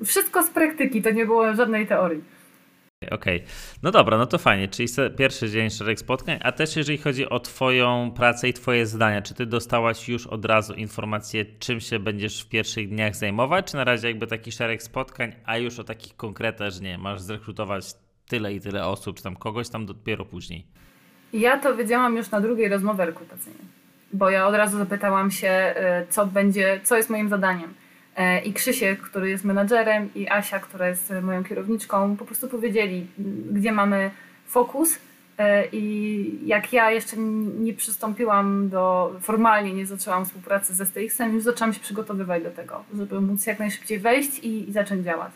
Wszystko 0.06 0.44
z 0.44 0.50
praktyki, 0.50 1.02
to 1.02 1.12
nie 1.12 1.26
było 1.26 1.54
żadnej 1.54 1.88
teorii. 1.88 2.24
Okej, 3.12 3.38
okay. 3.38 3.48
no 3.84 3.92
dobra, 3.92 4.18
no 4.18 4.26
to 4.26 4.38
fajnie, 4.38 4.68
czyli 4.68 4.88
pierwszy 5.18 5.50
dzień 5.50 5.70
szereg 5.70 6.00
spotkań, 6.00 6.40
a 6.42 6.52
też 6.52 6.76
jeżeli 6.76 6.98
chodzi 6.98 7.30
o 7.30 7.40
Twoją 7.40 8.12
pracę 8.16 8.50
i 8.50 8.54
Twoje 8.54 8.86
zdania, 8.86 9.22
czy 9.22 9.34
Ty 9.34 9.46
dostałaś 9.46 10.10
już 10.10 10.28
od 10.28 10.46
razu 10.46 10.74
informację, 10.74 11.46
czym 11.60 11.80
się 11.80 12.00
będziesz 12.00 12.44
w 12.44 12.50
pierwszych 12.50 12.90
dniach 12.90 13.16
zajmować, 13.16 13.72
czy 13.72 13.76
na 13.76 13.84
razie 13.84 14.08
jakby 14.08 14.28
taki 14.28 14.52
szereg 14.52 14.84
spotkań, 14.84 15.36
a 15.46 15.58
już 15.58 15.80
o 15.80 15.84
takich 15.84 16.16
konkretach, 16.16 16.72
że 16.72 16.82
nie, 16.82 16.98
masz 16.98 17.22
zrekrutować 17.22 17.86
tyle 18.28 18.54
i 18.54 18.62
tyle 18.62 18.86
osób, 18.86 19.18
czy 19.18 19.24
tam 19.24 19.36
kogoś 19.36 19.70
tam 19.70 19.86
dopiero 19.86 20.26
później? 20.26 20.66
Ja 21.34 21.58
to 21.60 21.76
wiedziałam 21.76 22.18
już 22.18 22.32
na 22.32 22.42
drugiej 22.42 22.70
rozmowie 22.70 23.06
rekrutacyjnej, 23.06 23.66
bo 24.14 24.30
ja 24.30 24.48
od 24.48 24.56
razu 24.56 24.78
zapytałam 24.78 25.32
się, 25.32 25.76
y, 26.04 26.08
co 26.08 26.26
będzie, 26.26 26.80
co 26.84 26.98
jest 26.98 27.10
moim 27.10 27.30
zadaniem. 27.30 27.74
E, 28.16 28.42
i 28.42 28.54
Krzysiek, 28.54 29.02
który 29.02 29.30
jest 29.30 29.44
menadżerem, 29.44 30.10
i 30.16 30.30
Asia, 30.30 30.60
która 30.60 30.88
jest 30.88 31.14
moją 31.22 31.44
kierowniczką, 31.44 32.18
po 32.18 32.26
prostu 32.26 32.48
powiedzieli, 32.48 33.08
gdzie 33.52 33.72
mamy 33.72 34.12
fokus. 34.46 34.98
E, 35.38 35.68
I 35.72 36.48
jak 36.48 36.74
ja 36.74 36.92
jeszcze 36.92 37.18
nie 37.60 37.74
przystąpiłam 37.74 38.70
do, 38.70 39.16
formalnie 39.22 39.74
nie 39.74 39.86
zaczęłam 39.86 40.26
współpracy 40.26 40.76
ze 40.76 40.86
STX-em, 40.86 41.34
już 41.34 41.44
zaczęłam 41.44 41.74
się 41.74 41.80
przygotowywać 41.80 42.44
do 42.44 42.52
tego, 42.52 42.84
żeby 42.98 43.22
móc 43.22 43.46
jak 43.46 43.60
najszybciej 43.60 44.00
wejść 44.00 44.40
i, 44.40 44.70
i 44.70 44.72
zacząć 44.72 45.06
działać. 45.06 45.32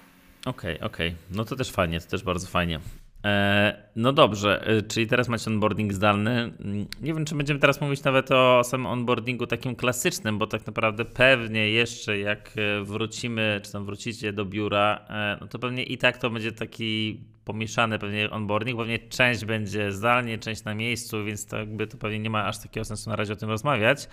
Okej, 0.46 0.76
okay, 0.76 0.88
okej. 0.88 1.08
Okay. 1.08 1.20
No 1.32 1.46
to 1.46 1.56
też 1.56 1.72
fajnie, 1.72 2.02
to 2.02 2.08
też 2.08 2.24
bardzo 2.24 2.48
fajnie. 2.48 2.80
E, 3.26 3.76
no 3.96 4.14
dobrze, 4.14 4.68
e, 4.68 4.82
czyli 4.82 5.08
teraz 5.08 5.28
macie 5.28 5.52
onboarding 5.52 5.94
zdalny. 5.94 6.32
Mm, 6.32 6.88
nie 7.02 7.14
wiem, 7.14 7.26
czy 7.26 7.36
będziemy 7.36 7.60
teraz 7.60 7.82
mówić 7.82 8.04
nawet 8.04 8.32
o 8.32 8.64
samym 8.64 8.88
onboardingu 8.88 9.48
takim 9.48 9.76
klasycznym, 9.76 10.38
bo 10.38 10.48
tak 10.48 10.68
naprawdę 10.68 11.06
pewnie 11.06 11.70
jeszcze 11.70 12.20
jak 12.20 12.52
e, 12.58 12.84
wrócimy, 12.84 13.62
czy 13.64 13.72
tam 13.72 13.86
wrócicie 13.86 14.34
do 14.34 14.46
biura, 14.46 15.06
no 15.42 15.48
to 15.48 15.60
pewnie 15.60 15.84
i 15.84 15.98
tak 15.98 16.18
to 16.18 16.30
będzie 16.30 16.52
taki 16.52 17.22
pomieszany 17.46 18.00
pewnie 18.00 18.30
onboarding, 18.30 18.80
pewnie 18.80 19.00
część 19.00 19.46
będzie 19.46 19.92
zdalnie, 19.92 20.38
część 20.38 20.64
na 20.64 20.76
miejscu, 20.76 21.24
więc 21.24 21.46
to 21.46 21.58
jakby 21.58 21.88
to 21.88 21.98
pewnie 21.98 22.20
nie 22.20 22.30
ma 22.30 22.46
aż 22.46 22.58
takiego 22.58 22.86
sensu 22.86 23.10
na 23.10 23.16
razie 23.16 23.34
o 23.34 23.36
tym 23.36 23.50
rozmawiać. 23.50 24.10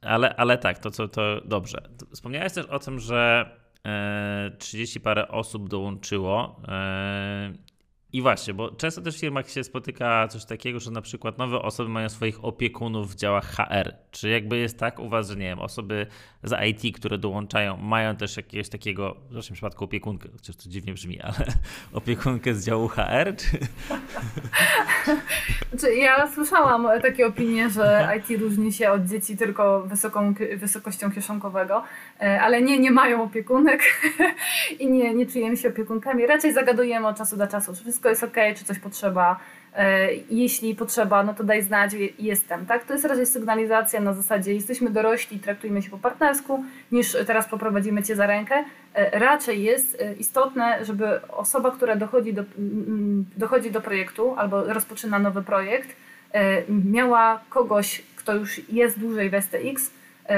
Ale, 0.00 0.36
ale 0.36 0.58
tak, 0.58 0.78
to 0.78 0.90
co 0.90 1.08
to 1.08 1.40
dobrze. 1.44 1.82
Wspomniałeś 2.12 2.52
też 2.52 2.66
o 2.66 2.78
tym, 2.78 3.00
że 3.00 3.50
30 4.58 5.00
parę 5.00 5.28
osób 5.28 5.68
dołączyło. 5.68 6.60
E, 6.68 7.52
I 8.12 8.22
właśnie, 8.22 8.54
bo 8.54 8.70
często 8.70 9.00
też 9.00 9.16
w 9.16 9.20
firmach 9.20 9.50
się 9.50 9.64
spotyka 9.64 10.28
coś 10.28 10.44
takiego, 10.44 10.80
że 10.80 10.90
na 10.90 11.00
przykład 11.00 11.38
nowe 11.38 11.62
osoby 11.62 11.90
mają 11.90 12.08
swoich 12.08 12.44
opiekunów 12.44 13.12
w 13.12 13.16
działach 13.16 13.44
HR. 13.44 13.94
Czy 14.10 14.28
jakby 14.28 14.58
jest 14.58 14.78
tak 14.78 14.98
u 14.98 15.08
Was, 15.08 15.28
że 15.28 15.36
nie 15.36 15.46
wiem, 15.46 15.58
osoby 15.58 16.06
z 16.44 16.52
IT, 16.68 16.96
które 16.96 17.18
dołączają, 17.18 17.76
mają 17.76 18.16
też 18.16 18.36
jakiegoś 18.36 18.68
takiego, 18.68 19.16
w 19.30 19.34
naszym 19.34 19.54
przypadku 19.54 19.84
opiekunkę, 19.84 20.28
chociaż 20.32 20.56
to 20.56 20.68
dziwnie 20.68 20.94
brzmi, 20.94 21.20
ale 21.20 21.46
opiekunkę 21.92 22.54
z 22.54 22.66
działu 22.66 22.88
HR? 22.88 23.36
Czy... 23.36 23.58
Znaczy, 25.70 25.94
ja 25.94 26.32
słyszałam 26.34 26.88
takie 27.02 27.26
opinie, 27.26 27.70
że 27.70 28.08
IT 28.18 28.40
różni 28.40 28.72
się 28.72 28.90
od 28.90 29.04
dzieci 29.04 29.36
tylko 29.36 29.82
wysoką, 29.82 30.34
wysokością 30.56 31.12
kieszonkowego, 31.12 31.82
e, 32.20 32.40
ale 32.40 32.62
nie, 32.62 32.78
nie 32.78 32.90
mają 32.90 33.22
opiekunek 33.22 33.82
i 34.80 34.90
nie, 34.90 35.14
nie 35.14 35.26
czujemy 35.26 35.56
się 35.56 35.68
opiekunkami. 35.68 36.26
Raczej 36.26 36.52
zagadujemy 36.52 37.06
od 37.06 37.18
czasu 37.18 37.36
do 37.36 37.46
czasu, 37.46 37.74
czy 37.74 37.80
wszystko 37.80 38.08
jest 38.08 38.24
ok, 38.24 38.36
czy 38.56 38.64
coś 38.64 38.78
potrzeba 38.78 39.40
jeśli 40.30 40.74
potrzeba, 40.74 41.22
no 41.22 41.34
to 41.34 41.44
daj 41.44 41.62
znać, 41.62 41.92
jestem. 42.18 42.66
Tak? 42.66 42.84
To 42.84 42.92
jest 42.92 43.04
raczej 43.04 43.26
sygnalizacja 43.26 44.00
na 44.00 44.14
zasadzie 44.14 44.54
jesteśmy 44.54 44.90
dorośli, 44.90 45.38
traktujmy 45.38 45.82
się 45.82 45.90
po 45.90 45.98
partnersku, 45.98 46.64
niż 46.92 47.16
teraz 47.26 47.48
poprowadzimy 47.48 48.02
cię 48.02 48.16
za 48.16 48.26
rękę. 48.26 48.64
E, 48.94 49.18
raczej 49.18 49.62
jest 49.62 50.00
e, 50.00 50.14
istotne, 50.14 50.84
żeby 50.84 51.28
osoba, 51.28 51.70
która 51.70 51.96
dochodzi 51.96 52.34
do, 52.34 52.44
dochodzi 53.36 53.70
do 53.70 53.80
projektu 53.80 54.34
albo 54.36 54.64
rozpoczyna 54.64 55.18
nowy 55.18 55.42
projekt, 55.42 55.96
miała 56.68 57.40
kogoś, 57.48 58.02
kto 58.16 58.34
już 58.34 58.60
jest 58.68 59.00
dłużej 59.00 59.30
w 59.30 59.34
STX, 59.34 59.90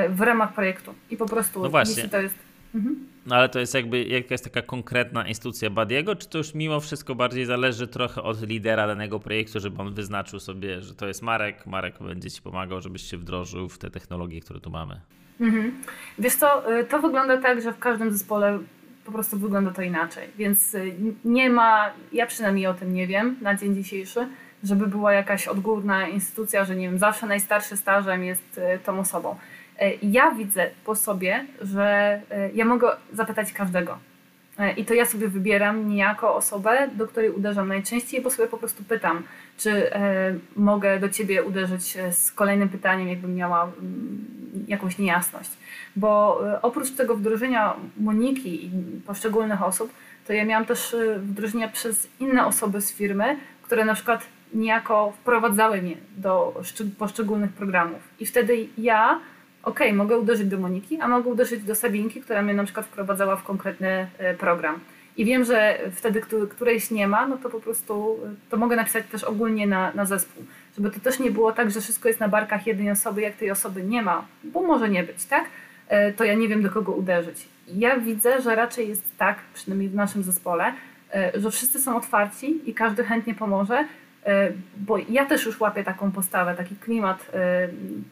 w 0.08 0.20
ramach 0.20 0.52
projektu. 0.52 0.94
I 1.10 1.16
po 1.16 1.26
prostu, 1.26 1.62
no 1.62 1.68
właśnie. 1.68 1.94
jeśli 1.94 2.10
to 2.10 2.20
jest. 2.20 2.45
Mhm. 2.76 3.06
No 3.26 3.36
ale 3.36 3.48
to 3.48 3.58
jest 3.58 3.74
jakby 3.74 4.04
jakaś 4.04 4.40
taka 4.40 4.62
konkretna 4.62 5.28
instytucja 5.28 5.70
Badiego, 5.70 6.16
czy 6.16 6.28
to 6.28 6.38
już 6.38 6.54
mimo 6.54 6.80
wszystko 6.80 7.14
bardziej 7.14 7.44
zależy 7.44 7.88
trochę 7.88 8.22
od 8.22 8.42
lidera 8.42 8.86
danego 8.86 9.20
projektu, 9.20 9.60
żeby 9.60 9.82
on 9.82 9.94
wyznaczył 9.94 10.40
sobie, 10.40 10.82
że 10.82 10.94
to 10.94 11.06
jest 11.06 11.22
Marek, 11.22 11.66
Marek 11.66 11.94
będzie 12.00 12.30
ci 12.30 12.42
pomagał, 12.42 12.80
żebyś 12.80 13.02
się 13.02 13.18
wdrożył 13.18 13.68
w 13.68 13.78
te 13.78 13.90
technologie, 13.90 14.40
które 14.40 14.60
tu 14.60 14.70
mamy? 14.70 15.00
Mhm. 15.40 15.72
Wiesz 16.18 16.34
co, 16.34 16.78
y, 16.78 16.84
to 16.84 16.98
wygląda 16.98 17.36
tak, 17.36 17.62
że 17.62 17.72
w 17.72 17.78
każdym 17.78 18.12
zespole 18.12 18.58
po 19.04 19.12
prostu 19.12 19.38
wygląda 19.38 19.70
to 19.70 19.82
inaczej, 19.82 20.28
więc 20.38 20.74
y, 20.74 20.94
nie 21.24 21.50
ma, 21.50 21.90
ja 22.12 22.26
przynajmniej 22.26 22.66
o 22.66 22.74
tym 22.74 22.94
nie 22.94 23.06
wiem 23.06 23.36
na 23.42 23.54
dzień 23.54 23.74
dzisiejszy, 23.74 24.28
żeby 24.64 24.86
była 24.86 25.12
jakaś 25.12 25.48
odgórna 25.48 26.08
instytucja, 26.08 26.64
że 26.64 26.76
nie 26.76 26.88
wiem, 26.88 26.98
zawsze 26.98 27.26
najstarszy 27.26 27.76
stażem 27.76 28.24
jest 28.24 28.58
y, 28.58 28.78
tą 28.84 28.98
osobą. 28.98 29.36
E, 29.78 29.94
ja 30.02 30.30
widzę 30.30 30.70
po 30.84 30.94
sobie, 30.94 31.46
że 31.60 32.20
e, 32.30 32.50
ja 32.54 32.64
mogę 32.64 32.88
zapytać 33.12 33.52
każdego. 33.52 33.98
E, 34.58 34.72
I 34.72 34.84
to 34.84 34.94
ja 34.94 35.06
sobie 35.06 35.28
wybieram 35.28 35.88
niejako 35.88 36.34
osobę, 36.34 36.88
do 36.94 37.06
której 37.06 37.30
uderzam 37.30 37.68
najczęściej, 37.68 38.20
bo 38.20 38.30
sobie 38.30 38.48
po 38.48 38.58
prostu 38.58 38.84
pytam, 38.84 39.22
czy 39.58 39.90
mogę 40.56 41.00
do 41.00 41.08
ciebie 41.08 41.42
uderzyć 41.42 41.96
z 42.10 42.32
kolejnym 42.32 42.68
pytaniem, 42.68 43.08
jakbym 43.08 43.34
miała 43.34 43.64
mm, 43.64 44.24
jakąś 44.68 44.98
niejasność. 44.98 45.50
Bo 45.96 46.40
oprócz 46.62 46.90
tego 46.90 47.16
wdrożenia 47.16 47.74
Moniki 47.96 48.66
i 48.66 48.70
poszczególnych 49.06 49.62
osób, 49.62 49.92
to 50.26 50.32
ja 50.32 50.44
miałam 50.44 50.66
też 50.66 50.96
wdrożenia 51.18 51.68
przez 51.68 52.08
inne 52.20 52.46
osoby 52.46 52.80
z 52.80 52.92
firmy, 52.92 53.36
które 53.62 53.84
na 53.84 53.94
przykład 53.94 54.26
niejako 54.54 55.12
wprowadzały 55.20 55.82
mnie 55.82 55.96
do 56.16 56.62
poszczególnych 56.98 57.52
programów. 57.52 58.00
I 58.20 58.26
wtedy 58.26 58.66
ja 58.78 59.20
ok, 59.66 59.80
mogę 59.92 60.18
uderzyć 60.18 60.46
do 60.46 60.58
Moniki, 60.58 61.00
a 61.00 61.08
mogę 61.08 61.30
uderzyć 61.30 61.62
do 61.62 61.74
Sabinki, 61.74 62.20
która 62.20 62.42
mnie 62.42 62.54
na 62.54 62.64
przykład 62.64 62.86
wprowadzała 62.86 63.36
w 63.36 63.42
konkretny 63.42 64.06
e, 64.18 64.34
program. 64.34 64.80
I 65.16 65.24
wiem, 65.24 65.44
że 65.44 65.78
wtedy, 65.94 66.20
którejś 66.50 66.90
nie 66.90 67.08
ma, 67.08 67.26
no 67.26 67.36
to 67.36 67.50
po 67.50 67.60
prostu 67.60 68.18
e, 68.24 68.50
to 68.50 68.56
mogę 68.56 68.76
napisać 68.76 69.06
też 69.06 69.24
ogólnie 69.24 69.66
na, 69.66 69.92
na 69.94 70.04
zespół. 70.04 70.44
Żeby 70.76 70.90
to 70.90 71.00
też 71.00 71.18
nie 71.18 71.30
było 71.30 71.52
tak, 71.52 71.70
że 71.70 71.80
wszystko 71.80 72.08
jest 72.08 72.20
na 72.20 72.28
barkach 72.28 72.66
jednej 72.66 72.90
osoby, 72.90 73.20
jak 73.20 73.36
tej 73.36 73.50
osoby 73.50 73.82
nie 73.82 74.02
ma, 74.02 74.24
bo 74.44 74.62
może 74.62 74.88
nie 74.88 75.02
być, 75.02 75.24
tak? 75.24 75.44
E, 75.88 76.12
to 76.12 76.24
ja 76.24 76.34
nie 76.34 76.48
wiem, 76.48 76.62
do 76.62 76.70
kogo 76.70 76.92
uderzyć. 76.92 77.48
Ja 77.68 77.98
widzę, 77.98 78.42
że 78.42 78.54
raczej 78.54 78.88
jest 78.88 79.18
tak, 79.18 79.38
przynajmniej 79.54 79.88
w 79.88 79.94
naszym 79.94 80.22
zespole, 80.22 80.72
że 81.34 81.50
wszyscy 81.50 81.80
są 81.80 81.96
otwarci 81.96 82.70
i 82.70 82.74
każdy 82.74 83.04
chętnie 83.04 83.34
pomoże, 83.34 83.84
bo 84.76 84.98
ja 85.08 85.24
też 85.24 85.46
już 85.46 85.60
łapię 85.60 85.84
taką 85.84 86.12
postawę, 86.12 86.54
taki 86.54 86.76
klimat 86.76 87.32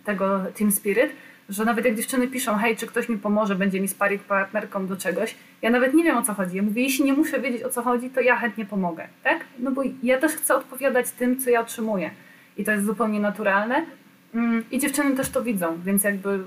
tego 0.04 0.40
Team 0.58 0.72
Spirit, 0.72 1.10
że 1.48 1.64
nawet 1.64 1.84
jak 1.84 1.96
dziewczyny 1.96 2.28
piszą, 2.28 2.56
hej, 2.56 2.76
czy 2.76 2.86
ktoś 2.86 3.08
mi 3.08 3.18
pomoże, 3.18 3.54
będzie 3.54 3.80
mi 3.80 3.88
sparring 3.88 4.22
partnerką 4.22 4.86
do 4.86 4.96
czegoś, 4.96 5.34
ja 5.62 5.70
nawet 5.70 5.94
nie 5.94 6.04
wiem 6.04 6.16
o 6.16 6.22
co 6.22 6.34
chodzi. 6.34 6.56
Ja 6.56 6.62
mówię, 6.62 6.82
jeśli 6.82 7.04
nie 7.04 7.12
muszę 7.12 7.40
wiedzieć 7.40 7.62
o 7.62 7.70
co 7.70 7.82
chodzi, 7.82 8.10
to 8.10 8.20
ja 8.20 8.36
chętnie 8.36 8.66
pomogę, 8.66 9.08
tak? 9.22 9.44
No 9.58 9.70
bo 9.70 9.82
ja 10.02 10.18
też 10.18 10.32
chcę 10.32 10.54
odpowiadać 10.54 11.10
tym, 11.10 11.40
co 11.40 11.50
ja 11.50 11.60
otrzymuję. 11.60 12.10
I 12.56 12.64
to 12.64 12.72
jest 12.72 12.84
zupełnie 12.84 13.20
naturalne. 13.20 13.86
Mm, 14.34 14.64
I 14.70 14.78
dziewczyny 14.78 15.16
też 15.16 15.28
to 15.28 15.42
widzą, 15.42 15.80
więc 15.84 16.04
jakby 16.04 16.44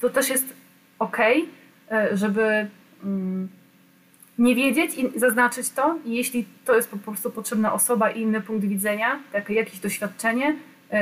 to 0.00 0.10
też 0.10 0.30
jest 0.30 0.54
ok, 0.98 1.18
e, 1.90 2.16
żeby 2.16 2.68
mm, 3.04 3.48
nie 4.38 4.54
wiedzieć 4.54 4.98
i 4.98 5.18
zaznaczyć 5.18 5.70
to. 5.70 5.98
I 6.04 6.16
jeśli 6.16 6.44
to 6.64 6.76
jest 6.76 6.90
po 6.90 6.96
prostu 6.96 7.30
potrzebna 7.30 7.72
osoba 7.72 8.10
i 8.10 8.20
inny 8.20 8.40
punkt 8.40 8.64
widzenia, 8.64 9.20
jakieś 9.48 9.78
doświadczenie, 9.78 10.56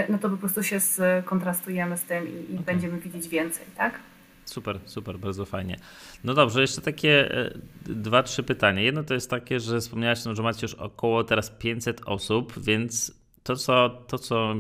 no 0.08 0.18
to 0.18 0.30
po 0.30 0.36
prostu 0.36 0.62
się 0.62 0.80
skontrastujemy 0.80 1.98
z 1.98 2.02
tym 2.02 2.28
i, 2.28 2.52
i 2.52 2.54
okay. 2.54 2.64
będziemy 2.64 2.98
widzieć 2.98 3.28
więcej, 3.28 3.66
tak? 3.76 4.00
Super, 4.44 4.80
super, 4.84 5.18
bardzo 5.18 5.44
fajnie. 5.44 5.78
No 6.24 6.34
dobrze, 6.34 6.60
jeszcze 6.60 6.80
takie 6.80 7.34
e, 7.34 7.58
dwa, 7.82 8.22
trzy 8.22 8.42
pytania. 8.42 8.82
Jedno 8.82 9.04
to 9.04 9.14
jest 9.14 9.30
takie, 9.30 9.60
że 9.60 9.80
wspomniałaś, 9.80 10.24
no, 10.24 10.34
że 10.34 10.42
macie 10.42 10.58
już 10.62 10.74
około 10.74 11.24
teraz 11.24 11.50
500 11.50 12.00
osób, 12.06 12.64
więc 12.64 13.12
to 13.42 13.56
co, 13.56 13.88
to, 14.06 14.18
co 14.18 14.54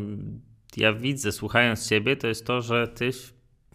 ja 0.76 0.92
widzę 0.92 1.32
słuchając 1.32 1.88
Ciebie, 1.88 2.16
to 2.16 2.26
jest 2.26 2.46
to, 2.46 2.62
że 2.62 2.88
Ty 2.88 3.10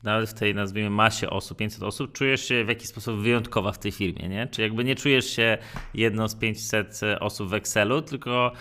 nawet 0.04 0.30
w 0.30 0.34
tej, 0.34 0.56
nazwijmy, 0.56 0.90
masie 0.90 1.30
osób, 1.30 1.58
500 1.58 1.84
osób, 1.84 2.12
czujesz 2.12 2.48
się 2.48 2.66
w 2.66 2.68
jakiś 2.68 2.88
sposób 2.88 3.22
wyjątkowa 3.22 3.72
w 3.72 3.80
tej 3.80 3.92
firmie, 3.92 4.30
nie? 4.30 4.48
Czy 4.48 4.62
jakby 4.62 4.84
nie 4.84 4.96
czujesz 4.96 5.26
się 5.26 5.58
jedną 5.94 6.28
z 6.28 6.36
500 6.36 7.02
osób 7.20 7.50
w 7.50 7.54
Excelu, 7.54 8.02
tylko 8.02 8.52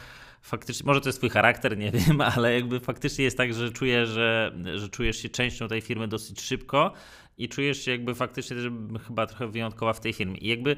faktycznie, 0.43 0.87
może 0.87 1.01
to 1.01 1.09
jest 1.09 1.19
twój 1.19 1.31
charakter, 1.31 1.79
nie 1.79 1.91
wiem, 1.99 2.21
ale 2.21 2.55
jakby 2.55 2.81
faktycznie 2.81 3.25
jest 3.25 3.37
tak, 3.37 3.55
że 3.55 3.71
czujesz, 3.71 4.09
że, 4.09 4.53
że 4.75 4.89
czujesz 4.89 5.17
się 5.17 5.29
częścią 5.29 5.69
tej 5.69 5.81
firmy 5.81 6.09
dosyć 6.09 6.41
szybko 6.41 6.93
i 7.39 7.49
czujesz 7.49 7.85
się 7.85 7.91
jakby 7.91 8.15
faktycznie 8.15 8.57
też 8.57 8.67
chyba 9.07 9.27
trochę 9.27 9.49
wyjątkowa 9.49 9.93
w 9.93 10.01
tej 10.01 10.13
firmie. 10.13 10.37
I 10.37 10.49
jakby 10.49 10.77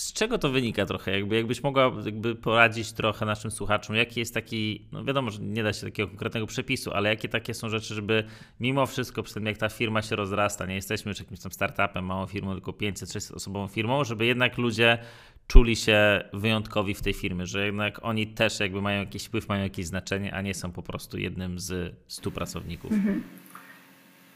z 0.00 0.12
czego 0.12 0.38
to 0.38 0.50
wynika 0.50 0.86
trochę? 0.86 1.10
Jakby, 1.10 1.36
jakbyś 1.36 1.62
mogła 1.62 1.92
jakby 2.04 2.34
poradzić 2.34 2.92
trochę 2.92 3.26
naszym 3.26 3.50
słuchaczom, 3.50 3.96
jaki 3.96 4.20
jest 4.20 4.34
taki, 4.34 4.88
no 4.92 5.04
wiadomo, 5.04 5.30
że 5.30 5.42
nie 5.42 5.62
da 5.62 5.72
się 5.72 5.86
takiego 5.86 6.08
konkretnego 6.08 6.46
przepisu, 6.46 6.92
ale 6.92 7.08
jakie 7.08 7.28
takie 7.28 7.54
są 7.54 7.68
rzeczy, 7.68 7.94
żeby 7.94 8.24
mimo 8.60 8.86
wszystko, 8.86 9.22
przy 9.22 9.34
tym 9.34 9.46
jak 9.46 9.58
ta 9.58 9.68
firma 9.68 10.02
się 10.02 10.16
rozrasta, 10.16 10.66
nie 10.66 10.74
jesteśmy 10.74 11.08
już 11.08 11.18
jakimś 11.18 11.40
tam 11.40 11.52
startupem, 11.52 12.04
małą 12.04 12.26
firmą, 12.26 12.52
tylko 12.52 12.72
500-600 12.72 13.34
osobową 13.34 13.68
firmą, 13.68 14.04
żeby 14.04 14.26
jednak 14.26 14.58
ludzie 14.58 14.98
czuli 15.50 15.76
się 15.76 16.24
wyjątkowi 16.32 16.94
w 16.94 17.02
tej 17.02 17.14
firmie, 17.14 17.46
że 17.46 17.66
jednak 17.66 17.98
oni 18.02 18.26
też 18.26 18.60
jakby 18.60 18.82
mają 18.82 19.00
jakiś 19.00 19.24
wpływ, 19.24 19.48
mają 19.48 19.62
jakieś 19.62 19.86
znaczenie, 19.86 20.34
a 20.34 20.42
nie 20.42 20.54
są 20.54 20.72
po 20.72 20.82
prostu 20.82 21.18
jednym 21.18 21.58
z 21.58 21.94
100 22.06 22.30
pracowników. 22.30 22.92
Mhm. 22.92 23.22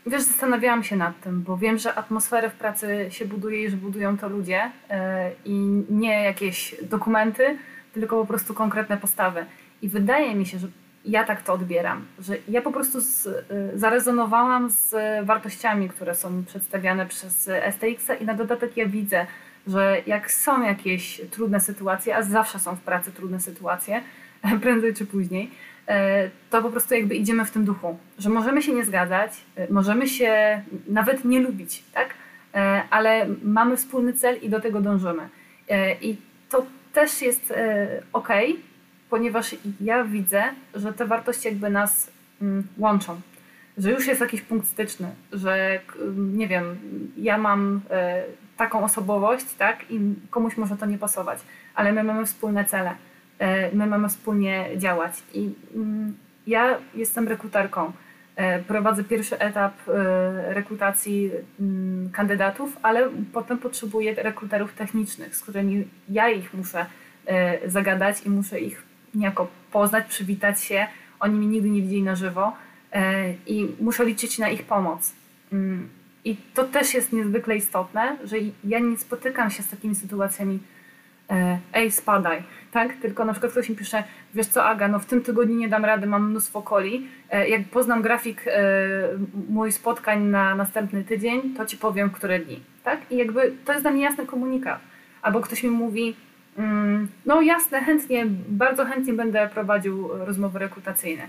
Wiesz, 0.06 0.22
zastanawiałam 0.22 0.84
się 0.84 0.96
nad 0.96 1.20
tym, 1.20 1.42
bo 1.42 1.56
wiem, 1.56 1.78
że 1.78 1.94
atmosferę 1.94 2.50
w 2.50 2.54
pracy 2.54 3.06
się 3.10 3.24
buduje 3.24 3.64
i 3.64 3.70
że 3.70 3.76
budują 3.76 4.18
to 4.18 4.28
ludzie 4.28 4.70
yy, 4.90 4.96
i 5.44 5.84
nie 5.90 6.24
jakieś 6.24 6.74
dokumenty, 6.82 7.58
tylko 7.92 8.20
po 8.20 8.26
prostu 8.26 8.54
konkretne 8.54 8.96
postawy. 8.96 9.46
I 9.82 9.88
wydaje 9.88 10.34
mi 10.34 10.46
się, 10.46 10.58
że 10.58 10.68
ja 11.04 11.24
tak 11.24 11.42
to 11.42 11.52
odbieram, 11.52 12.06
że 12.18 12.36
ja 12.48 12.62
po 12.62 12.72
prostu 12.72 13.00
z, 13.00 13.24
yy, 13.24 13.78
zarezonowałam 13.78 14.70
z 14.70 14.94
wartościami, 15.26 15.88
które 15.88 16.14
są 16.14 16.44
przedstawiane 16.44 17.06
przez 17.06 17.50
STX 17.70 18.20
i 18.20 18.24
na 18.24 18.34
dodatek 18.34 18.76
ja 18.76 18.86
widzę, 18.86 19.26
że 19.66 20.02
jak 20.06 20.30
są 20.30 20.62
jakieś 20.62 21.20
trudne 21.30 21.60
sytuacje, 21.60 22.16
a 22.16 22.22
zawsze 22.22 22.58
są 22.58 22.76
w 22.76 22.80
pracy 22.80 23.12
trudne 23.12 23.40
sytuacje, 23.40 24.02
prędzej 24.62 24.94
czy 24.94 25.06
później, 25.06 25.50
e, 25.88 26.30
to 26.50 26.62
po 26.62 26.70
prostu 26.70 26.94
jakby 26.94 27.14
idziemy 27.14 27.44
w 27.44 27.50
tym 27.50 27.64
duchu, 27.64 27.98
że 28.18 28.30
możemy 28.30 28.62
się 28.62 28.72
nie 28.72 28.84
zgadzać, 28.84 29.32
e, 29.56 29.72
możemy 29.72 30.08
się 30.08 30.62
nawet 30.88 31.24
nie 31.24 31.40
lubić, 31.40 31.82
tak? 31.94 32.08
E, 32.54 32.82
ale 32.90 33.26
mamy 33.42 33.76
wspólny 33.76 34.12
cel 34.12 34.38
i 34.42 34.48
do 34.48 34.60
tego 34.60 34.80
dążymy. 34.80 35.28
I 36.00 36.16
to 36.50 36.66
też 36.92 37.22
jest 37.22 37.54
ok, 38.12 38.28
ponieważ 39.10 39.56
ja 39.80 40.04
widzę, 40.04 40.42
że 40.74 40.92
te 40.92 41.06
wartości 41.06 41.48
jakby 41.48 41.70
nas 41.70 42.10
mm, 42.42 42.66
łączą. 42.78 43.20
Że 43.78 43.90
już 43.90 44.06
jest 44.06 44.20
jakiś 44.20 44.40
punkt 44.40 44.66
styczny, 44.66 45.08
że 45.32 45.80
nie 46.16 46.48
wiem, 46.48 46.76
ja 47.16 47.38
mam 47.38 47.80
taką 48.56 48.84
osobowość, 48.84 49.54
tak? 49.58 49.90
I 49.90 50.00
komuś 50.30 50.56
może 50.56 50.76
to 50.76 50.86
nie 50.86 50.98
pasować, 50.98 51.38
ale 51.74 51.92
my 51.92 52.04
mamy 52.04 52.26
wspólne 52.26 52.64
cele, 52.64 52.94
e, 53.38 53.76
my 53.76 53.86
mamy 53.86 54.08
wspólnie 54.08 54.66
działać. 54.76 55.12
I 55.34 55.54
mm, 55.74 56.14
ja 56.46 56.78
jestem 56.94 57.28
rekruterką. 57.28 57.92
E, 58.36 58.58
prowadzę 58.58 59.04
pierwszy 59.04 59.38
etap 59.38 59.74
e, 59.88 60.54
rekrutacji 60.54 61.30
mm, 61.60 62.10
kandydatów, 62.10 62.76
ale 62.82 63.10
potem 63.32 63.58
potrzebuję 63.58 64.14
rekruterów 64.14 64.72
technicznych, 64.72 65.36
z 65.36 65.40
którymi 65.40 65.88
ja 66.08 66.28
ich 66.28 66.54
muszę 66.54 66.86
zagadać 67.66 68.22
i 68.26 68.30
muszę 68.30 68.60
ich 68.60 68.82
niejako 69.14 69.48
poznać, 69.72 70.06
przywitać 70.06 70.64
się. 70.64 70.86
Oni 71.20 71.34
mnie 71.34 71.46
nigdy 71.46 71.70
nie 71.70 71.82
widzieli 71.82 72.02
na 72.02 72.16
żywo 72.16 72.52
i 73.46 73.68
muszę 73.80 74.04
liczyć 74.04 74.38
na 74.38 74.48
ich 74.48 74.62
pomoc. 74.62 75.12
I 76.24 76.36
to 76.54 76.64
też 76.64 76.94
jest 76.94 77.12
niezwykle 77.12 77.56
istotne, 77.56 78.16
że 78.24 78.36
ja 78.64 78.78
nie 78.78 78.96
spotykam 78.96 79.50
się 79.50 79.62
z 79.62 79.68
takimi 79.68 79.94
sytuacjami, 79.94 80.58
e, 81.30 81.58
ej, 81.72 81.90
spadaj, 81.90 82.42
tak? 82.72 82.96
Tylko 82.96 83.24
na 83.24 83.32
przykład 83.32 83.52
ktoś 83.52 83.68
mi 83.68 83.76
pisze, 83.76 84.04
wiesz 84.34 84.46
co, 84.46 84.64
Aga, 84.64 84.88
no 84.88 84.98
w 84.98 85.06
tym 85.06 85.22
tygodniu 85.22 85.56
nie 85.56 85.68
dam 85.68 85.84
rady, 85.84 86.06
mam 86.06 86.30
mnóstwo 86.30 86.62
coli. 86.62 87.08
E, 87.30 87.48
jak 87.48 87.64
poznam 87.64 88.02
grafik 88.02 88.44
e, 88.46 88.52
mój 89.48 89.72
spotkań 89.72 90.22
na 90.22 90.54
następny 90.54 91.04
tydzień, 91.04 91.54
to 91.56 91.66
ci 91.66 91.76
powiem, 91.76 92.10
które 92.10 92.38
dni, 92.38 92.60
tak? 92.84 93.00
I 93.10 93.16
jakby 93.16 93.52
to 93.64 93.72
jest 93.72 93.84
dla 93.84 93.90
mnie 93.90 94.02
jasny 94.02 94.26
komunikat. 94.26 94.80
Albo 95.22 95.40
ktoś 95.40 95.62
mi 95.62 95.70
mówi, 95.70 96.16
mm, 96.58 97.08
no 97.26 97.42
jasne, 97.42 97.80
chętnie, 97.80 98.26
bardzo 98.48 98.84
chętnie 98.84 99.12
będę 99.12 99.48
prowadził 99.54 100.08
rozmowy 100.08 100.58
rekrutacyjne 100.58 101.28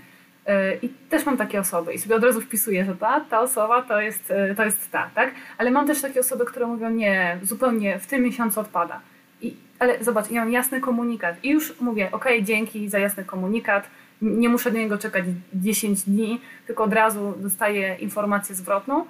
I 0.82 0.88
też 0.88 1.26
mam 1.26 1.36
takie 1.36 1.60
osoby 1.60 1.94
i 1.94 1.98
sobie 1.98 2.16
od 2.16 2.24
razu 2.24 2.40
wpisuję, 2.40 2.84
że 2.84 2.96
ta, 2.96 3.20
ta 3.20 3.40
osoba 3.40 3.82
to 3.82 4.00
jest, 4.00 4.30
e, 4.30 4.54
to 4.54 4.64
jest 4.64 4.90
ta, 4.90 5.10
tak? 5.14 5.34
Ale 5.58 5.70
mam 5.70 5.86
też 5.86 6.02
takie 6.02 6.20
osoby, 6.20 6.44
które 6.44 6.66
mówią, 6.66 6.90
nie, 6.90 7.38
zupełnie 7.42 7.98
w 7.98 8.06
tym 8.06 8.22
miesiącu 8.22 8.60
odpada. 8.60 9.00
I, 9.40 9.56
ale 9.78 10.04
zobacz, 10.04 10.30
ja 10.30 10.40
mam 10.40 10.52
jasny 10.52 10.80
komunikat 10.80 11.44
i 11.44 11.50
już 11.50 11.80
mówię, 11.80 12.08
ok, 12.12 12.24
dzięki 12.42 12.88
za 12.88 12.98
jasny 12.98 13.24
komunikat, 13.24 13.90
nie 14.22 14.48
muszę 14.48 14.70
do 14.70 14.78
niego 14.78 14.98
czekać 14.98 15.24
10 15.54 16.02
dni, 16.02 16.40
tylko 16.66 16.84
od 16.84 16.92
razu 16.92 17.34
dostaję 17.38 17.96
informację 18.00 18.54
zwrotną, 18.54 19.04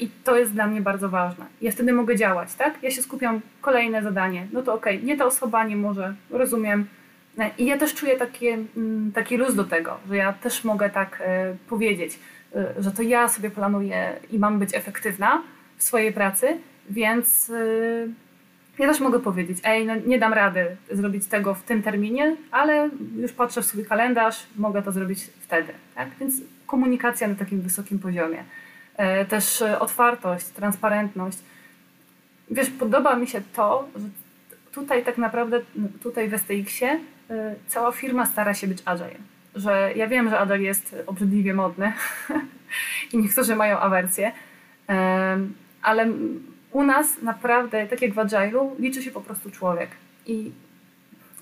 I 0.00 0.10
to 0.24 0.36
jest 0.36 0.52
dla 0.52 0.66
mnie 0.66 0.80
bardzo 0.80 1.08
ważne. 1.08 1.46
Ja 1.62 1.72
wtedy 1.72 1.92
mogę 1.92 2.16
działać, 2.16 2.54
tak? 2.54 2.74
Ja 2.82 2.90
się 2.90 3.02
skupiam, 3.02 3.40
kolejne 3.60 4.02
zadanie. 4.02 4.46
No 4.52 4.62
to 4.62 4.74
okay, 4.74 5.02
nie 5.02 5.16
ta 5.16 5.26
osoba 5.26 5.64
nie 5.64 5.76
może, 5.76 6.14
rozumiem. 6.30 6.86
I 7.58 7.66
ja 7.66 7.78
też 7.78 7.94
czuję 7.94 8.16
takie, 8.16 8.58
mm, 8.76 9.12
taki 9.14 9.36
luz 9.36 9.54
do 9.54 9.64
tego, 9.64 9.96
że 10.08 10.16
ja 10.16 10.32
też 10.32 10.64
mogę 10.64 10.90
tak 10.90 11.22
powiedzieć, 11.68 12.18
że 12.78 12.90
to 12.90 13.02
ja 13.02 13.28
sobie 13.28 13.50
planuję 13.50 14.12
i 14.30 14.38
mam 14.38 14.58
być 14.58 14.74
efektywna 14.74 15.42
w 15.76 15.82
swojej 15.82 16.12
pracy, 16.12 16.56
więc 16.90 17.52
ja 18.78 18.88
też 18.88 19.00
mogę 19.00 19.20
powiedzieć, 19.20 19.58
ej, 19.64 19.86
no 19.86 19.94
nie 20.06 20.18
dam 20.18 20.32
rady 20.32 20.76
zrobić 20.90 21.26
tego 21.26 21.54
w 21.54 21.62
tym 21.62 21.82
terminie, 21.82 22.36
ale 22.50 22.90
już 23.16 23.32
patrzę 23.32 23.62
w 23.62 23.66
swój 23.66 23.84
kalendarz, 23.84 24.46
mogę 24.56 24.82
to 24.82 24.92
zrobić 24.92 25.30
wtedy. 25.40 25.72
Tak? 25.94 26.08
Więc 26.20 26.34
komunikacja 26.66 27.28
na 27.28 27.34
takim 27.34 27.60
wysokim 27.60 27.98
poziomie. 27.98 28.44
E, 28.96 29.24
też 29.24 29.62
e, 29.62 29.78
otwartość, 29.80 30.46
transparentność. 30.46 31.38
Wiesz, 32.50 32.70
podoba 32.70 33.16
mi 33.16 33.26
się 33.26 33.42
to, 33.54 33.88
że 33.96 34.06
tutaj 34.72 35.04
tak 35.04 35.18
naprawdę, 35.18 35.60
tutaj 36.02 36.28
w 36.28 36.34
STX-ie 36.34 36.90
e, 36.92 36.98
cała 37.66 37.92
firma 37.92 38.26
stara 38.26 38.54
się 38.54 38.66
być 38.66 38.82
agile. 38.84 39.18
Że 39.54 39.92
ja 39.96 40.08
wiem, 40.08 40.30
że 40.30 40.38
agile 40.38 40.62
jest 40.62 40.96
obrzydliwie 41.06 41.54
modny 41.54 41.92
i 43.12 43.18
niektórzy 43.18 43.56
mają 43.56 43.78
awersję, 43.78 44.32
ale 45.82 46.06
u 46.72 46.82
nas 46.82 47.22
naprawdę, 47.22 47.86
tak 47.86 48.02
jak 48.02 48.12
w 48.12 48.16
Agile'u, 48.16 48.78
liczy 48.78 49.02
się 49.02 49.10
po 49.10 49.20
prostu 49.20 49.50
człowiek. 49.50 49.90
I 50.26 50.52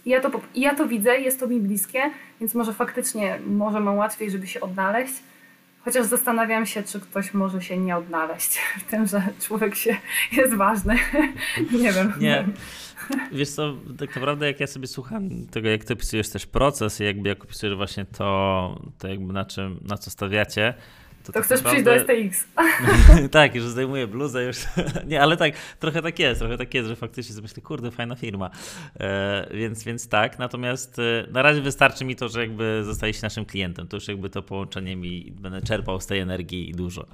ja 0.07 0.21
to, 0.21 0.41
ja 0.55 0.75
to 0.75 0.89
widzę, 0.89 1.21
jest 1.21 1.41
to 1.41 1.47
mi 1.47 1.61
bliskie, 1.61 2.11
więc 2.41 2.55
może 2.55 2.73
faktycznie 2.73 3.39
może 3.47 3.81
mam 3.81 3.97
łatwiej, 3.97 4.31
żeby 4.31 4.47
się 4.47 4.61
odnaleźć. 4.61 5.15
Chociaż 5.85 6.07
zastanawiam 6.07 6.67
się, 6.67 6.83
czy 6.83 7.01
ktoś 7.01 7.35
może 7.35 7.63
się 7.63 7.79
nie 7.79 7.97
odnaleźć 7.97 8.59
w 8.87 8.91
tym, 8.91 9.07
że 9.07 9.23
człowiek 9.41 9.75
się 9.75 9.97
jest 10.39 10.55
ważny. 10.55 10.99
nie 11.83 11.93
wiem. 11.93 12.13
Nie. 12.21 12.45
Wiesz 13.33 13.51
co, 13.51 13.75
tak 13.99 14.15
naprawdę 14.15 14.47
jak 14.47 14.61
ja 14.61 14.67
sobie 14.67 14.87
słucham 14.87 15.47
tego, 15.47 15.69
jak 15.69 15.85
ty 15.85 15.93
opisujesz 15.93 16.29
też 16.29 16.47
proces 16.47 17.01
i 17.01 17.05
jakby 17.05 17.29
jak 17.29 17.45
opisujesz 17.45 17.77
właśnie 17.77 18.05
to, 18.05 18.81
to 18.99 19.09
jakby 19.09 19.33
na 19.33 19.45
czym, 19.45 19.81
na 19.83 19.99
co 19.99 20.11
stawiacie, 20.11 20.75
to, 21.23 21.27
to 21.27 21.33
tak 21.33 21.45
chcesz 21.45 21.63
naprawdę... 21.63 22.05
przyjść 22.05 22.29
do 22.29 22.31
STX. 22.31 22.47
tak, 23.31 23.55
już 23.55 23.65
zdejmuję 23.65 24.07
bluzę, 24.07 24.45
już. 24.45 24.57
nie, 25.07 25.23
ale 25.23 25.37
tak, 25.37 25.55
trochę 25.81 26.03
tak 26.03 26.19
jest, 26.19 26.41
trochę 26.41 26.59
tak 26.59 26.75
jest, 26.75 26.89
że 26.89 26.97
faktycznie 26.97 27.35
sobie 27.35 27.43
myślę, 27.43 27.63
kurde, 27.63 27.91
fajna 27.91 28.17
firma. 28.17 28.51
E, 29.01 29.49
więc, 29.55 29.85
więc 29.85 30.09
tak, 30.09 30.39
natomiast 30.39 30.99
e, 30.99 31.27
na 31.31 31.43
razie 31.43 31.61
wystarczy 31.61 32.05
mi 32.05 32.17
to, 32.17 32.29
że 32.29 32.41
jakby 32.41 32.83
zostajecie 32.85 33.21
naszym 33.23 33.45
klientem. 33.45 33.89
To 33.89 33.97
już 33.97 34.09
jakby 34.09 34.31
to 34.31 34.43
połączenie 34.43 34.97
mi 34.97 35.33
będę 35.41 35.63
czerpał 35.63 36.01
z 36.01 36.07
tej 36.07 36.19
energii 36.19 36.73
dużo. 36.77 37.07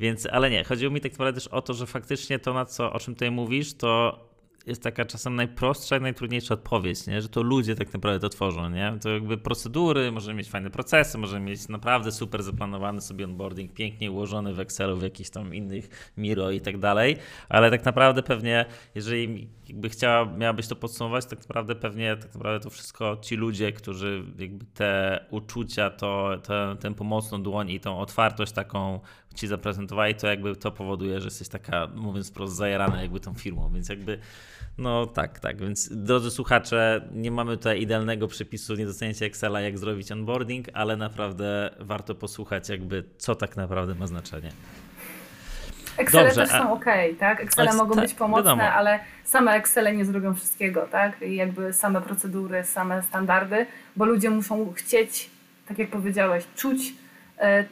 Więc, 0.00 0.26
ale 0.26 0.50
nie, 0.50 0.64
chodziło 0.64 0.92
mi 0.92 1.00
tak 1.00 1.12
naprawdę 1.12 1.40
też 1.40 1.48
o 1.48 1.62
to, 1.62 1.74
że 1.74 1.86
faktycznie 1.86 2.38
to, 2.38 2.54
na 2.54 2.64
co, 2.64 2.92
o 2.92 2.98
czym 2.98 3.14
tutaj 3.14 3.30
mówisz, 3.30 3.74
to 3.74 4.31
jest 4.66 4.82
taka 4.82 5.04
czasem 5.04 5.34
najprostsza 5.34 5.96
i 5.96 6.00
najtrudniejsza 6.00 6.54
odpowiedź, 6.54 7.06
nie? 7.06 7.22
że 7.22 7.28
to 7.28 7.42
ludzie 7.42 7.74
tak 7.74 7.94
naprawdę 7.94 8.20
to 8.20 8.28
tworzą. 8.28 8.70
Nie? 8.70 8.98
To 9.02 9.08
jakby 9.08 9.38
procedury, 9.38 10.12
możemy 10.12 10.38
mieć 10.38 10.48
fajne 10.50 10.70
procesy, 10.70 11.18
możemy 11.18 11.50
mieć 11.50 11.68
naprawdę 11.68 12.12
super 12.12 12.42
zaplanowany 12.42 13.00
sobie 13.00 13.24
onboarding, 13.24 13.72
pięknie 13.72 14.10
ułożony 14.10 14.54
w 14.54 14.60
Excelu, 14.60 14.96
w 14.96 15.02
jakichś 15.02 15.30
tam 15.30 15.54
innych 15.54 16.12
Miro 16.16 16.50
i 16.50 16.60
tak 16.60 16.78
dalej, 16.78 17.16
ale 17.48 17.70
tak 17.70 17.84
naprawdę 17.84 18.22
pewnie, 18.22 18.64
jeżeli 18.94 19.48
jakby 19.68 19.88
chciała, 19.88 20.24
miałabyś 20.24 20.66
to 20.68 20.76
podsumować, 20.76 21.26
tak 21.26 21.40
naprawdę 21.40 21.74
pewnie 21.74 22.16
tak 22.16 22.34
naprawdę 22.34 22.64
to 22.64 22.70
wszystko 22.70 23.16
ci 23.22 23.36
ludzie, 23.36 23.72
którzy 23.72 24.24
jakby 24.38 24.64
te 24.64 25.24
uczucia, 25.30 25.90
to, 25.90 26.38
te, 26.42 26.76
tę 26.80 26.94
pomocną 26.94 27.42
dłoń 27.42 27.70
i 27.70 27.80
tą 27.80 27.98
otwartość 27.98 28.52
taką 28.52 29.00
ci 29.32 29.46
zaprezentowali, 29.46 30.14
to 30.14 30.26
jakby 30.26 30.56
to 30.56 30.70
powoduje, 30.70 31.20
że 31.20 31.26
jesteś 31.26 31.48
taka, 31.48 31.88
mówiąc 31.94 32.30
wprost, 32.30 32.56
zajarana 32.56 33.02
jakby 33.02 33.20
tą 33.20 33.34
firmą, 33.34 33.70
więc 33.74 33.88
jakby 33.88 34.18
no 34.78 35.06
tak, 35.06 35.40
tak, 35.40 35.60
więc 35.60 35.88
drodzy 35.92 36.30
słuchacze, 36.30 37.08
nie 37.12 37.30
mamy 37.30 37.56
tutaj 37.56 37.82
idealnego 37.82 38.28
przepisu, 38.28 38.74
nie 38.74 38.86
dostaniecie 38.86 39.26
Excela, 39.26 39.60
jak 39.60 39.78
zrobić 39.78 40.12
onboarding, 40.12 40.66
ale 40.74 40.96
naprawdę 40.96 41.70
warto 41.80 42.14
posłuchać 42.14 42.68
jakby, 42.68 43.04
co 43.18 43.34
tak 43.34 43.56
naprawdę 43.56 43.94
ma 43.94 44.06
znaczenie. 44.06 44.52
Excele 45.96 46.24
Dobrze, 46.24 46.40
też 46.40 46.50
są 46.50 46.72
ok, 46.72 46.84
tak? 47.18 47.40
Excele 47.40 47.74
mogą 47.74 47.94
być 47.94 48.14
pomocne, 48.14 48.44
wiadomo. 48.44 48.62
ale 48.62 49.00
same 49.24 49.52
Excele 49.52 49.96
nie 49.96 50.04
zrobią 50.04 50.34
wszystkiego, 50.34 50.88
tak? 50.90 51.22
I 51.22 51.36
jakby 51.36 51.72
same 51.72 52.00
procedury, 52.00 52.64
same 52.64 53.02
standardy, 53.02 53.66
bo 53.96 54.04
ludzie 54.04 54.30
muszą 54.30 54.72
chcieć, 54.72 55.30
tak 55.68 55.78
jak 55.78 55.90
powiedziałeś, 55.90 56.44
czuć 56.56 56.94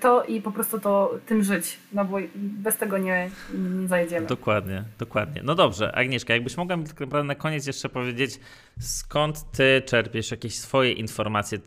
to 0.01 0.25
i 0.25 0.41
po 0.41 0.53
prostu 0.53 0.81
to 0.81 1.15
tym 1.27 1.43
żyć, 1.45 1.79
no 1.93 2.05
bo 2.05 2.17
bez 2.35 2.77
tego 2.77 2.99
nie, 2.99 3.31
nie 3.55 3.89
zajedziemy. 3.89 4.27
Dokładnie, 4.27 4.85
dokładnie. 4.99 5.43
No 5.45 5.55
dobrze, 5.55 5.95
Agnieszka, 5.95 6.35
jakbyś 6.35 6.57
mogła 6.57 6.77
mi 6.77 6.85
naprawdę 6.85 7.25
na 7.25 7.35
koniec 7.35 7.67
jeszcze 7.67 7.89
powiedzieć, 7.89 8.41
skąd 8.81 9.51
ty 9.51 9.83
czerpiesz 9.87 10.31
jakieś 10.31 10.55
swoje 10.55 10.93
informacje, 10.93 11.59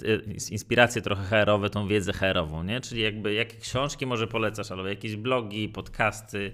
inspiracje 0.52 1.02
trochę 1.02 1.24
HR-owe, 1.24 1.70
tą 1.70 1.88
wiedzę 1.88 2.14
HR-ową, 2.14 2.64
nie? 2.64 2.82
Czyli 2.82 3.02
jakby 3.02 3.34
jakie 3.34 3.58
książki 3.58 4.06
może 4.06 4.28
polecasz, 4.28 4.72
albo 4.72 4.88
jakieś 4.88 5.16
blogi, 5.16 5.70
podcasty, 5.70 6.52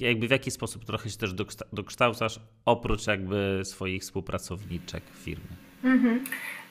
jakby 0.00 0.28
w 0.28 0.30
jaki 0.30 0.50
sposób 0.50 0.84
trochę 0.84 1.10
się 1.10 1.18
też 1.18 1.34
dokształcasz, 1.72 2.40
oprócz 2.64 3.06
jakby 3.06 3.60
swoich 3.64 4.02
współpracowniczek 4.02 5.02
w 5.12 5.18
firmie. 5.18 5.56
Mhm. 5.84 6.24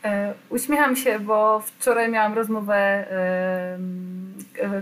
E, 0.04 0.34
uśmiecham 0.50 0.96
się, 0.96 1.20
bo 1.20 1.60
wczoraj 1.60 2.12
miałam 2.12 2.34
rozmowę 2.34 2.76
e, 2.76 3.78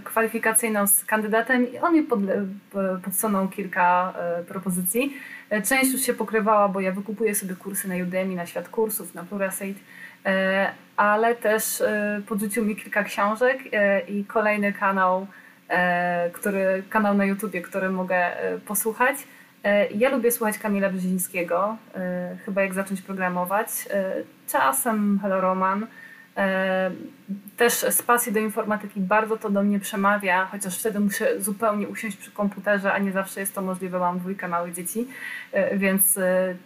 kwalifikacyjną 0.04 0.88
z 0.88 1.06
kandydatem 1.06 1.74
i 1.74 1.78
on 1.78 1.94
mi 1.94 2.08
podsunął 3.04 3.48
kilka 3.48 4.14
e, 4.18 4.44
propozycji. 4.44 5.14
Część 5.64 5.92
już 5.94 6.02
się 6.02 6.14
pokrywała, 6.14 6.68
bo 6.68 6.80
ja 6.80 6.92
wykupuję 6.92 7.36
sobie 7.36 7.56
kursy 7.56 7.88
na 7.88 7.96
Udemy, 7.96 8.36
na 8.36 8.46
Świat 8.46 8.70
Kursów, 8.70 9.16
na 9.16 9.24
Pluralsight, 9.24 9.84
ale 10.98 11.36
też 11.36 11.84
podrzucił 12.28 12.66
mi 12.66 12.76
kilka 12.76 13.04
książek 13.04 13.60
i 14.08 14.26
kolejny 14.26 14.74
kanał, 14.74 15.28
który, 16.34 16.84
kanał 16.90 17.14
na 17.14 17.26
YouTubie, 17.26 17.62
który 17.62 17.90
mogę 17.90 18.32
posłuchać. 18.66 19.18
E, 19.68 19.88
ja 19.88 20.10
lubię 20.10 20.32
słuchać 20.32 20.58
Kamila 20.58 20.90
Brzezińskiego, 20.90 21.78
e, 21.96 22.38
chyba 22.46 22.62
jak 22.62 22.74
zacząć 22.74 23.02
programować. 23.02 23.68
E, 23.90 24.14
czasem 24.48 25.20
Hello 25.22 25.42
Roman. 25.42 25.88
Też 27.58 27.74
z 27.74 28.02
pasji 28.02 28.32
do 28.32 28.40
informatyki 28.40 29.00
bardzo 29.00 29.38
to 29.38 29.50
do 29.50 29.64
mnie 29.64 29.80
przemawia, 29.80 30.46
chociaż 30.46 30.80
wtedy 30.80 31.00
muszę 31.00 31.42
zupełnie 31.42 31.88
usiąść 31.88 32.18
przy 32.18 32.32
komputerze, 32.32 32.94
a 32.94 33.00
nie 33.00 33.12
zawsze 33.12 33.40
jest 33.40 33.56
to 33.56 33.62
możliwe, 33.62 34.00
mam 34.00 34.20
dwójkę 34.20 34.48
małych 34.48 34.74
dzieci, 34.74 35.08
więc, 35.74 36.20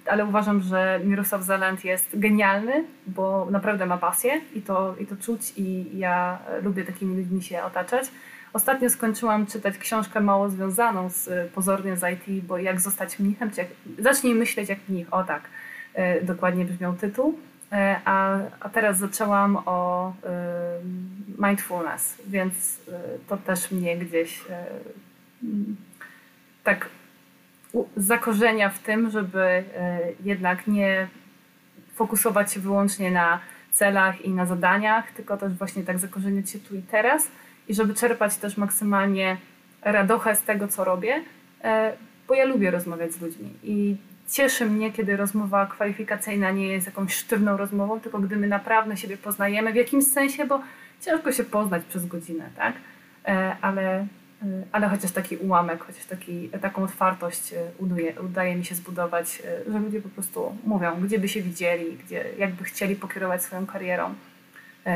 ale 0.05 0.25
uważam, 0.25 0.61
że 0.61 0.99
Mirosław 1.03 1.43
Zalent 1.43 1.85
jest 1.85 2.19
genialny, 2.19 2.83
bo 3.07 3.47
naprawdę 3.51 3.85
ma 3.85 3.97
pasję 3.97 4.41
i 4.53 4.61
to, 4.61 4.95
i 4.99 5.05
to 5.05 5.15
czuć 5.15 5.53
i 5.57 5.97
ja 5.97 6.39
lubię 6.63 6.83
takimi 6.83 7.17
ludźmi 7.17 7.43
się 7.43 7.63
otaczać. 7.63 8.05
Ostatnio 8.53 8.89
skończyłam 8.89 9.45
czytać 9.45 9.77
książkę 9.77 10.21
mało 10.21 10.49
związaną 10.49 11.09
z 11.09 11.27
y, 11.27 11.49
pozornie 11.55 11.97
z 11.97 12.03
IT, 12.13 12.45
bo 12.45 12.57
jak 12.57 12.81
zostać 12.81 13.19
mnichem, 13.19 13.51
czy 13.51 13.57
jak, 13.61 13.67
zacznij 13.99 14.35
myśleć 14.35 14.69
jak 14.69 14.79
mnich, 14.89 15.13
o 15.13 15.23
tak, 15.23 15.43
y, 16.21 16.25
dokładnie 16.25 16.65
brzmiał 16.65 16.93
tytuł. 16.93 17.29
Y, 17.73 17.75
a, 18.05 18.37
a 18.59 18.69
teraz 18.69 18.97
zaczęłam 18.97 19.57
o 19.65 20.13
mindfulness, 21.37 22.17
więc 22.27 22.81
to 23.27 23.37
też 23.37 23.71
mnie 23.71 23.97
gdzieś 23.97 24.41
tak 26.63 26.89
zakorzenia 27.97 28.69
w 28.69 28.79
tym, 28.79 29.09
żeby 29.09 29.63
jednak 30.23 30.67
nie 30.67 31.07
fokusować 31.95 32.53
się 32.53 32.59
wyłącznie 32.59 33.11
na 33.11 33.39
celach 33.71 34.21
i 34.21 34.29
na 34.29 34.45
zadaniach, 34.45 35.11
tylko 35.11 35.37
też 35.37 35.53
właśnie 35.53 35.83
tak 35.83 35.99
zakorzeniać 35.99 36.49
się 36.49 36.59
tu 36.59 36.75
i 36.75 36.81
teraz 36.81 37.27
i 37.67 37.73
żeby 37.73 37.93
czerpać 37.93 38.35
też 38.35 38.57
maksymalnie 38.57 39.37
radochę 39.81 40.35
z 40.35 40.41
tego, 40.41 40.67
co 40.67 40.83
robię, 40.83 41.21
e, 41.63 41.93
bo 42.27 42.33
ja 42.33 42.45
lubię 42.45 42.71
rozmawiać 42.71 43.11
z 43.11 43.21
ludźmi 43.21 43.49
i 43.63 43.95
cieszy 44.29 44.65
mnie, 44.65 44.91
kiedy 44.91 45.17
rozmowa 45.17 45.65
kwalifikacyjna 45.65 46.51
nie 46.51 46.67
jest 46.67 46.85
jakąś 46.85 47.13
sztywną 47.13 47.57
rozmową, 47.57 47.99
tylko 47.99 48.19
gdy 48.19 48.35
my 48.35 48.47
naprawdę 48.47 48.97
siebie 48.97 49.17
poznajemy 49.17 49.71
w 49.71 49.75
jakimś 49.75 50.07
sensie, 50.07 50.45
bo 50.45 50.61
ciężko 51.01 51.31
się 51.31 51.43
poznać 51.43 51.83
przez 51.83 52.05
godzinę, 52.05 52.49
tak? 52.55 52.73
E, 53.25 53.55
ale, 53.61 53.99
e, 53.99 54.05
ale 54.71 54.89
chociaż 54.89 55.11
taki 55.11 55.37
ułamek, 55.37 55.83
chociaż 55.83 56.05
taki, 56.05 56.49
taką 56.49 56.83
otwartość 56.83 57.53
udaje, 57.77 58.21
udaje 58.21 58.55
mi 58.55 58.65
się 58.65 58.75
zbudować, 58.75 59.41
że 59.67 59.79
ludzie 59.79 60.01
po 60.01 60.09
prostu 60.09 60.55
mówią, 60.65 61.01
gdzie 61.01 61.19
by 61.19 61.27
się 61.27 61.41
widzieli, 61.41 61.97
gdzie, 62.05 62.25
jakby 62.37 62.63
chcieli 62.63 62.95
pokierować 62.95 63.43
swoją 63.43 63.65
karierą, 63.65 64.13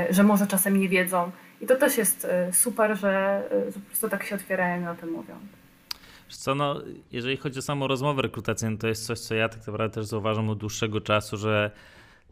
że 0.10 0.24
może 0.24 0.48
czasem 0.48 0.78
nie 0.78 0.90
wiedzą, 0.90 1.32
i 1.62 1.68
to 1.68 1.76
też 1.76 1.98
jest 1.98 2.26
e, 2.26 2.54
super, 2.54 2.98
że, 2.98 3.44
e, 3.52 3.72
że 3.72 3.80
po 3.80 3.88
prostu 3.88 4.10
tak 4.10 4.24
się 4.24 4.36
otwierają 4.36 4.84
i 4.84 4.88
o 4.88 4.96
tym 4.96 5.12
mówią. 5.12 5.36
co, 6.30 6.56
no, 6.56 6.82
jeżeli 7.12 7.38
chodzi 7.38 7.60
o 7.60 7.62
samą 7.62 7.88
rozmowę 7.88 8.22
rekrutacyjną, 8.22 8.78
to 8.78 8.88
jest 8.88 9.06
coś, 9.06 9.20
co 9.20 9.36
ja 9.36 9.50
tak 9.50 9.68
naprawdę 9.68 9.96
też 9.96 10.06
zauważam 10.06 10.50
od 10.50 10.58
dłuższego 10.58 11.02
czasu, 11.02 11.38
że 11.38 11.72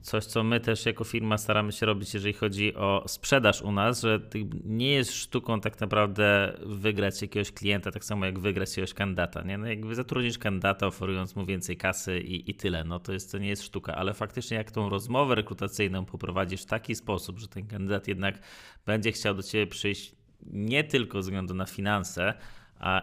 coś, 0.03 0.25
co 0.25 0.43
my 0.43 0.59
też 0.59 0.85
jako 0.85 1.03
firma 1.03 1.37
staramy 1.37 1.71
się 1.71 1.85
robić, 1.85 2.13
jeżeli 2.13 2.33
chodzi 2.33 2.75
o 2.75 3.03
sprzedaż 3.07 3.61
u 3.61 3.71
nas, 3.71 4.01
że 4.01 4.19
nie 4.63 4.91
jest 4.91 5.13
sztuką 5.13 5.61
tak 5.61 5.79
naprawdę 5.79 6.53
wygrać 6.65 7.21
jakiegoś 7.21 7.51
klienta, 7.51 7.91
tak 7.91 8.05
samo 8.05 8.25
jak 8.25 8.39
wygrać 8.39 8.69
jakiegoś 8.69 8.93
kandydata. 8.93 9.41
Nie? 9.41 9.57
No 9.57 9.67
jakby 9.67 9.95
zatrudnisz 9.95 10.37
kandydata, 10.37 10.87
oferując 10.87 11.35
mu 11.35 11.45
więcej 11.45 11.77
kasy 11.77 12.19
i, 12.19 12.51
i 12.51 12.53
tyle. 12.55 12.83
No 12.83 12.99
to, 12.99 13.13
jest, 13.13 13.31
to 13.31 13.37
nie 13.37 13.47
jest 13.47 13.63
sztuka, 13.63 13.95
ale 13.95 14.13
faktycznie 14.13 14.57
jak 14.57 14.71
tą 14.71 14.89
rozmowę 14.89 15.35
rekrutacyjną 15.35 16.05
poprowadzisz 16.05 16.61
w 16.61 16.65
taki 16.65 16.95
sposób, 16.95 17.39
że 17.39 17.47
ten 17.47 17.67
kandydat 17.67 18.07
jednak 18.07 18.39
będzie 18.85 19.11
chciał 19.11 19.35
do 19.35 19.43
ciebie 19.43 19.67
przyjść 19.67 20.15
nie 20.45 20.83
tylko 20.83 21.21
ze 21.21 21.25
względu 21.25 21.53
na 21.53 21.65
finanse, 21.65 22.33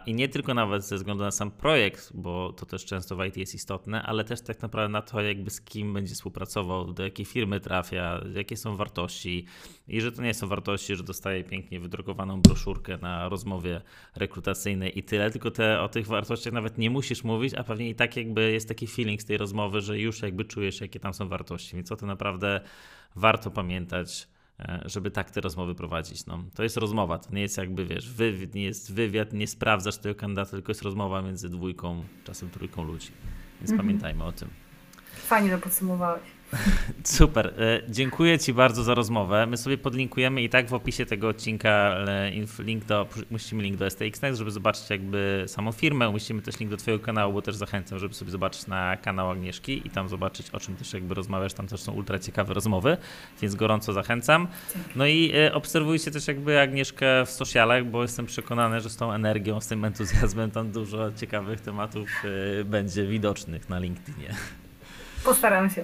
I 0.05 0.13
nie 0.13 0.29
tylko 0.29 0.53
nawet 0.53 0.85
ze 0.85 0.95
względu 0.95 1.23
na 1.23 1.31
sam 1.31 1.51
projekt, 1.51 2.11
bo 2.13 2.53
to 2.53 2.65
też 2.65 2.85
często 2.85 3.15
w 3.15 3.25
IT 3.25 3.37
jest 3.37 3.55
istotne, 3.55 4.03
ale 4.03 4.23
też 4.23 4.41
tak 4.41 4.61
naprawdę 4.61 4.91
na 4.91 5.01
to, 5.01 5.21
jakby 5.21 5.49
z 5.49 5.61
kim 5.61 5.93
będzie 5.93 6.15
współpracował, 6.15 6.93
do 6.93 7.03
jakiej 7.03 7.25
firmy 7.25 7.59
trafia, 7.59 8.23
jakie 8.35 8.57
są 8.57 8.75
wartości. 8.75 9.45
I 9.87 10.01
że 10.01 10.11
to 10.11 10.21
nie 10.21 10.33
są 10.33 10.47
wartości, 10.47 10.95
że 10.95 11.03
dostaje 11.03 11.43
pięknie 11.43 11.79
wydrukowaną 11.79 12.41
broszurkę 12.41 12.97
na 12.97 13.29
rozmowie 13.29 13.81
rekrutacyjnej 14.15 14.99
i 14.99 15.03
tyle, 15.03 15.31
tylko 15.31 15.51
te, 15.51 15.81
o 15.81 15.89
tych 15.89 16.07
wartościach 16.07 16.53
nawet 16.53 16.77
nie 16.77 16.89
musisz 16.89 17.23
mówić, 17.23 17.53
a 17.53 17.63
pewnie 17.63 17.89
i 17.89 17.95
tak 17.95 18.17
jakby 18.17 18.51
jest 18.51 18.67
taki 18.67 18.87
feeling 18.87 19.21
z 19.21 19.25
tej 19.25 19.37
rozmowy, 19.37 19.81
że 19.81 19.99
już 19.99 20.21
jakby 20.21 20.45
czujesz, 20.45 20.81
jakie 20.81 20.99
tam 20.99 21.13
są 21.13 21.27
wartości. 21.27 21.75
Więc 21.75 21.91
o 21.91 21.95
tym 21.95 22.07
naprawdę 22.07 22.61
warto 23.15 23.51
pamiętać 23.51 24.27
żeby 24.85 25.11
tak 25.11 25.31
te 25.31 25.41
rozmowy 25.41 25.75
prowadzić. 25.75 26.25
No, 26.25 26.43
to 26.55 26.63
jest 26.63 26.77
rozmowa, 26.77 27.17
to 27.17 27.33
nie 27.33 27.41
jest 27.41 27.57
jakby, 27.57 27.85
wiesz, 27.85 28.09
wywiad, 28.11 28.55
nie 28.55 28.63
jest 28.63 28.93
wywiad, 28.93 29.33
nie 29.33 29.47
sprawdzasz 29.47 29.97
tego 29.97 30.15
kandydata, 30.15 30.51
tylko 30.51 30.71
jest 30.71 30.81
rozmowa 30.81 31.21
między 31.21 31.49
dwójką, 31.49 32.03
czasem 32.23 32.49
trójką 32.49 32.83
ludzi. 32.83 33.11
Więc 33.59 33.71
mhm. 33.71 33.77
pamiętajmy 33.77 34.23
o 34.23 34.31
tym. 34.31 34.49
Fajnie 35.13 35.49
to 35.49 35.57
podsumowałeś. 35.57 36.23
Super. 37.03 37.53
E, 37.59 37.81
dziękuję 37.89 38.39
Ci 38.39 38.53
bardzo 38.53 38.83
za 38.83 38.93
rozmowę. 38.93 39.45
My 39.45 39.57
sobie 39.57 39.77
podlinkujemy 39.77 40.43
i 40.43 40.49
tak 40.49 40.69
w 40.69 40.73
opisie 40.73 41.05
tego 41.05 41.27
odcinka 41.27 41.95
link 42.59 42.85
do, 42.85 43.07
musimy 43.31 43.63
link 43.63 43.77
do 43.77 43.89
STX 43.89 44.21
Next, 44.21 44.39
żeby 44.39 44.51
zobaczyć 44.51 44.89
jakby 44.89 45.43
samą 45.47 45.71
firmę. 45.71 46.09
Musimy 46.09 46.41
też 46.41 46.59
link 46.59 46.71
do 46.71 46.77
Twojego 46.77 47.03
kanału, 47.03 47.33
bo 47.33 47.41
też 47.41 47.55
zachęcam, 47.55 47.99
żeby 47.99 48.13
sobie 48.13 48.31
zobaczyć 48.31 48.67
na 48.67 48.97
kanał 48.97 49.29
Agnieszki 49.29 49.87
i 49.87 49.89
tam 49.89 50.09
zobaczyć 50.09 50.49
o 50.49 50.59
czym 50.59 50.75
też 50.75 50.93
jakby 50.93 51.13
rozmawiasz. 51.13 51.53
Tam 51.53 51.67
też 51.67 51.81
są 51.81 51.93
ultra 51.93 52.19
ciekawe 52.19 52.53
rozmowy, 52.53 52.97
więc 53.41 53.55
gorąco 53.55 53.93
zachęcam. 53.93 54.47
No 54.95 55.05
i 55.05 55.31
e, 55.35 55.53
obserwujcie 55.53 56.11
też 56.11 56.27
jakby 56.27 56.59
Agnieszkę 56.59 57.25
w 57.25 57.29
socialach, 57.29 57.85
bo 57.85 58.01
jestem 58.01 58.25
przekonany, 58.25 58.81
że 58.81 58.89
z 58.89 58.95
tą 58.95 59.13
energią, 59.13 59.61
z 59.61 59.67
tym 59.67 59.85
entuzjazmem 59.85 60.51
tam 60.51 60.71
dużo 60.71 61.11
ciekawych 61.11 61.61
tematów 61.61 62.09
e, 62.59 62.63
będzie 62.63 63.05
widocznych 63.05 63.69
na 63.69 63.79
LinkedInie. 63.79 64.35
Postaram 65.23 65.69
się. 65.69 65.83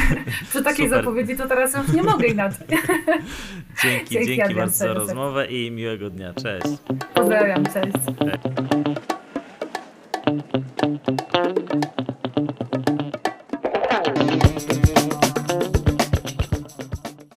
Przy 0.50 0.62
takiej 0.62 0.86
Super. 0.86 1.00
zapowiedzi 1.00 1.36
to 1.36 1.48
teraz 1.48 1.76
już 1.76 1.88
nie 1.88 2.02
mogę 2.02 2.26
inaczej. 2.26 2.66
dzięki, 3.82 4.14
dzięki, 4.14 4.36
dzięki 4.36 4.54
bardzo 4.54 4.78
za 4.78 4.94
rozmowę 4.94 5.46
i 5.46 5.70
miłego 5.70 6.10
dnia. 6.10 6.34
Cześć. 6.34 6.66
Pozdrawiam, 7.14 7.64
cześć. 7.64 7.92
cześć. 8.04 8.58